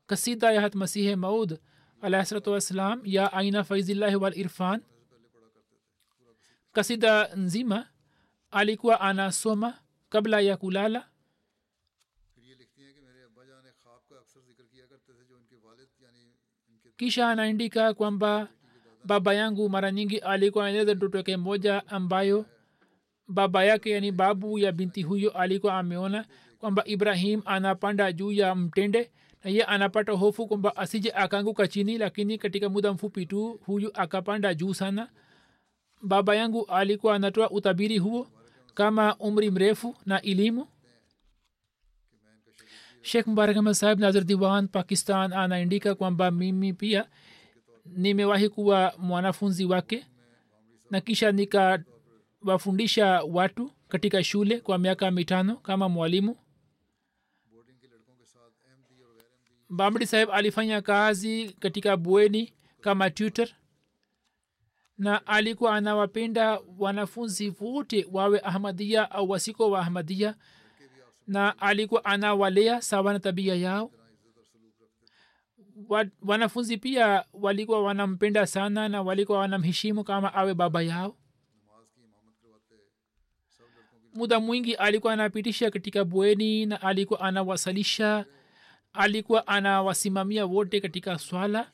kasida 0.07 0.51
ya 0.51 0.61
hatmasihe 0.61 1.15
maud 1.15 1.59
alahsalatu 2.01 2.51
wassalam 2.51 3.01
ya 3.05 3.33
aina 3.33 3.63
faizillahi 3.63 4.15
wal 4.15 4.37
irfan 4.37 4.81
kasida 6.71 7.35
nzima 7.35 7.87
alikuwa 8.51 9.01
anasoma 9.01 9.79
kabla 10.09 10.39
ya 10.39 10.57
kulala 10.57 11.07
kisha 16.97 17.29
anaandika 17.29 17.93
kwamba 17.93 18.47
baba 19.05 19.33
yangu 19.33 19.69
mara 19.69 19.91
nyingi 19.91 20.17
alikuwa 20.17 20.63
anaeleza 20.67 20.95
mtoto 20.95 21.17
yake 21.17 21.37
moja 21.37 21.87
ambayo 21.87 22.45
baba 23.27 23.63
yake 23.63 23.89
yani 23.91 24.11
babu 24.11 24.59
ya 24.59 24.71
binti 24.71 25.01
huyo 25.01 25.31
alikuwa 25.31 25.77
ameona 25.77 26.25
kwamba 26.59 26.83
ibrahim 26.85 27.41
anapanda 27.45 28.11
juu 28.11 28.31
ya 28.31 28.55
mtende 28.55 29.11
na 29.43 29.51
ye 29.51 29.63
anapata 29.63 30.11
hofu 30.11 30.47
kwamba 30.47 30.75
asije 30.77 31.11
akaanguka 31.11 31.67
chini 31.67 31.97
lakini 31.97 32.37
katika 32.37 32.69
muda 32.69 32.93
mfupi 32.93 33.25
tu 33.25 33.59
huyu 33.65 33.91
akapanda 33.93 34.53
juu 34.53 34.73
sana. 34.73 35.09
Baba 36.01 36.35
yangu 36.35 36.65
alikuwa 36.65 37.15
anatoa 37.15 37.49
utabiri 37.49 37.97
huo 37.97 38.27
kama 38.73 39.15
umri 39.15 39.51
mrefu 39.51 39.95
na 40.05 40.21
elimu 40.21 40.67
shekh 43.07 43.27
mubarak 43.27 43.57
ahmad 43.57 43.73
sahib 43.73 43.99
nazar 43.99 44.23
diwan 44.23 44.67
pakistan 44.67 45.33
anaandika 45.33 45.95
kwamba 45.95 46.31
mimi 46.31 46.73
pia 46.73 47.07
nimewahi 47.85 48.49
kuwa 48.49 48.93
mwanafunzi 48.97 49.65
wake 49.65 50.05
na 50.91 51.01
kisha 51.01 51.31
nikawafundisha 51.31 53.23
watu 53.23 53.71
katika 53.87 54.23
shule 54.23 54.59
kwa 54.59 54.77
miaka 54.77 55.11
mitano 55.11 55.55
kama 55.55 55.89
mwalimu. 55.89 56.37
Bamdi 59.69 60.05
saheb 60.07 60.29
alifanya 60.31 60.81
kazi 60.81 61.55
katika 61.59 61.97
bweni 61.97 62.53
kama 62.81 63.09
tutor 63.09 63.47
na 64.97 65.27
alikuwa 65.27 65.75
anawapenda 65.75 66.59
wanafunzi 66.79 67.53
wote 67.59 68.07
wawe 68.11 68.39
ahmadia 68.43 69.11
au 69.11 69.29
wasiko 69.29 69.71
wa 69.71 69.79
ahmadia 69.81 70.35
na 71.27 71.59
alikuwa 71.59 72.05
anawalea 72.05 72.81
sawa 72.81 73.13
na 73.13 73.19
tabia 73.19 73.55
yao. 73.55 73.91
Wa, 75.89 76.05
wanafunzi 76.21 76.77
pia 76.77 77.25
walikuwa 77.33 77.83
wanampenda 77.83 78.47
sana 78.47 78.89
na 78.89 79.01
walikuwa 79.01 79.39
wanamheshimu 79.39 80.03
kama 80.03 80.33
awe 80.33 80.53
baba 80.53 80.81
yao. 80.81 81.17
Muda 84.13 84.39
mwingi 84.39 84.73
alikuwa 84.75 85.13
anapitisha 85.13 85.71
katika 85.71 86.05
bweni 86.05 86.65
na 86.65 86.81
alikuwa 86.81 87.19
anawasalisha 87.21 88.25
alikuwa 88.93 89.47
anawasimamia 89.47 90.45
wote 90.45 90.81
katika 90.81 91.19
swala 91.19 91.71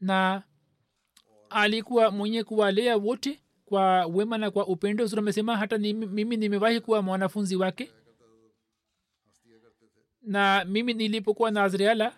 na 0.00 0.42
alikuwa 1.50 2.10
mwenye 2.10 2.44
kuwalea 2.44 2.96
wote 2.96 3.40
kwa 3.64 4.06
wema 4.06 4.38
na 4.38 4.50
kwa 4.50 4.66
upendo. 4.66 5.06
Zuri 5.06 5.20
amesema 5.20 5.56
hata 5.56 5.78
ni, 5.78 5.92
mimi 5.94 6.36
nimewahi 6.36 6.80
kuwa 6.80 7.02
mwanafunzi 7.02 7.56
wake 7.56 7.90
na 10.28 10.64
mimi 10.64 10.94
nilipokuwa 10.94 11.50
na 11.50 11.62
azriala 11.64 12.12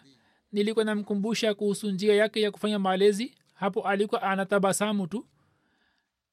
nilikuwa 0.53 0.85
namkumbusha 0.85 1.55
kuhusu 1.55 1.91
njia 1.91 2.15
yake 2.15 2.41
ya 2.41 2.51
kufanya 2.51 2.79
malezi. 2.79 3.35
Hapo 3.55 3.89
alikuwa 3.89 4.23
anatabasamu 4.23 5.07
tu. 5.07 5.27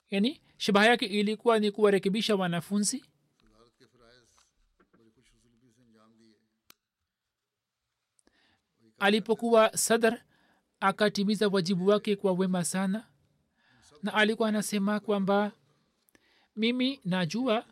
Yani 0.10 0.42
shabaha 0.58 0.86
yake 0.88 1.06
ilikuwa 1.06 1.60
ni 1.60 1.72
kuwarekebisha 1.72 2.36
wanafunzi. 2.36 3.04
Alipokuwa 9.00 9.78
sadar 9.78 10.22
akatimiza 10.80 11.48
wajibu 11.48 11.88
wake 11.88 12.16
kwa 12.16 12.32
wema 12.32 12.64
sana. 12.66 13.08
Na 14.04 14.14
alikuwa 14.14 14.50
anasema 14.50 15.00
kwamba 15.00 15.52
mimi 16.56 17.00
najua 17.06 17.66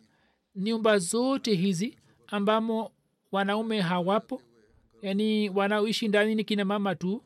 nyumba 0.56 0.98
zote 0.98 1.54
hizi 1.54 1.98
ambamo 2.26 2.92
wanaume 3.36 3.80
hawapo. 3.80 4.42
Yaani 5.02 5.48
wanaoishi 5.50 6.08
ndani 6.08 6.34
ni 6.34 6.44
kina 6.44 6.64
mama 6.64 6.94
tu. 6.94 7.22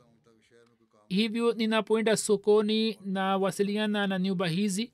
Hivyo 1.09 1.53
ninapoenda 1.53 2.17
sokoni 2.17 2.99
na 3.05 3.37
wasiliana 3.37 4.07
na 4.07 4.19
nyumba 4.19 4.49
hizi 4.49 4.93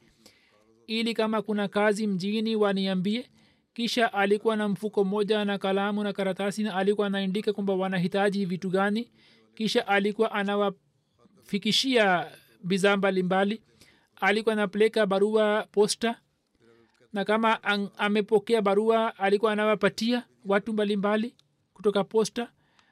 ili 0.87 1.14
kama 1.14 1.43
kuna 1.43 1.69
kazi 1.69 2.07
mjini 2.07 2.57
waniambie. 2.57 3.31
Kisha 3.75 4.12
alikuwa 4.12 4.57
na 4.57 4.69
mfuko 4.69 5.05
mmoja 5.05 5.45
na 5.45 5.59
kalamu 5.59 6.05
na 6.05 6.12
karatasi 6.12 6.62
na 6.62 6.75
alikuwa 6.77 7.07
anaandika 7.07 7.53
kwamba 7.53 7.75
wanahitaji 7.75 8.45
vitu 8.45 8.71
gani. 8.71 9.11
Kisha 9.55 9.87
alikuwa 9.89 10.33
anawafikishia 10.33 12.27
bidhaa 12.64 12.97
mbalimbali. 12.97 13.62
Alikuwa 14.21 14.53
anapeleka 14.53 15.07
barua 15.07 15.67
posta 15.73 16.21
na 17.17 17.25
kama 17.25 17.62
ang, 17.62 17.89
amepokea 17.97 18.62
barua 18.62 19.19
alikuwa 19.19 19.53
anawapatia 19.53 20.25
watu 20.47 20.73
mbalimbali 20.73 21.35
kutoka 21.75 22.05
posta 22.05 22.51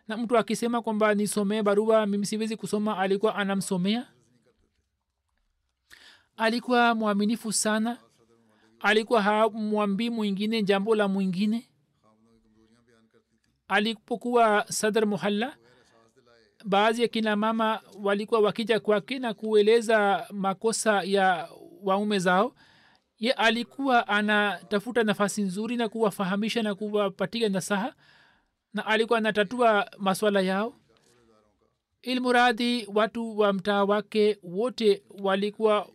na 0.09 0.17
mtu 0.17 0.39
akisema 0.39 0.83
kwamba 0.83 1.15
nisomee 1.15 1.63
barua 1.63 2.07
mimi 2.07 2.27
siwezi 2.27 2.57
kusoma 2.57 2.99
alikuwa 2.99 3.35
anamsomea. 3.35 4.07
Alikuwa 6.37 6.95
mwaminifu 6.95 7.53
sana. 7.53 7.99
Alikuwa 8.81 9.23
hamwambii 9.23 10.11
mwingine 10.11 10.63
jambo 10.63 10.95
la 10.95 11.09
mwingine. 11.09 11.69
Alipokuwa 13.69 14.65
sadr 14.69 15.07
muhalla 15.07 15.57
baadhi 16.65 17.03
ya 17.03 17.09
kina 17.09 17.37
mama 17.37 17.81
walikuwa 18.03 18.41
wakija 18.41 18.81
kwake 18.81 19.19
na 19.19 19.35
kueleza 19.35 20.27
makosa 20.33 21.03
ya 21.03 21.49
waume 21.83 22.19
zao 22.19 22.55
ye 23.19 23.33
alikuwa 23.33 24.09
anatafuta 24.09 25.03
nafasi 25.05 25.43
nzuri 25.43 25.77
na 25.77 25.89
kuwafahamisha 25.89 26.63
na 26.63 26.75
kuwapatia 26.75 27.49
nasaha 27.49 27.95
na 28.75 28.87
alikuwa 28.87 29.19
anatatua 29.19 29.91
maswala 29.99 30.41
yao. 30.41 30.75
Ilmuradhi 32.03 32.89
watu 32.95 33.39
wa 33.39 33.53
mtaa 33.53 33.85
wake 33.85 34.39
wote 34.43 35.03
walikuwa 35.11 35.89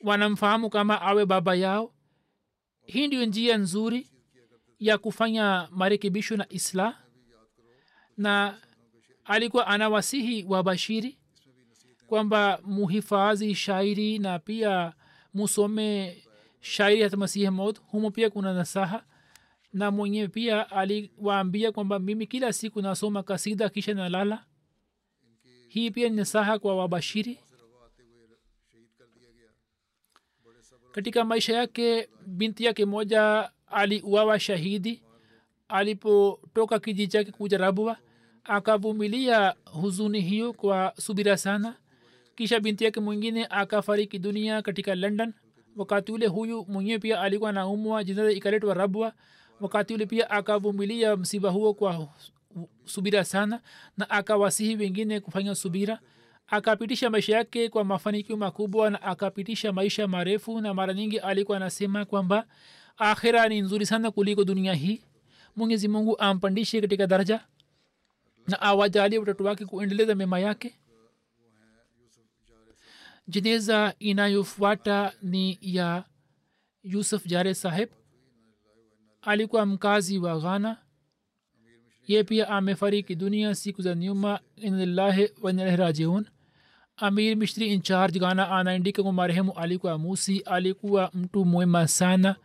wanamfahamu 0.00 0.70
kama 0.70 1.02
awe 1.02 1.26
baba 1.26 1.54
yao. 1.54 1.94
Hii 2.86 3.06
ndio 3.06 3.24
njia 3.26 3.56
nzuri 3.58 4.10
ya 4.78 4.98
kufanya 4.98 5.68
marekebisho 5.70 6.36
na 6.36 6.46
islah 6.48 6.98
na 8.16 8.58
alikuwa 9.24 9.66
anawasihi 9.66 10.44
wabashiri 10.48 11.18
kwamba 12.06 12.60
muhifadhi 12.64 13.54
shairi 13.54 14.18
na 14.18 14.38
pia 14.38 14.92
musome 15.34 16.16
shairi 16.60 17.02
hata 17.02 17.16
masihi 17.16 17.50
maud 17.50 17.78
humo 17.86 18.10
pia 18.10 18.30
kuna 18.30 18.54
nasaha. 18.54 19.04
Na 19.72 19.90
mwenyewe 19.90 20.28
pia 20.28 20.70
aliwaambia 20.70 21.72
kwamba 21.72 21.98
mimi 21.98 22.26
kila 22.26 22.52
siku 22.52 22.82
nasoma 22.82 23.22
kasida 23.22 23.68
kisha 23.68 23.94
nalala. 23.94 24.44
Hii 25.68 25.90
pia 25.90 26.08
ni 26.08 26.16
nasaha 26.16 26.58
kwa 26.58 26.76
wabashiri. 26.76 27.38
Katika 30.92 31.24
maisha 31.24 31.56
yake 31.56 32.08
binti 32.26 32.64
yake 32.64 32.84
moja 32.84 33.50
aliuawa 33.66 34.40
shahidi. 34.40 35.02
Alipotoka 35.68 36.78
kijiji 36.78 37.08
chake 37.12 37.32
kuja 37.32 37.58
rabwa 37.58 37.96
akavumilia 38.44 39.54
huzuni 39.64 40.20
hiyo 40.20 40.52
kwa 40.52 40.92
subira 41.00 41.36
sana 41.36 41.76
kisha 42.36 42.60
binti 42.60 42.84
yake 42.84 43.00
mwingine 43.00 43.46
akafariki 43.50 44.18
dunia 44.18 44.62
katika 44.62 44.94
london. 44.94 45.32
Wakati 45.76 46.12
ule 46.12 46.26
huyu 46.26 46.64
mwenyewe 46.68 46.98
pia 46.98 47.20
alikuwa 47.20 47.52
naumwa 47.52 48.04
jinaza 48.04 48.32
ikaletwa 48.32 48.74
rabwa. 48.74 49.12
Wakati 49.60 49.94
ule 49.94 50.06
pia 50.06 50.30
akavumilia 50.30 51.16
msiba 51.16 51.50
huo 51.50 51.74
kwa 51.74 52.08
subira 52.84 53.24
sana 53.24 53.60
na 53.96 54.10
akawasihi 54.10 54.76
wengine 54.76 55.20
kufanya 55.20 55.54
subira. 55.54 56.00
Akapitisha 56.46 57.10
maisha 57.10 57.36
yake 57.36 57.68
kwa 57.68 57.84
mafanikio 57.84 58.36
makubwa 58.36 58.90
na 58.90 59.02
akapitisha 59.02 59.72
maisha 59.72 60.08
marefu 60.08 60.60
na 60.60 60.74
mara 60.74 60.94
nyingi 60.94 61.18
alikuwa 61.18 61.56
anasema 61.56 62.04
kwamba 62.04 62.46
akhira 62.96 63.48
ni 63.48 63.60
nzuri 63.60 63.86
sana 63.86 64.10
kuliko 64.10 64.44
dunia 64.44 64.74
hii. 64.74 65.00
Mwenyezi 65.56 65.88
mungu 65.88 66.18
ampandishe 66.18 66.80
katika 66.80 67.06
daraja 67.06 67.40
na 68.48 68.60
awajalie 68.60 69.18
watoto 69.18 69.44
wake 69.44 69.64
kuendeleza 69.66 70.14
mema 70.14 70.38
yake 70.40 70.74
jeneza 73.28 73.94
inayofuata 73.98 75.12
ni 75.22 75.58
ya 75.60 76.04
yusuf 76.82 77.26
jare 77.26 77.54
saheb 77.54 77.88
alikuwa 79.22 79.66
mkazi 79.66 80.18
wa 80.18 80.38
ghana. 80.40 80.76
Ye 82.06 82.24
pia 82.24 82.48
amefariki 82.48 83.14
dunia 83.14 83.54
siku 83.54 83.82
za 83.82 83.94
nyuma 83.94 84.40
inalillahi 84.56 85.28
wainalahi 85.42 85.76
rajiun. 85.76 86.26
Amir 86.96 87.36
mishri 87.36 87.66
incharge 87.72 88.18
ghana 88.18 88.50
anaandika 88.50 89.02
kwa 89.02 89.12
marehemu 89.12 89.52
alikuwa 89.52 89.98
musi 89.98 90.38
alikuwa 90.40 91.10
mtu 91.14 91.44
mwema 91.44 91.88
sana. 91.88 92.36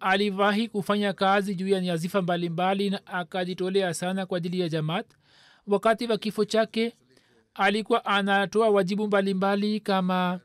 Aliwahi 0.00 0.68
kufanya 0.68 1.12
kazi 1.12 1.54
juu 1.54 1.68
ya 1.68 1.80
nyazifa 1.80 2.22
mbalimbali 2.22 2.90
na 2.90 3.06
akajitolea 3.06 3.94
sana 3.94 4.26
kwa 4.26 4.38
ajili 4.38 4.60
ya 4.60 4.68
jamaat. 4.68 5.06
Wakati 5.66 6.06
wa 6.06 6.18
kifo 6.18 6.44
chake 6.44 6.92
alikuwa 7.54 8.04
anatoa 8.04 8.70
wajibu 8.70 9.06
mbalimbali 9.06 9.66
mbali 9.66 9.80
kama 9.80 10.40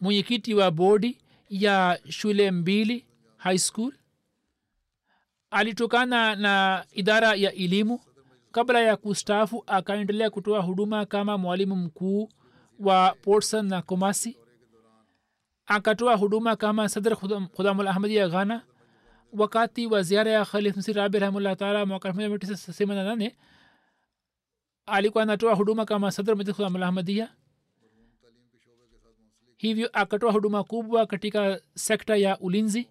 mwenyekiti 0.00 0.54
wa 0.54 0.70
bodi 0.70 1.18
ya 1.50 2.00
shule 2.08 2.50
mbili 2.50 3.06
high 3.36 3.58
school. 3.58 3.92
Alitokana 5.50 6.36
na 6.36 6.84
idara 6.92 7.34
ya 7.34 7.52
elimu. 7.52 8.00
Kabla 8.52 8.80
ya 8.80 8.96
kustafu 8.96 9.64
akaendelea 9.66 10.30
kutoa 10.30 10.60
huduma 10.62 11.06
kama 11.06 11.38
mwalimu 11.38 11.76
mkuu 11.76 12.28
wa 12.78 13.14
portson 13.22 13.66
na 13.66 13.82
komasi 13.82 14.36
akatoa 15.66 16.16
huduma 16.16 16.56
kama 16.56 16.88
sadr 16.88 17.16
khudamul 17.56 17.88
ahmadi 17.88 18.16
ya 18.16 18.28
ghana. 18.28 18.62
Wakati 19.32 19.86
wa 19.86 20.02
ziara 20.02 20.30
ya 20.30 20.44
khalif 20.44 20.76
msir 20.76 21.00
abi 21.00 21.18
rahimullah 21.18 21.56
taala 21.56 21.86
mwaka 21.86 22.08
1988 22.08 23.32
alikuwa 24.86 25.22
anatoa 25.22 25.54
huduma 25.54 25.84
kama 25.84 26.10
sadr 26.10 26.36
masjid 26.36 26.54
khudamul 26.56 26.82
ahmadia 26.82 27.34
hivyo 29.56 29.90
akatoa 29.92 30.32
huduma 30.32 30.64
kubwa 30.64 31.06
katika 31.06 31.60
sekta 31.74 32.16
ya 32.16 32.38
ulinzi 32.38 32.88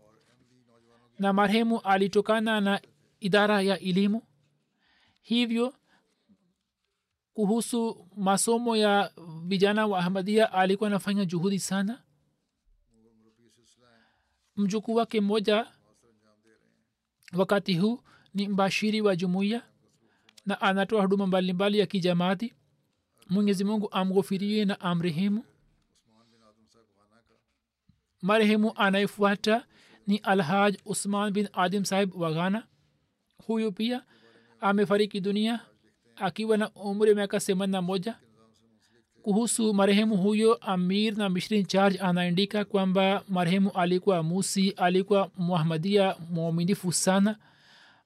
na 1.20 1.34
marehemu 1.34 1.80
alitokana 1.80 2.62
na 2.62 2.82
idara 3.20 3.62
ya 3.62 3.80
elimu. 3.80 4.22
Hivyo 5.22 5.74
kuhusu 7.34 8.08
masomo 8.16 8.78
ya 8.78 9.12
vijana 9.44 9.88
wa 9.88 10.00
ahmadia 10.00 10.52
alikuwa 10.54 10.88
anafanya 10.90 11.26
juhudi 11.26 11.60
sana. 11.60 12.04
Mjukuu 14.56 14.96
wake 14.96 15.22
mmoja 15.22 15.68
wakati 17.34 17.78
huu 17.78 18.00
ni 18.34 18.48
mbashiri 18.48 19.02
wa 19.02 19.16
jumuiya 19.16 19.62
na 20.46 20.62
anatoa 20.62 21.02
huduma 21.02 21.28
mbalimbali 21.28 21.80
ya 21.80 21.86
kijamaati. 21.86 22.54
Mwenyezi 23.30 23.64
mungu 23.64 23.90
amghofirie 23.92 24.66
na 24.66 24.80
amrehemu. 24.82 25.44
Marehemu 28.22 28.74
anayefuata 28.76 29.66
ni 30.08 30.18
alhaj 30.18 30.76
usman 30.86 31.34
bin 31.34 31.48
adim 31.54 31.86
sahib 31.86 32.16
wa 32.22 32.34
ghana. 32.34 32.64
Huyu 33.48 33.72
pia 33.72 34.04
amefariki 34.62 35.22
dunia 35.22 35.60
akiwa 36.16 36.58
na 36.58 36.70
umri 36.70 37.16
miaka 37.16 37.40
themanini 37.40 37.72
na 37.72 37.82
moja. 37.82 38.16
Kuhusu 39.22 39.74
marehemu 39.74 40.18
huyo 40.18 40.54
amir 40.56 41.18
na 41.18 41.30
mishrin 41.30 41.66
charge 41.66 42.00
anaandika 42.00 42.66
kwamba 42.66 43.24
marehemu 43.30 43.72
alikuwa 43.72 44.24
musi 44.24 44.70
alikuwa 44.70 45.32
muhamadia 45.38 46.16
mwaminifu 46.30 46.92
sana 46.94 47.38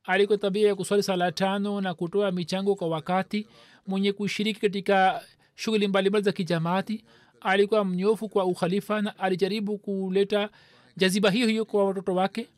alikuwa 0.09 0.37
tabia 0.37 0.67
ya 0.67 0.75
kuswali 0.75 1.03
sala 1.03 1.31
tano 1.31 1.81
na 1.81 1.93
kutoa 1.93 2.31
michango 2.31 2.75
kwa 2.75 2.87
wakati 2.87 3.47
mwenye 3.87 4.11
kushiriki 4.13 4.59
katika 4.61 5.21
shughuli 5.55 5.87
mbalimbali 5.87 6.25
za 6.25 6.31
kijamaati. 6.31 7.03
Alikuwa 7.41 7.85
mnyofu 7.85 8.29
kwa 8.29 8.45
ukhalifa 8.45 9.01
na 9.01 9.19
alijaribu 9.19 9.77
kuleta 9.77 10.49
jaziba 10.97 11.31
hiyo 11.31 11.47
hiyo 11.47 11.65
kwa 11.65 11.85
watoto 11.85 12.15
wake. 12.15 12.49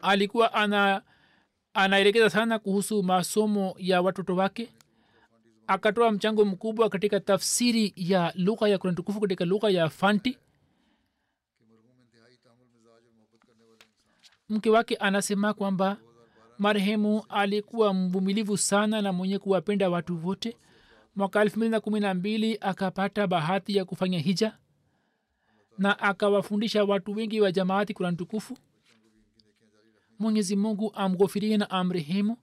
Alikuwa 0.00 0.54
ana 0.54 1.02
anaelekeza 1.74 2.30
sana 2.30 2.58
kuhusu 2.58 3.02
masomo 3.02 3.74
ya 3.78 4.02
watoto 4.02 4.36
wake. 4.36 4.68
Akatoa 5.66 6.12
mchango 6.12 6.44
mkubwa 6.44 6.88
katika 6.88 7.20
tafsiri 7.20 7.92
ya 7.96 8.32
lugha 8.36 8.68
ya 8.68 8.78
kurani 8.78 8.96
tukufu 8.96 9.20
katika 9.20 9.44
lugha 9.44 9.70
ya 9.70 9.88
fanti. 9.88 10.38
Mke 14.48 14.70
wake 14.70 14.96
anasema 14.96 15.54
kwamba 15.54 15.96
marehemu 16.62 17.24
alikuwa 17.28 17.94
mvumilivu 17.94 18.56
sana 18.58 19.02
na 19.02 19.12
mwenye 19.12 19.38
kuwapenda 19.38 19.90
watu 19.90 20.26
wote. 20.26 20.56
Mwaka 21.16 21.44
212 21.44 22.58
akapata 22.60 23.26
bahati 23.26 23.76
ya 23.76 23.84
kufanya 23.84 24.18
hija 24.18 24.58
na 25.78 25.98
akawafundisha 25.98 26.84
watu 26.84 27.12
wengi 27.12 27.40
wa 27.40 27.52
jamaati 27.52 27.94
kurani 27.94 28.16
tukufu. 28.16 28.58
Mwenyezi 30.18 30.56
mungu 30.56 30.92
amghofirie 30.94 31.56
na 31.56 31.70
amrehemu 31.70 32.36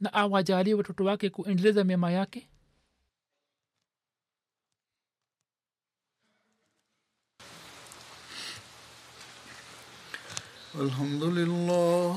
na 0.00 0.12
awajalie 0.12 0.74
watoto 0.74 1.04
wake 1.04 1.30
kuendeleza 1.30 1.84
mema 1.84 2.10
yake. 2.10 2.48
Alhamdulillah. 10.74 12.16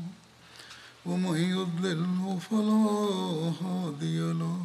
ومن 1.05 1.37
يضلله 1.37 2.39
فلا 2.49 2.85
هادي 3.61 4.19
له. 4.33 4.61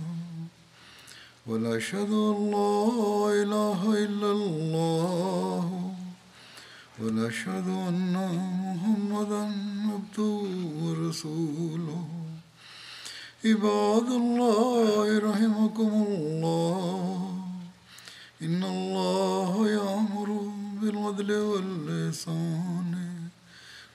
ونشهد 1.47 2.13
أن 2.13 2.51
لا 2.51 2.83
إله 3.43 4.05
إلا 4.05 4.31
الله. 4.33 5.93
ونشهد 7.03 7.69
أن 7.69 8.15
محمدا 8.67 9.43
عبده 9.93 10.43
ورسوله. 10.83 12.05
عباد 13.45 14.09
الله 14.23 15.19
رحمكم 15.19 15.91
الله. 16.09 17.39
إن 18.43 18.65
الله 18.65 19.69
يأمر 19.69 20.29
بالعدل 20.81 21.33
واللسان 21.33 22.96